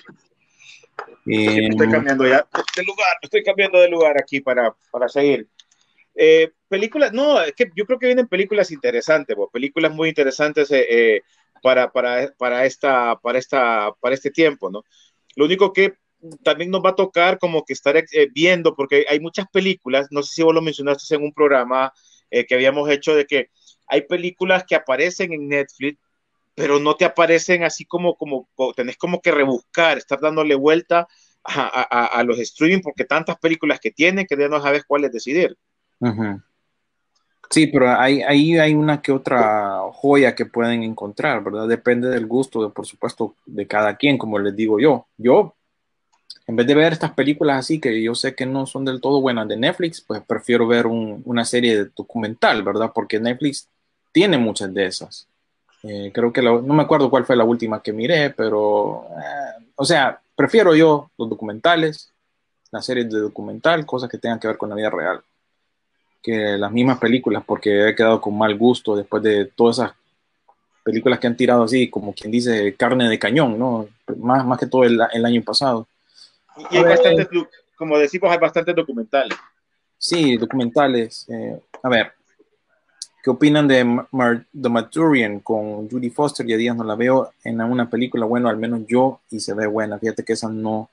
[1.25, 2.45] Sí, estoy cambiando ya
[2.75, 5.47] de lugar, estoy cambiando de lugar aquí para, para seguir.
[6.17, 10.71] Eh, películas, no, es que yo creo que vienen películas interesantes, bo, películas muy interesantes
[10.71, 11.21] eh, eh,
[11.61, 14.83] para, para, para, esta, para, esta, para este tiempo, ¿no?
[15.35, 15.93] Lo único que
[16.43, 20.23] también nos va a tocar como que estar eh, viendo, porque hay muchas películas, no
[20.23, 21.93] sé si vos lo mencionaste en un programa
[22.31, 23.49] eh, que habíamos hecho de que
[23.87, 25.99] hay películas que aparecen en Netflix,
[26.55, 31.07] pero no te aparecen así como, como, tenés como que rebuscar, estar dándole vuelta
[31.43, 35.55] a, los streaming porque tantas películas que tienen que ya no sabes cuáles decidir.
[37.49, 41.67] Sí, pero ahí hay, una que otra joya que pueden encontrar, ¿verdad?
[41.67, 45.07] Depende del gusto, de, por supuesto, de cada quien, como les digo yo.
[45.17, 45.55] Yo,
[46.45, 49.21] en vez de ver estas películas así, que yo sé que no son del todo
[49.21, 52.91] buenas de Netflix, pues prefiero ver una serie de documental, ¿verdad?
[52.93, 53.69] Porque Netflix
[54.11, 55.27] tiene muchas de esas.
[55.83, 59.85] Eh, creo que no me acuerdo cuál fue la última que miré, pero, eh, o
[59.85, 62.11] sea, prefiero yo los documentales,
[62.71, 65.23] las series de documental, cosas que tengan que ver con la vida real
[66.21, 69.93] que las mismas películas, porque he quedado con mal gusto después de todas esas
[70.83, 73.87] películas que han tirado así, como quien dice, carne de cañón, ¿no?
[74.17, 75.87] Más, más que todo el, el año pasado.
[76.71, 77.27] Y hay bastantes,
[77.75, 79.37] como decimos, hay bastantes documentales.
[79.97, 81.27] Sí, documentales.
[81.29, 82.13] Eh, a ver,
[83.23, 83.85] ¿qué opinan de
[84.59, 86.45] The Maturian con Judy Foster?
[86.45, 89.67] Ya días no la veo en una película, bueno, al menos yo, y se ve
[89.67, 89.99] buena.
[89.99, 90.89] Fíjate que esa no,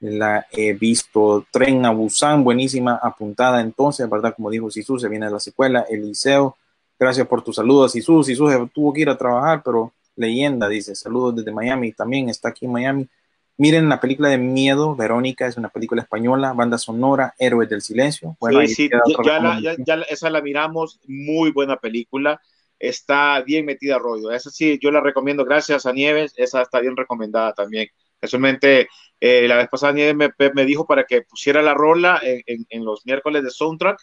[0.00, 1.46] la he visto.
[1.50, 4.34] Tren a Busan, buenísima, apuntada entonces, ¿verdad?
[4.34, 5.86] Como dijo Sisu, se viene la secuela.
[5.88, 6.56] Eliseo,
[6.98, 8.22] gracias por tu saludo, Sisu.
[8.22, 12.66] Sisu tuvo que ir a trabajar, pero leyenda, dice, saludos desde Miami, también está aquí
[12.66, 13.08] en Miami.
[13.56, 18.36] Miren la película de Miedo, Verónica, es una película española, banda sonora, Héroes del Silencio.
[18.40, 18.90] Bueno, sí, sí,
[19.24, 22.40] ya, ya, esa la miramos, muy buena película,
[22.80, 24.32] está bien metida rollo.
[24.32, 27.88] Esa sí, yo la recomiendo, gracias a Nieves, esa está bien recomendada también.
[28.24, 28.88] Casualmente,
[29.20, 33.04] eh, la vez pasada me, me, dijo para que pusiera la rola en, en, los
[33.04, 33.98] miércoles de soundtrack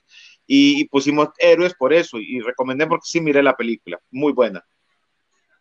[0.45, 4.63] y, pusimos héroes por eso y, recomendé porque sí miré la película, muy buena.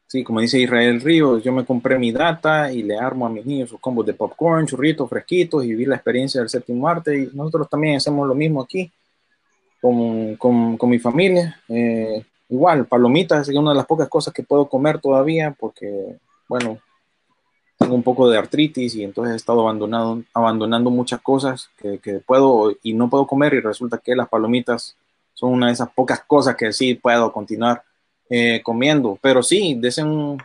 [0.06, 3.46] Sí, como dice Israel Ríos, yo me compré mi data y le armo a mis
[3.46, 7.18] niños sus combos de popcorn, churritos fresquitos y vivir la experiencia del séptimo arte.
[7.18, 8.92] Y nosotros también hacemos lo mismo aquí
[9.80, 11.62] con, con, con mi familia.
[11.66, 16.78] Eh, igual, palomitas es una de las pocas cosas que puedo comer todavía porque, bueno,
[17.80, 22.76] tengo un poco de artritis y entonces he estado abandonado, abandonando muchas cosas que, puedo
[22.82, 24.96] y no puedo comer y resulta que las palomitas
[25.32, 27.82] son una de esas pocas cosas que sí puedo continuar
[28.28, 29.18] eh, comiendo.
[29.22, 30.42] Pero sí, desen un,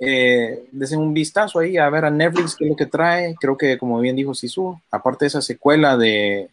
[0.00, 0.64] eh,
[0.96, 3.34] un vistazo ahí a ver a Netflix qué es lo que trae.
[3.38, 6.48] Creo que, como bien dijo Sisu, aparte de esa secuela de,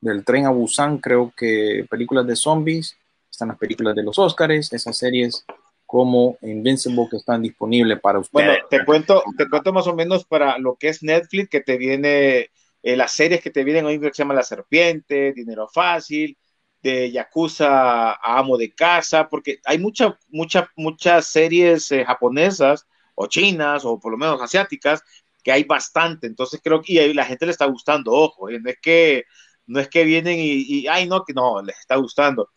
[0.00, 2.96] del tren a Busan, creo que películas de zombies,
[3.28, 5.44] están las películas de los Oscars, esas series
[5.88, 8.46] como Invincible que están disponibles para ustedes.
[8.46, 11.78] Bueno, te cuento, te cuento más o menos para lo que es Netflix, que te
[11.78, 12.50] viene,
[12.82, 16.36] eh, las series que te vienen hoy que se llama La Serpiente, Dinero Fácil,
[16.82, 23.26] de Yakuza a Amo de Casa, porque hay muchas, muchas, muchas series eh, japonesas o
[23.26, 25.02] chinas o por lo menos asiáticas
[25.42, 28.68] que hay bastante, entonces creo que y la gente le está gustando, ojo, eh, no
[28.68, 29.24] es que
[29.66, 32.50] no es que vienen y, y ay no, que no, les está gustando.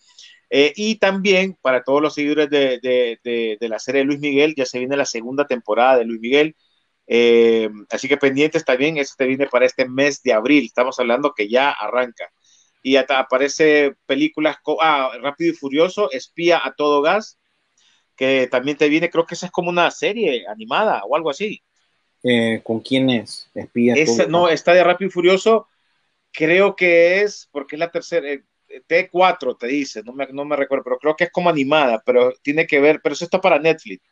[0.54, 4.80] Eh, y también para todos los seguidores de, la serie de Luis Miguel, ya se
[4.80, 6.58] viene la segunda temporada de Luis Miguel.
[7.08, 10.66] Eh, así que pendientes también, este viene para este mes de abril.
[10.66, 12.30] Estamos hablando que ya arranca.
[12.84, 17.40] Y hasta aparece películas, ah, Rápido y Furioso, Espía a todo gas,
[18.18, 21.64] que también te viene, creo que esa es como una serie animada o algo así.
[22.24, 23.50] Eh, ¿Con quién es?
[23.56, 23.96] Espía.
[24.28, 25.70] no, está de Rápido y Furioso,
[26.34, 28.28] creo que es, porque es la tercera,
[28.88, 32.34] T4 te dice, no me, no me recuerdo, pero creo que es como animada, pero
[32.42, 34.04] tiene que ver, pero eso está para Netflix.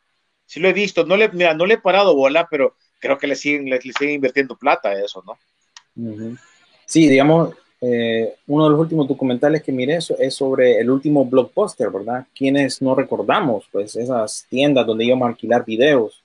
[0.46, 3.26] Sí lo he visto, no le, mira, no le he parado bola, pero creo que
[3.26, 5.38] le siguen, le, siguen invirtiendo plata a eso, ¿no?
[6.86, 11.90] Sí, digamos, eh, uno de los últimos documentales que miré es sobre el último blockbuster,
[11.90, 12.26] ¿verdad?
[12.34, 16.22] Quienes no recordamos, pues esas tiendas donde íbamos a alquilar videos.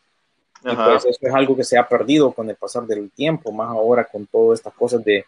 [0.64, 3.70] Y pues eso es algo que se ha perdido con el pasar del tiempo, más
[3.70, 5.24] ahora con todas estas cosas de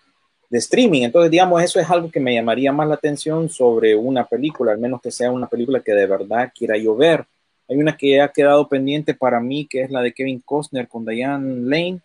[0.49, 1.03] de streaming.
[1.03, 4.79] Entonces, digamos, eso es algo que me llamaría más la atención sobre una película, al
[4.79, 7.25] menos que sea una película que de verdad quiera yo ver.
[7.69, 11.05] Hay una que ha quedado pendiente para mí, que es la de Kevin Costner con
[11.05, 11.99] Diane Lane,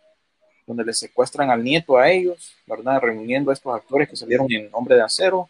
[0.66, 3.00] donde le secuestran al nieto a ellos, ¿verdad?
[3.00, 5.48] Reuniendo a estos actores que salieron en Hombre de Acero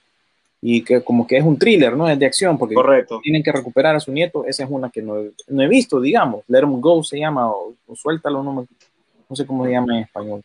[0.60, 2.08] y que como que es un thriller, ¿no?
[2.08, 2.74] Es de acción, porque
[3.22, 4.44] tienen que recuperar a su nieto.
[4.46, 6.44] Esa es una que no, he visto, digamos.
[6.46, 8.66] Let Them Go se llama, o, Suéltalo, no,
[9.28, 10.42] no sé cómo se llama en español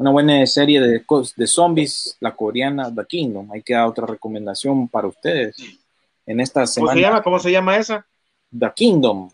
[0.00, 1.04] una buena serie de,
[1.36, 3.52] de zombies, la coreana The Kingdom.
[3.52, 5.56] Hay que dar otra recomendación para ustedes
[6.24, 6.92] en esta semana.
[6.92, 7.22] ¿Cómo se llama?
[7.22, 8.06] ¿Cómo se llama esa?
[8.58, 9.30] The Kingdom.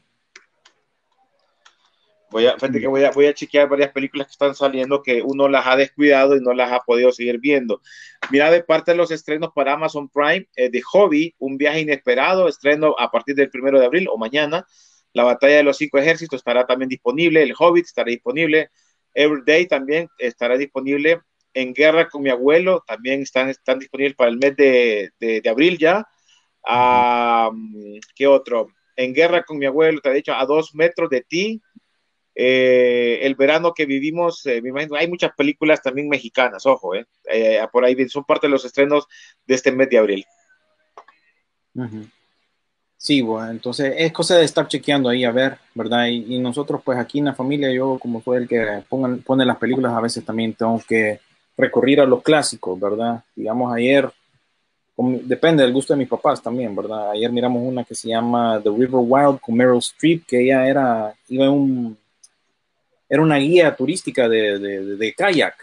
[2.32, 5.48] Voy a, que voy a, voy a chequear varias películas que están saliendo que uno
[5.48, 7.80] las ha descuidado y no las ha podido seguir viendo.
[8.32, 12.48] Mira, de parte de los estrenos para Amazon Prime, eh, The Hobby, un viaje inesperado,
[12.48, 14.66] estreno a partir del primero de abril o mañana.
[15.12, 17.40] La batalla de los cinco ejércitos estará también disponible.
[17.40, 18.70] El Hobbit estará disponible.
[19.16, 21.20] Everyday también estará disponible.
[21.54, 25.78] En Guerra con mi abuelo también están, están disponibles para el mes de, de, abril
[25.78, 26.06] ya.
[26.64, 27.50] Ah,
[28.14, 28.68] ¿Qué otro?
[28.94, 31.62] En guerra con mi abuelo, te he dicho, a dos metros de ti.
[32.34, 37.04] Eh, el verano que vivimos, eh, me imagino, hay muchas películas también mexicanas, ojo, eh,
[37.72, 39.06] por ahí son parte de los estrenos
[39.46, 40.24] de este mes de abril.
[42.98, 46.06] Sí, bueno, entonces es cosa de estar chequeando ahí a ver, ¿verdad?
[46.06, 49.58] Y, nosotros, pues aquí en la familia, yo como fue el que pongan, pone las
[49.58, 51.20] películas, a veces también tengo que
[51.56, 53.22] recurrir a los clásicos, ¿verdad?
[53.34, 54.10] Digamos, ayer,
[54.96, 57.10] depende del gusto de mis papás también, ¿verdad?
[57.10, 61.14] Ayer miramos una que se llama The River Wild con Meryl Streep, que ella era,
[61.28, 61.96] iba un,
[63.08, 65.54] era una guía turística de, de, de kayak.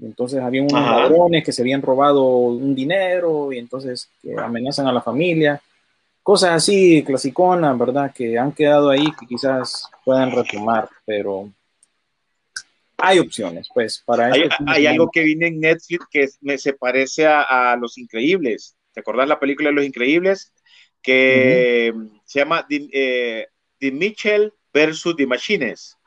[0.00, 4.92] Entonces había unos ladrones que se habían robado un dinero y entonces que amenazan a
[4.92, 5.60] la familia
[6.22, 8.12] cosas así, clasiconas, ¿verdad?
[8.14, 11.52] Que han quedado ahí que quizás puedan retomar, pero
[12.98, 17.26] hay opciones, pues, para Hay, hay algo que viene en Netflix que me, se parece
[17.26, 18.76] a, Los Increíbles.
[18.92, 20.52] ¿Te acordás la película de Los Increíbles?
[21.02, 21.92] Que
[22.24, 23.48] se llama The, eh,
[23.80, 25.98] The, Mitchell versus The Machines.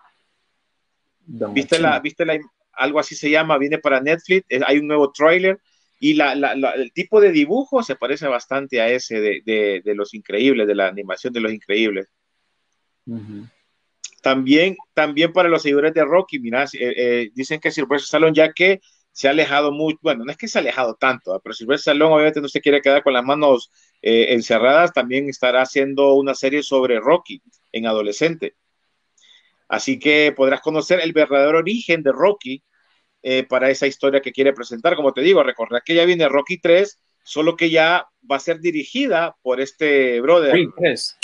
[1.28, 2.40] ¿Viste, la, ¿Viste la,
[2.72, 3.58] algo así se llama?
[3.58, 4.46] Viene para Netflix.
[4.66, 5.60] Hay un nuevo tráiler
[6.06, 6.34] y la,
[6.76, 11.34] el tipo de dibujo se parece bastante a ese de, Los Increíbles, de la animación
[11.34, 12.08] de Los Increíbles.
[14.22, 18.54] también, también para los seguidores de Rocky, mira, eh, eh, dicen que Silvestre Salón ya
[18.54, 21.94] que se ha alejado mucho, bueno, no es que se ha alejado tanto, pero Silvestre
[21.94, 23.72] Salón obviamente no se quiere quedar con las manos
[24.04, 27.42] eh, encerradas, también estará haciendo una serie sobre Rocky
[27.72, 28.54] en adolescente.
[29.68, 32.64] Así que podrás conocer el verdadero origen de Rocky,
[33.28, 34.96] eh, para esa historia que quiere presentar.
[34.96, 38.60] Como te digo, recordar que ya viene Rocky 3, solo que ya va a ser
[38.60, 40.52] dirigida por este brother.
[40.52, 41.18] Creep 3.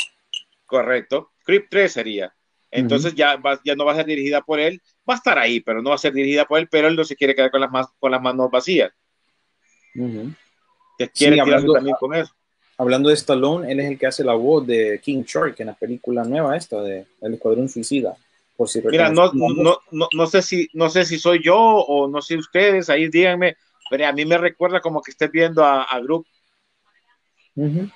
[0.66, 2.34] Correcto, Creep 3 sería.
[2.72, 5.84] Entonces ya, ya no va a ser dirigida por él, va a estar ahí, pero
[5.84, 7.70] no va a ser dirigida por él, pero él no se quiere quedar con las,
[7.70, 8.92] más, con las manos vacías.
[11.14, 12.34] quiere hablando, también con eso.
[12.80, 15.76] Hablando de Stallone, él es el que hace la voz de King Shark en la
[15.76, 18.18] película nueva esta de El Escuadrón Suicida.
[18.90, 22.38] Mira, no, no, no, no, sé si, no sé si soy yo o no sé
[22.38, 23.56] ustedes, ahí díganme,
[23.90, 26.26] pero a mí me recuerda como que estés viendo a, a Group.
[27.56, 27.92] Estoy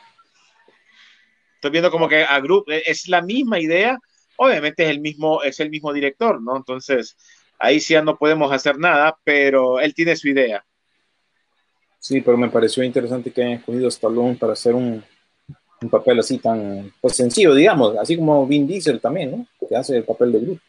[1.71, 3.97] viendo como que a Group e, es la misma idea,
[4.37, 6.57] obviamente es el mismo, es el mismo director, ¿no?
[6.57, 7.15] Entonces,
[7.59, 10.65] ahí sí ya no podemos hacer nada, pero él tiene su idea.
[11.99, 15.03] Sí, pero me pareció interesante que hayan escogido a Stallone para hacer un,
[15.85, 19.67] un papel así tan pues, sencillo, digamos, así como Vin Diesel también, ¿no?
[19.67, 20.59] Que hace el papel de Groot.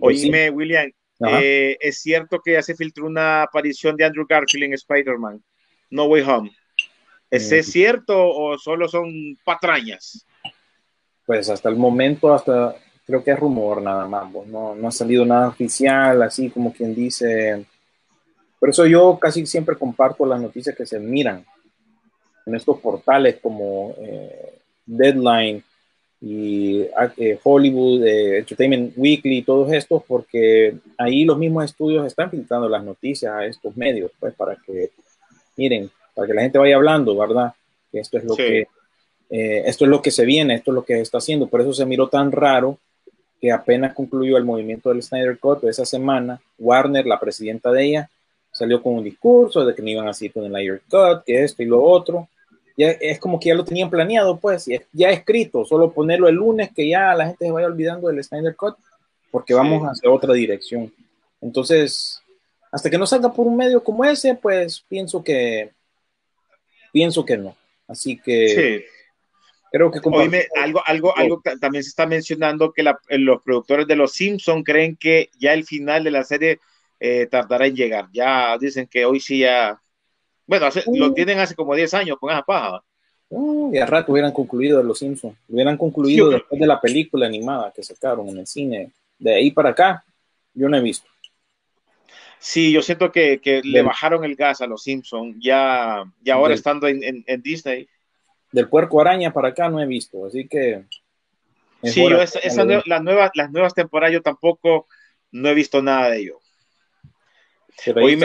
[0.00, 0.90] Pues, Oíme, William,
[1.28, 5.42] eh, es cierto que ya se filtró una aparición de Andrew Garfield en Spider-Man,
[5.90, 6.50] No Way Home.
[7.30, 10.26] ¿Es, ¿Es cierto o solo son patrañas?
[11.26, 12.76] Pues hasta el momento, hasta
[13.06, 16.72] creo que es rumor nada más, pues, no, no ha salido nada oficial, así como
[16.72, 17.66] quien dice.
[18.58, 21.44] Por eso yo casi siempre comparto las noticias que se miran
[22.46, 25.62] en estos portales como eh, Deadline
[26.20, 26.82] y
[27.16, 32.84] eh, Hollywood, eh, Entertainment Weekly, todos estos, porque ahí los mismos estudios están filtrando las
[32.84, 34.90] noticias a estos medios, pues para que,
[35.56, 37.52] miren, para que la gente vaya hablando, ¿verdad?
[37.90, 38.66] Que esto es lo que
[39.30, 41.48] esto es lo que se viene, esto es lo que se está haciendo.
[41.48, 42.78] Por eso se miró tan raro
[43.40, 47.84] que apenas concluyó el movimiento del Snyder Cut de esa semana, Warner, la presidenta de
[47.84, 48.10] ella,
[48.52, 51.42] salió con un discurso de que no iban a seguir con el Snyder Cut, que
[51.42, 52.28] esto y lo otro
[52.76, 56.70] ya es como que ya lo tenían planeado, pues, ya escrito, solo ponerlo el lunes
[56.74, 58.76] que ya la gente se vaya olvidando del Snyder Cut,
[59.30, 60.92] porque vamos hacia otra dirección.
[61.40, 62.22] Entonces,
[62.72, 65.70] hasta que no salga por un medio como ese, pues pienso que
[66.92, 67.56] pienso que no.
[67.86, 68.84] Así que sí.
[69.70, 74.12] creo que Oíme, algo, algo, algo también se está mencionando que los productores de Los
[74.12, 76.60] Simpson creen que ya el final de la serie
[76.98, 78.08] eh, tardará en llegar.
[78.12, 79.80] Ya dicen que hoy sí ya
[80.46, 81.14] bueno, lo uh.
[81.14, 82.82] tienen hace como 10 años con esa paja.
[83.28, 85.36] Uh, y a rato hubieran concluido Los Simpsons.
[85.48, 88.92] Hubieran concluido después de la película animada que sacaron en el cine.
[89.18, 90.04] De ahí para acá,
[90.52, 91.08] yo no he visto.
[92.38, 95.36] Sí, yo siento que, que le bajaron el gas a Los Simpsons.
[95.40, 97.88] Ya, ya ahora estando en, en, Disney.
[98.52, 100.26] Del puerco araña para acá no he visto.
[100.26, 100.84] Así que.
[101.82, 102.38] Sí, yo esa,
[102.86, 104.86] las, nuevas, las nuevas temporadas yo tampoco
[105.32, 106.40] no he visto nada de ello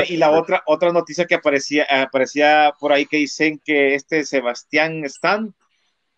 [0.08, 5.04] y la otra, otra noticia que aparecía, aparecía por ahí que dicen que este Sebastián
[5.06, 5.54] Stan,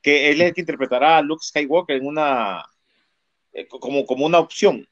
[0.01, 2.65] que él es el que interpretará a Luke Skywalker en una,
[3.53, 4.87] eh, como, como una opción.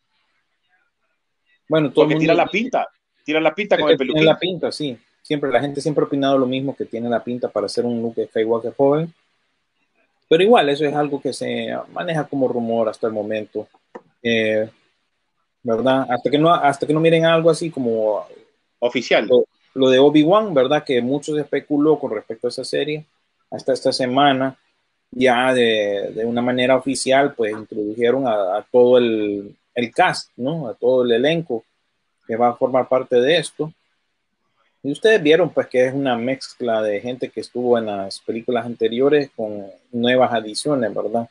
[1.68, 2.88] Bueno, todo tira la pinta,
[3.24, 4.22] tira la pinta con el peluquín.
[4.22, 4.98] Tiene la pinta, sí.
[5.22, 8.02] Siempre, la gente siempre ha opinado lo mismo, que tiene la pinta para ser un
[8.02, 9.14] Luke Skywalker joven.
[10.28, 13.68] Pero igual, eso es algo que se maneja como rumor hasta el momento.
[14.24, 14.70] Eh,
[15.64, 16.06] ¿verdad?
[16.10, 18.26] Hasta que no, hasta que no miren algo así como
[18.80, 19.30] oficial.
[19.74, 20.84] lo de Obi-Wan, ¿verdad?
[20.84, 23.06] Que mucho se especuló con respecto a esa serie
[23.52, 24.58] hasta esta semana.
[25.12, 30.68] Ya de, de una manera oficial, pues introdujeron a, a todo el, el, cast, ¿no?
[30.68, 31.64] A todo el elenco
[32.28, 33.74] que va a formar parte de esto.
[34.84, 38.66] Y ustedes vieron, pues, que es una mezcla de gente que estuvo en las películas
[38.66, 41.28] anteriores con nuevas adiciones, ¿verdad?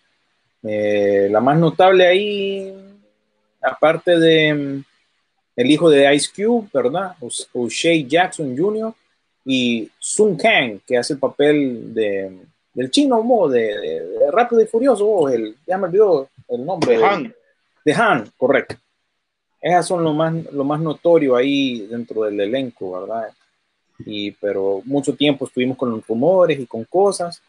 [0.64, 2.74] Eh, la más notable ahí,
[3.62, 4.84] aparte de mm,
[5.56, 7.16] el hijo de Ice Cube, ¿verdad?
[7.52, 8.94] O'Shea Jackson Jr.
[9.44, 12.32] y Sun Kang, que hace el papel de,
[12.72, 16.96] del chino Mo, de, de, Rápido y Furioso, el, ya me olvidó el nombre.
[16.96, 17.34] De Han.
[17.84, 18.76] De Han, correcto.
[19.60, 23.28] Esas son lo más, lo más notorio ahí dentro del elenco, ¿verdad?
[24.06, 27.42] Y, pero mucho tiempo estuvimos con los rumores y con cosas.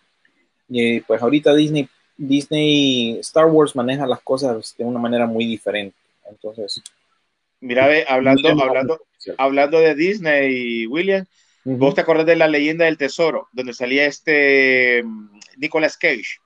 [0.68, 1.88] Y pues ahorita Disney
[2.20, 5.96] Disney, Star Wars maneja las cosas de una manera muy diferente.
[6.30, 6.84] Entonces,
[7.62, 9.00] mira, ve, hablando, hablando,
[9.38, 11.26] hablando de Disney, William,
[11.64, 11.78] uh -huh.
[11.78, 16.40] vos te acordás de la leyenda del tesoro, donde salía este mm, Nicolas Cage.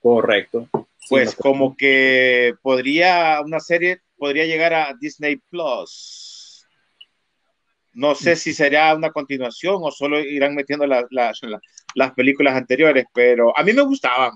[0.00, 0.68] Correcto.
[1.08, 6.68] Pues sí, como que podría, una serie podría llegar a Disney Plus.
[7.94, 11.60] No sé si será una continuación o solo irán metiendo la, la, la,
[11.96, 14.30] las películas anteriores, pero a mí me gustaban,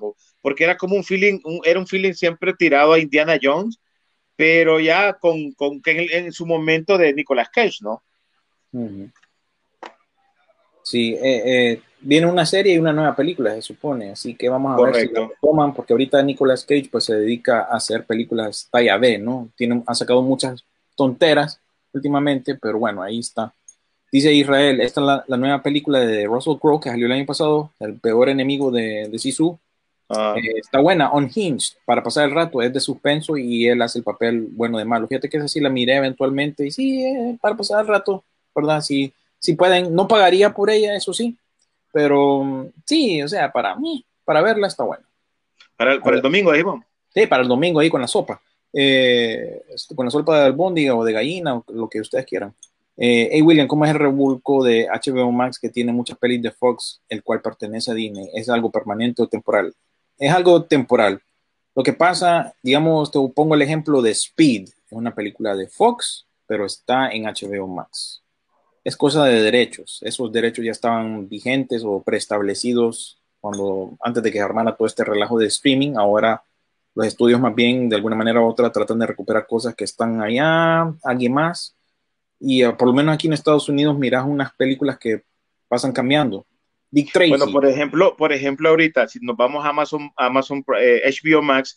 [0.44, 3.80] porque era como un feeling, un, era un feeling siempre tirado a Indiana Jones,
[4.36, 8.02] pero ya con, con en, en, su momento de Nicolas Cage, ¿no?
[10.82, 14.74] Sí, eh, eh, viene una serie y una nueva película, se supone, así que vamos
[14.74, 14.98] a Correcto.
[14.98, 18.98] ver si lo toman, porque ahorita Nicolas Cage pues se dedica a hacer películas talla
[18.98, 19.48] B, ¿no?
[19.56, 20.62] Tiene, ha sacado muchas
[20.94, 21.58] tonteras
[21.94, 23.54] últimamente, pero bueno, ahí está.
[24.12, 27.24] Dice Israel, esta es la, la nueva película de Russell Crowe que salió el año
[27.24, 29.58] pasado, el peor enemigo de, de Sisu.
[30.16, 30.34] Ah.
[30.36, 34.04] Eh, está buena, Unhinged, para pasar el rato, es de suspenso y él hace el
[34.04, 35.08] papel bueno de malo.
[35.08, 38.24] Fíjate que esa sí la miré eventualmente y sí, eh, para pasar el rato,
[38.54, 38.80] ¿verdad?
[38.80, 41.36] Si, si pueden, no pagaría por ella, eso sí,
[41.92, 45.04] pero sí, o sea, para mí, para verla está buena.
[45.76, 46.84] Para el, para el domingo, dijimos.
[47.12, 48.40] Sí, para el domingo ahí con la sopa.
[48.72, 49.62] Eh,
[49.94, 52.52] con la sopa de albóndiga o de gallina, o lo que ustedes quieran.
[52.96, 56.52] Eh, hey William, ¿cómo es el revuelco de HBO Max que tiene muchas pelis de
[56.52, 58.28] Fox, el cual pertenece a Disney?
[58.34, 59.74] ¿Es algo permanente o temporal?
[60.18, 61.20] Es algo temporal.
[61.74, 66.26] Lo que pasa, digamos, te pongo el ejemplo de Speed, es una película de Fox,
[66.46, 68.22] pero está en HBO Max.
[68.84, 70.00] Es cosa de derechos.
[70.02, 75.38] Esos derechos ya estaban vigentes o preestablecidos cuando antes de que armara todo este relajo
[75.38, 75.94] de streaming.
[75.96, 76.42] Ahora
[76.94, 80.22] los estudios más bien de alguna manera u otra tratan de recuperar cosas que están
[80.22, 81.74] allá, alguien más
[82.46, 85.22] y uh, por lo menos aquí en Estados Unidos miras unas películas que
[85.68, 86.44] pasan cambiando.
[86.94, 87.30] Dick Tracy.
[87.30, 91.76] Bueno, por ejemplo, por ejemplo, ahorita, si nos vamos a Amazon, Amazon eh, HBO Max,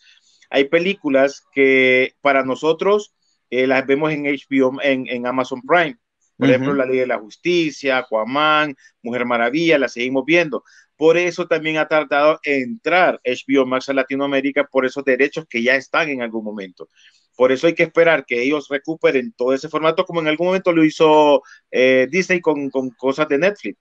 [0.52, 3.15] hay películas que para nosotros
[3.49, 5.98] eh, las vemos en HBO, en, en Amazon Prime.
[6.38, 6.53] Por uh -huh.
[6.53, 10.64] ejemplo, La Ley de la Justicia, Aquaman, Mujer Maravilla, la seguimos viendo.
[10.95, 15.64] Por eso también ha tardado en entrar HBO Max a Latinoamérica por esos derechos que
[15.64, 16.89] ya están en algún momento.
[17.35, 20.73] Por eso hay que esperar que ellos recuperen todo ese formato, como en algún momento
[20.73, 21.41] lo hizo
[21.72, 23.77] eh, Disney con, con, cosas de Netflix.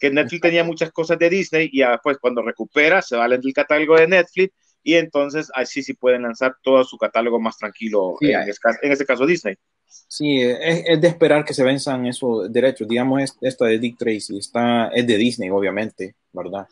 [0.00, 3.52] Que Netflix tenía muchas cosas de Disney y ya pues cuando recupera se valen del
[3.52, 8.32] catálogo de Netflix y entonces así sí pueden lanzar todo su catálogo más tranquilo, sí,
[8.32, 9.56] en, este, en, este, caso Disney.
[9.86, 12.88] Sí, es, es, de esperar que se venzan esos derechos.
[12.88, 16.66] Digamos, esta de Dick Tracy está, es de Disney, obviamente, ¿verdad?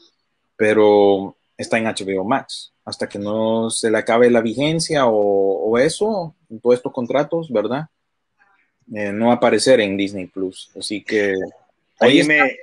[0.56, 5.78] Pero está en HBO Max hasta que no se le acabe la vigencia o, o
[5.78, 7.88] eso, todos estos contratos, ¿verdad?
[8.94, 10.70] Eh, no va a aparecer en Disney Plus.
[10.78, 11.34] Así que.
[12.00, 12.56] Ahí me,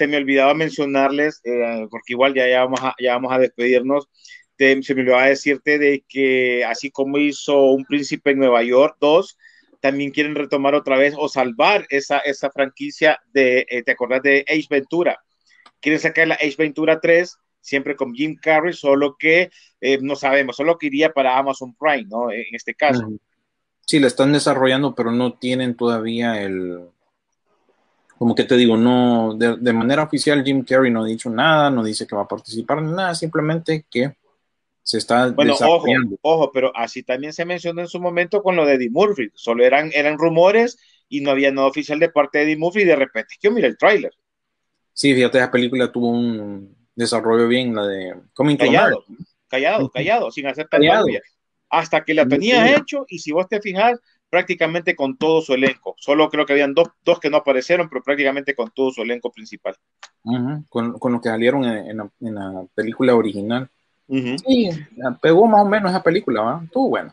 [0.00, 4.08] se me olvidaba mencionarles, eh, porque igual ya, ya, vamos a, ya vamos a despedirnos.
[4.56, 9.36] Se me olvidaba decirte de que, así como hizo Un Príncipe en Nueva York 2,
[9.80, 14.42] también quieren retomar otra vez o salvar esa, esa franquicia de, eh, ¿te acordás de
[14.48, 15.18] Ace Ventura?
[15.80, 19.50] Quieren sacar la Ace Ventura 3 siempre con Jim Carrey, solo que
[19.82, 22.32] eh, no sabemos, solo que iría para Amazon Prime, ¿no?
[22.32, 23.06] En este caso.
[23.86, 26.88] Sí, la están desarrollando, pero no tienen todavía el,
[28.20, 31.70] como que te digo, no, de, de, manera oficial Jim Carrey no ha dicho nada,
[31.70, 34.14] no dice que va a participar en nada, simplemente que
[34.82, 35.86] se está bueno, ojo,
[36.20, 39.64] ojo, pero así también se mencionó en su momento con lo de Eddie Murphy, solo
[39.64, 40.78] eran, eran rumores
[41.08, 43.66] y no había nada oficial de parte de Eddie Murphy y de repente, yo mira
[43.66, 44.12] el tráiler.
[44.92, 49.02] Sí, fíjate, esa película tuvo un, desarrollo bien la de Coming callado,
[49.48, 51.02] callado, callado, sin hacer tanta
[51.70, 52.74] Hasta que la tenía sí.
[52.76, 53.98] hecho, y si vos te fijas,
[54.30, 55.94] prácticamente con todo su elenco.
[55.98, 59.30] Solo creo que habían dos, dos que no aparecieron, pero prácticamente con todo su elenco
[59.30, 59.74] principal.
[60.22, 60.64] Uh -huh.
[60.68, 63.68] con, con lo que salieron en, en, la, en la, película original.
[64.06, 64.38] Uh -huh.
[64.46, 64.70] Sí,
[65.20, 66.60] pegó más o menos esa película, ¿va?
[66.64, 67.12] Estuvo bueno.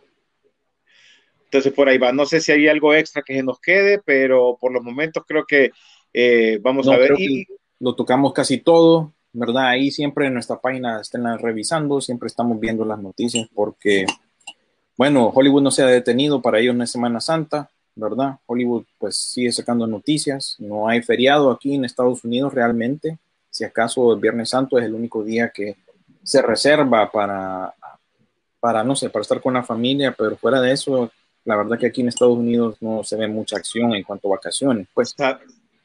[1.46, 2.12] Entonces por ahí va.
[2.12, 5.46] No sé si hay algo extra que se nos quede, pero por los momentos creo
[5.46, 5.72] que
[6.14, 7.14] Eh, vamos a ver.
[7.20, 7.46] Y,
[7.80, 9.68] lo tocamos casi todo, ¿verdad?
[9.68, 14.06] Ahí siempre en nuestra página estén revisando, siempre estamos viendo las noticias porque,
[14.98, 18.38] bueno, Hollywood no se ha detenido para ellos en Semana Santa, ¿verdad?
[18.48, 23.18] Hollywood pues sigue sacando noticias, no hay feriado aquí en Estados Unidos realmente,
[23.50, 25.78] si acaso el Viernes Santo es el único día que
[26.24, 27.74] se reserva para,
[28.60, 31.12] para, no sé, para estar con la familia, pero fuera de eso,
[31.46, 34.36] la verdad que aquí en Estados Unidos no se ve mucha acción en cuanto a
[34.36, 34.88] vacaciones.
[34.94, 35.16] Pues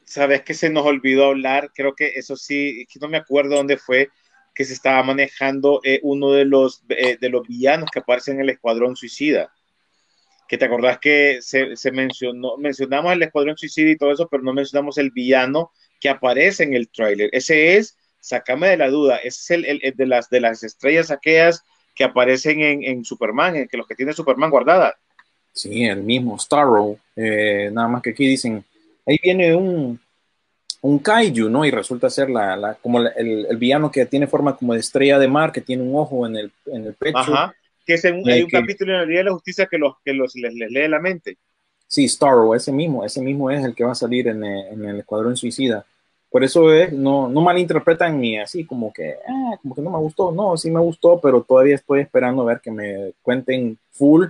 [0.05, 4.11] sabes que se nos olvidó hablar, creo que eso sí, no me acuerdo dónde fue
[4.55, 8.43] que se estaba manejando eh, uno de los, eh, de los villanos que aparecen en
[8.43, 9.53] el Escuadrón Suicida.
[10.49, 14.43] Que te acordás que se, se, mencionó, mencionamos el Escuadrón Suicida y todo eso, pero
[14.43, 17.31] no mencionamos el villano que aparece en el tráiler.
[17.33, 21.65] Ese es, sacame de la duda, ese es el, de, las, de las estrellas aquellas
[21.95, 24.97] que aparecen en, en Superman, en que los que tiene Superman guardada.
[25.53, 26.99] Sí, el mismo Starro.
[27.17, 28.65] Eh, nada más que aquí dicen
[29.07, 30.01] ahí viene un,
[30.83, 31.65] un kaiju, ¿no?
[31.65, 35.19] Y resulta ser la, la como el, el, villano que tiene forma como de estrella
[35.19, 37.19] de mar, que tiene un ojo en el, en el pecho.
[37.19, 37.55] Ajá,
[37.87, 40.13] que es un, hay un capítulo en la Día de la Justicia que, los, que
[40.13, 41.39] los, les, les lee la mente.
[41.87, 45.01] Sí, Starro, ese mismo, ese mismo es el que va a salir en, en el
[45.01, 45.87] Escuadrón Suicida.
[46.31, 49.99] Por eso es, no, no malinterpretan ni así como que, ah, como que no me
[49.99, 50.33] gustó.
[50.33, 54.27] No, sí me gustó, pero todavía estoy esperando a ver que me cuenten full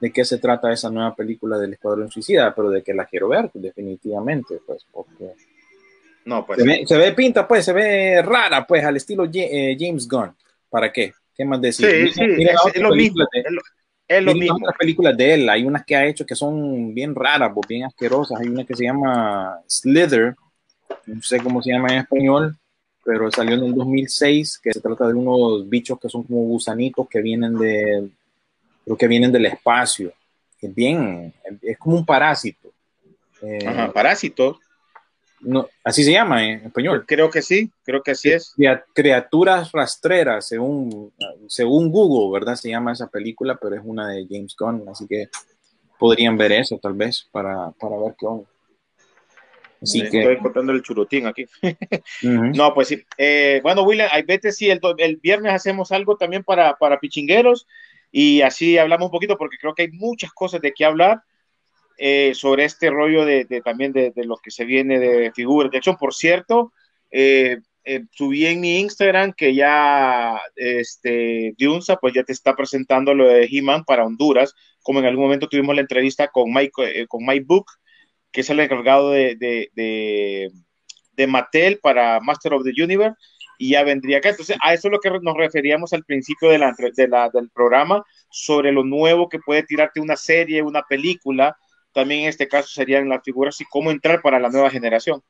[0.00, 3.28] de qué se trata esa nueva película del Escuadrón Suicida, pero de que la quiero
[3.28, 5.32] ver, definitivamente, pues, porque...
[6.24, 6.62] No, pues...
[6.86, 10.34] Se ve, pinta, pues, se ve rara, pues, al estilo eh, James Gunn.
[10.70, 11.12] ¿Para qué?
[11.34, 12.12] ¿Qué más decir?
[12.12, 13.24] Sí, sí, es, lo mismo.
[14.06, 14.56] es lo, mismo.
[14.56, 17.84] otras películas de él, hay unas que ha hecho que son bien raras, pues, bien
[17.84, 18.40] asquerosas.
[18.40, 20.34] Hay una que se llama Slither,
[21.06, 22.56] no sé cómo se llama en español,
[23.04, 27.08] pero salió en el 2006, que se trata de unos bichos que son como gusanitos
[27.08, 28.08] que vienen de
[28.84, 30.12] creo que vienen del espacio.
[30.60, 32.72] Es bien, es como un parásito.
[33.42, 34.60] Eh, Ajá, parásito.
[35.42, 37.04] No, así se llama en español.
[37.06, 38.54] Creo que sí, creo que así es.
[38.94, 41.12] Criaturas rastreras, según,
[41.48, 42.54] según Google, ¿verdad?
[42.54, 45.28] Se llama esa película, pero es una de James Gunn, así que
[45.98, 48.48] podrían ver eso tal vez para, para ver qué onda.
[49.82, 50.20] Así que...
[50.20, 51.46] Estoy contando el churutín aquí.
[52.22, 53.02] No, pues sí.
[53.18, 57.66] Eh, bueno, William, hay vete si el, el, viernes hacemos algo también para, para pichingueros
[58.12, 61.22] y así hablamos un poquito porque creo que hay muchas cosas de qué hablar
[62.04, 65.70] eh, sobre este rollo de, también de, de, lo que se viene de figuras.
[65.70, 66.72] De hecho, por cierto,
[67.12, 73.14] eh, eh, subí en mi Instagram que ya este Diunsa pues ya te está presentando
[73.14, 74.52] lo de He-Man para Honduras,
[74.82, 77.66] como en algún momento tuvimos la entrevista con Mike, con Mike Book,
[78.32, 80.50] que es el encargado de, de,
[81.12, 83.16] de Mattel para Master of the Universe
[83.58, 84.30] y ya vendría acá.
[84.30, 86.58] Entonces, a eso es lo que nos referíamos al principio de
[87.32, 91.56] del programa, sobre lo nuevo que puede tirarte una serie, una película.
[91.92, 95.22] También en este caso serían las figuras y cómo entrar para la nueva generación.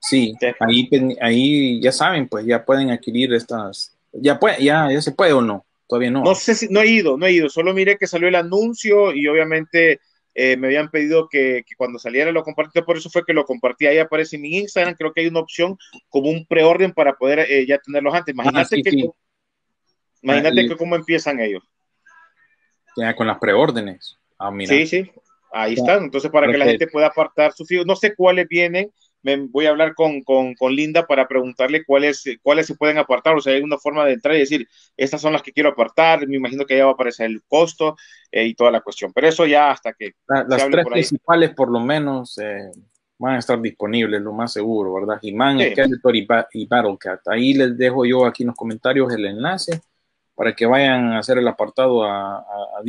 [0.00, 0.88] Sí, ahí,
[1.20, 3.96] ahí ya saben, pues ya pueden adquirir estas.
[4.12, 6.22] Ya, puede, ya, ya se puede o no, todavía no.
[6.22, 9.12] No sé si, no he ido, no he ido, solo miré que salió el anuncio
[9.12, 10.00] y obviamente
[10.34, 13.86] eh, me habían pedido que, cuando saliera lo compartiera, por eso fue que lo compartí,
[13.86, 15.76] ahí aparece en mi Instagram, creo que hay una opción
[16.08, 18.32] como un preorden para poder eh, ya tenerlos antes.
[18.32, 19.10] Imagínate ah, que,
[20.22, 21.64] imagínate que cómo empiezan ellos.
[22.96, 24.16] Ya con las preórdenes.
[24.38, 25.10] Ah, sí, sí,
[25.52, 26.04] ahí están.
[26.04, 28.92] Entonces, para que la gente pueda apartar sus hijos, no sé cuáles vienen,
[29.22, 33.34] me voy a hablar con, con, con, Linda para preguntarle cuáles, cuáles se pueden apartar,
[33.36, 36.26] o sea, hay una forma de entrar y decir, estas son las que quiero apartar,
[36.26, 37.96] me imagino que ya va a aparecer el costo
[38.30, 40.12] eh, y toda la cuestión, pero eso ya hasta que...
[40.26, 42.70] las tres principales por lo menos eh,
[43.18, 45.18] van a estar disponibles, lo más seguro, ¿verdad?
[45.20, 45.74] He-Man, sí.
[45.74, 46.26] y,
[46.62, 47.26] y Battlecat.
[47.28, 49.80] Ahí les dejo yo aquí en los comentarios el enlace
[50.34, 52.82] para que vayan a hacer el apartado a, a, a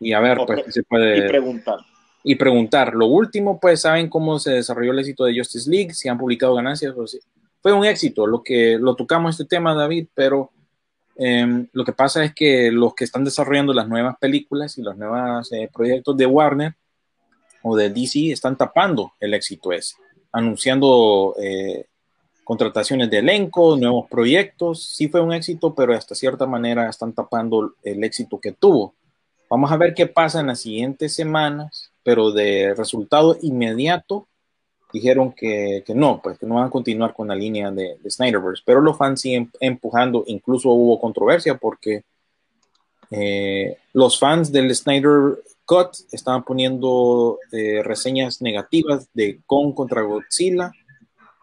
[0.00, 1.18] y a ver, pues, se puede...
[1.18, 1.78] Y preguntar
[2.22, 2.94] y preguntar.
[2.94, 6.54] Lo último, pues saben cómo se desarrolló el éxito de Justice League, si han publicado
[6.54, 7.18] ganancias o si
[7.62, 8.26] fue un éxito.
[8.26, 10.50] Lo que lo tocamos este tema, David, pero
[11.16, 14.96] eh, lo que pasa es que los que están desarrollando las nuevas películas y los
[14.96, 16.74] nuevos eh, proyectos de Warner
[17.62, 19.96] o de DC están tapando el éxito ese,
[20.30, 21.86] anunciando eh,
[22.44, 24.84] contrataciones de elenco, nuevos proyectos.
[24.84, 28.94] Sí fue un éxito, pero hasta cierta manera están tapando el éxito que tuvo.
[29.50, 34.28] Vamos a ver qué pasa en las siguientes semanas pero de resultado inmediato
[34.94, 38.10] dijeron que, que, no, pues que no van a continuar con la línea de, de,
[38.10, 42.04] Snyderverse, pero los fans siguen empujando, incluso hubo controversia porque
[43.10, 50.72] eh, los fans del Snyder Cut estaban poniendo eh, reseñas negativas de Kong contra Godzilla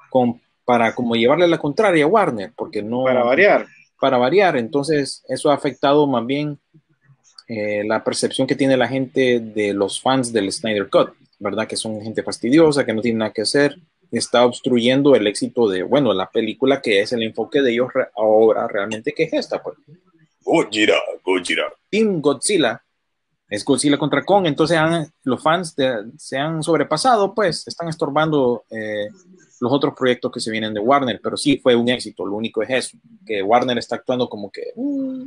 [0.10, 3.03] con, para como llevarle la contraria a Warner, porque no...
[3.03, 3.68] Para variar.
[3.99, 6.57] Para variar, entonces eso ha afectado más bien
[7.47, 11.13] eh, la percepción que tiene la gente de los fans del Snyder Cut.
[11.39, 11.67] ¿verdad?
[11.67, 13.77] Que son gente fastidiosa, que no tiene nada que hacer,
[14.11, 18.67] está obstruyendo el éxito de, bueno, la película que es el enfoque de ellos ahora
[18.67, 19.77] realmente, que es esta, pues.
[20.41, 21.63] Godzilla, Godzilla.
[21.89, 22.81] Team Godzilla
[23.49, 24.80] es Godzilla contra Kong, entonces
[25.23, 25.76] los fans
[26.17, 29.07] se han sobrepasado, pues, están estorbando eh,
[29.59, 32.61] los otros proyectos que se vienen de Warner, pero sí fue un éxito, lo único
[32.63, 34.72] es eso, que Warner está actuando como que...
[34.76, 35.23] Mm,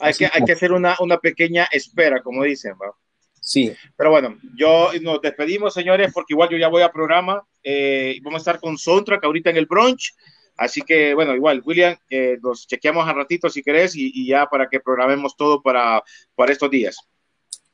[0.00, 2.94] hay, que hay que hacer una, una pequeña espera, como dicen, ¿va?
[3.40, 3.72] Sí.
[3.96, 7.44] Pero bueno, yo nos despedimos, señores, porque igual yo ya voy a programa.
[7.62, 10.14] Eh, vamos a estar con Soundtrack ahorita en el brunch.
[10.56, 14.68] Así que, bueno, igual, William, eh, nos chequeamos a ratito si querés y, ya para
[14.68, 16.02] que programemos todo para,
[16.36, 16.96] para estos días.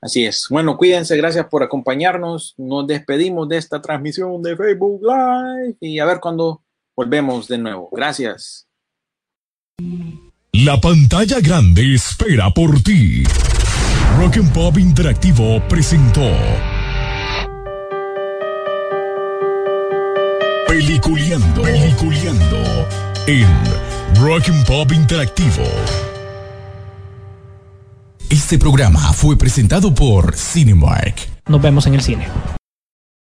[0.01, 0.47] Así es.
[0.49, 2.55] Bueno, cuídense, gracias por acompañarnos.
[2.57, 6.63] Nos despedimos de esta transmisión de Facebook Live y a ver cuándo
[6.97, 7.91] volvemos de nuevo.
[7.93, 8.69] Gracias.
[10.65, 13.23] La pantalla grande espera por ti.
[14.17, 16.29] Rock and Pop Interactivo presentó
[20.67, 22.89] Peliculeando, Peliculeando
[23.29, 23.47] en
[24.21, 25.63] Rock and Pop Interactivo.
[28.29, 31.15] Este programa fue presentado por Cinemark.
[31.47, 32.27] Nos vemos en el cine.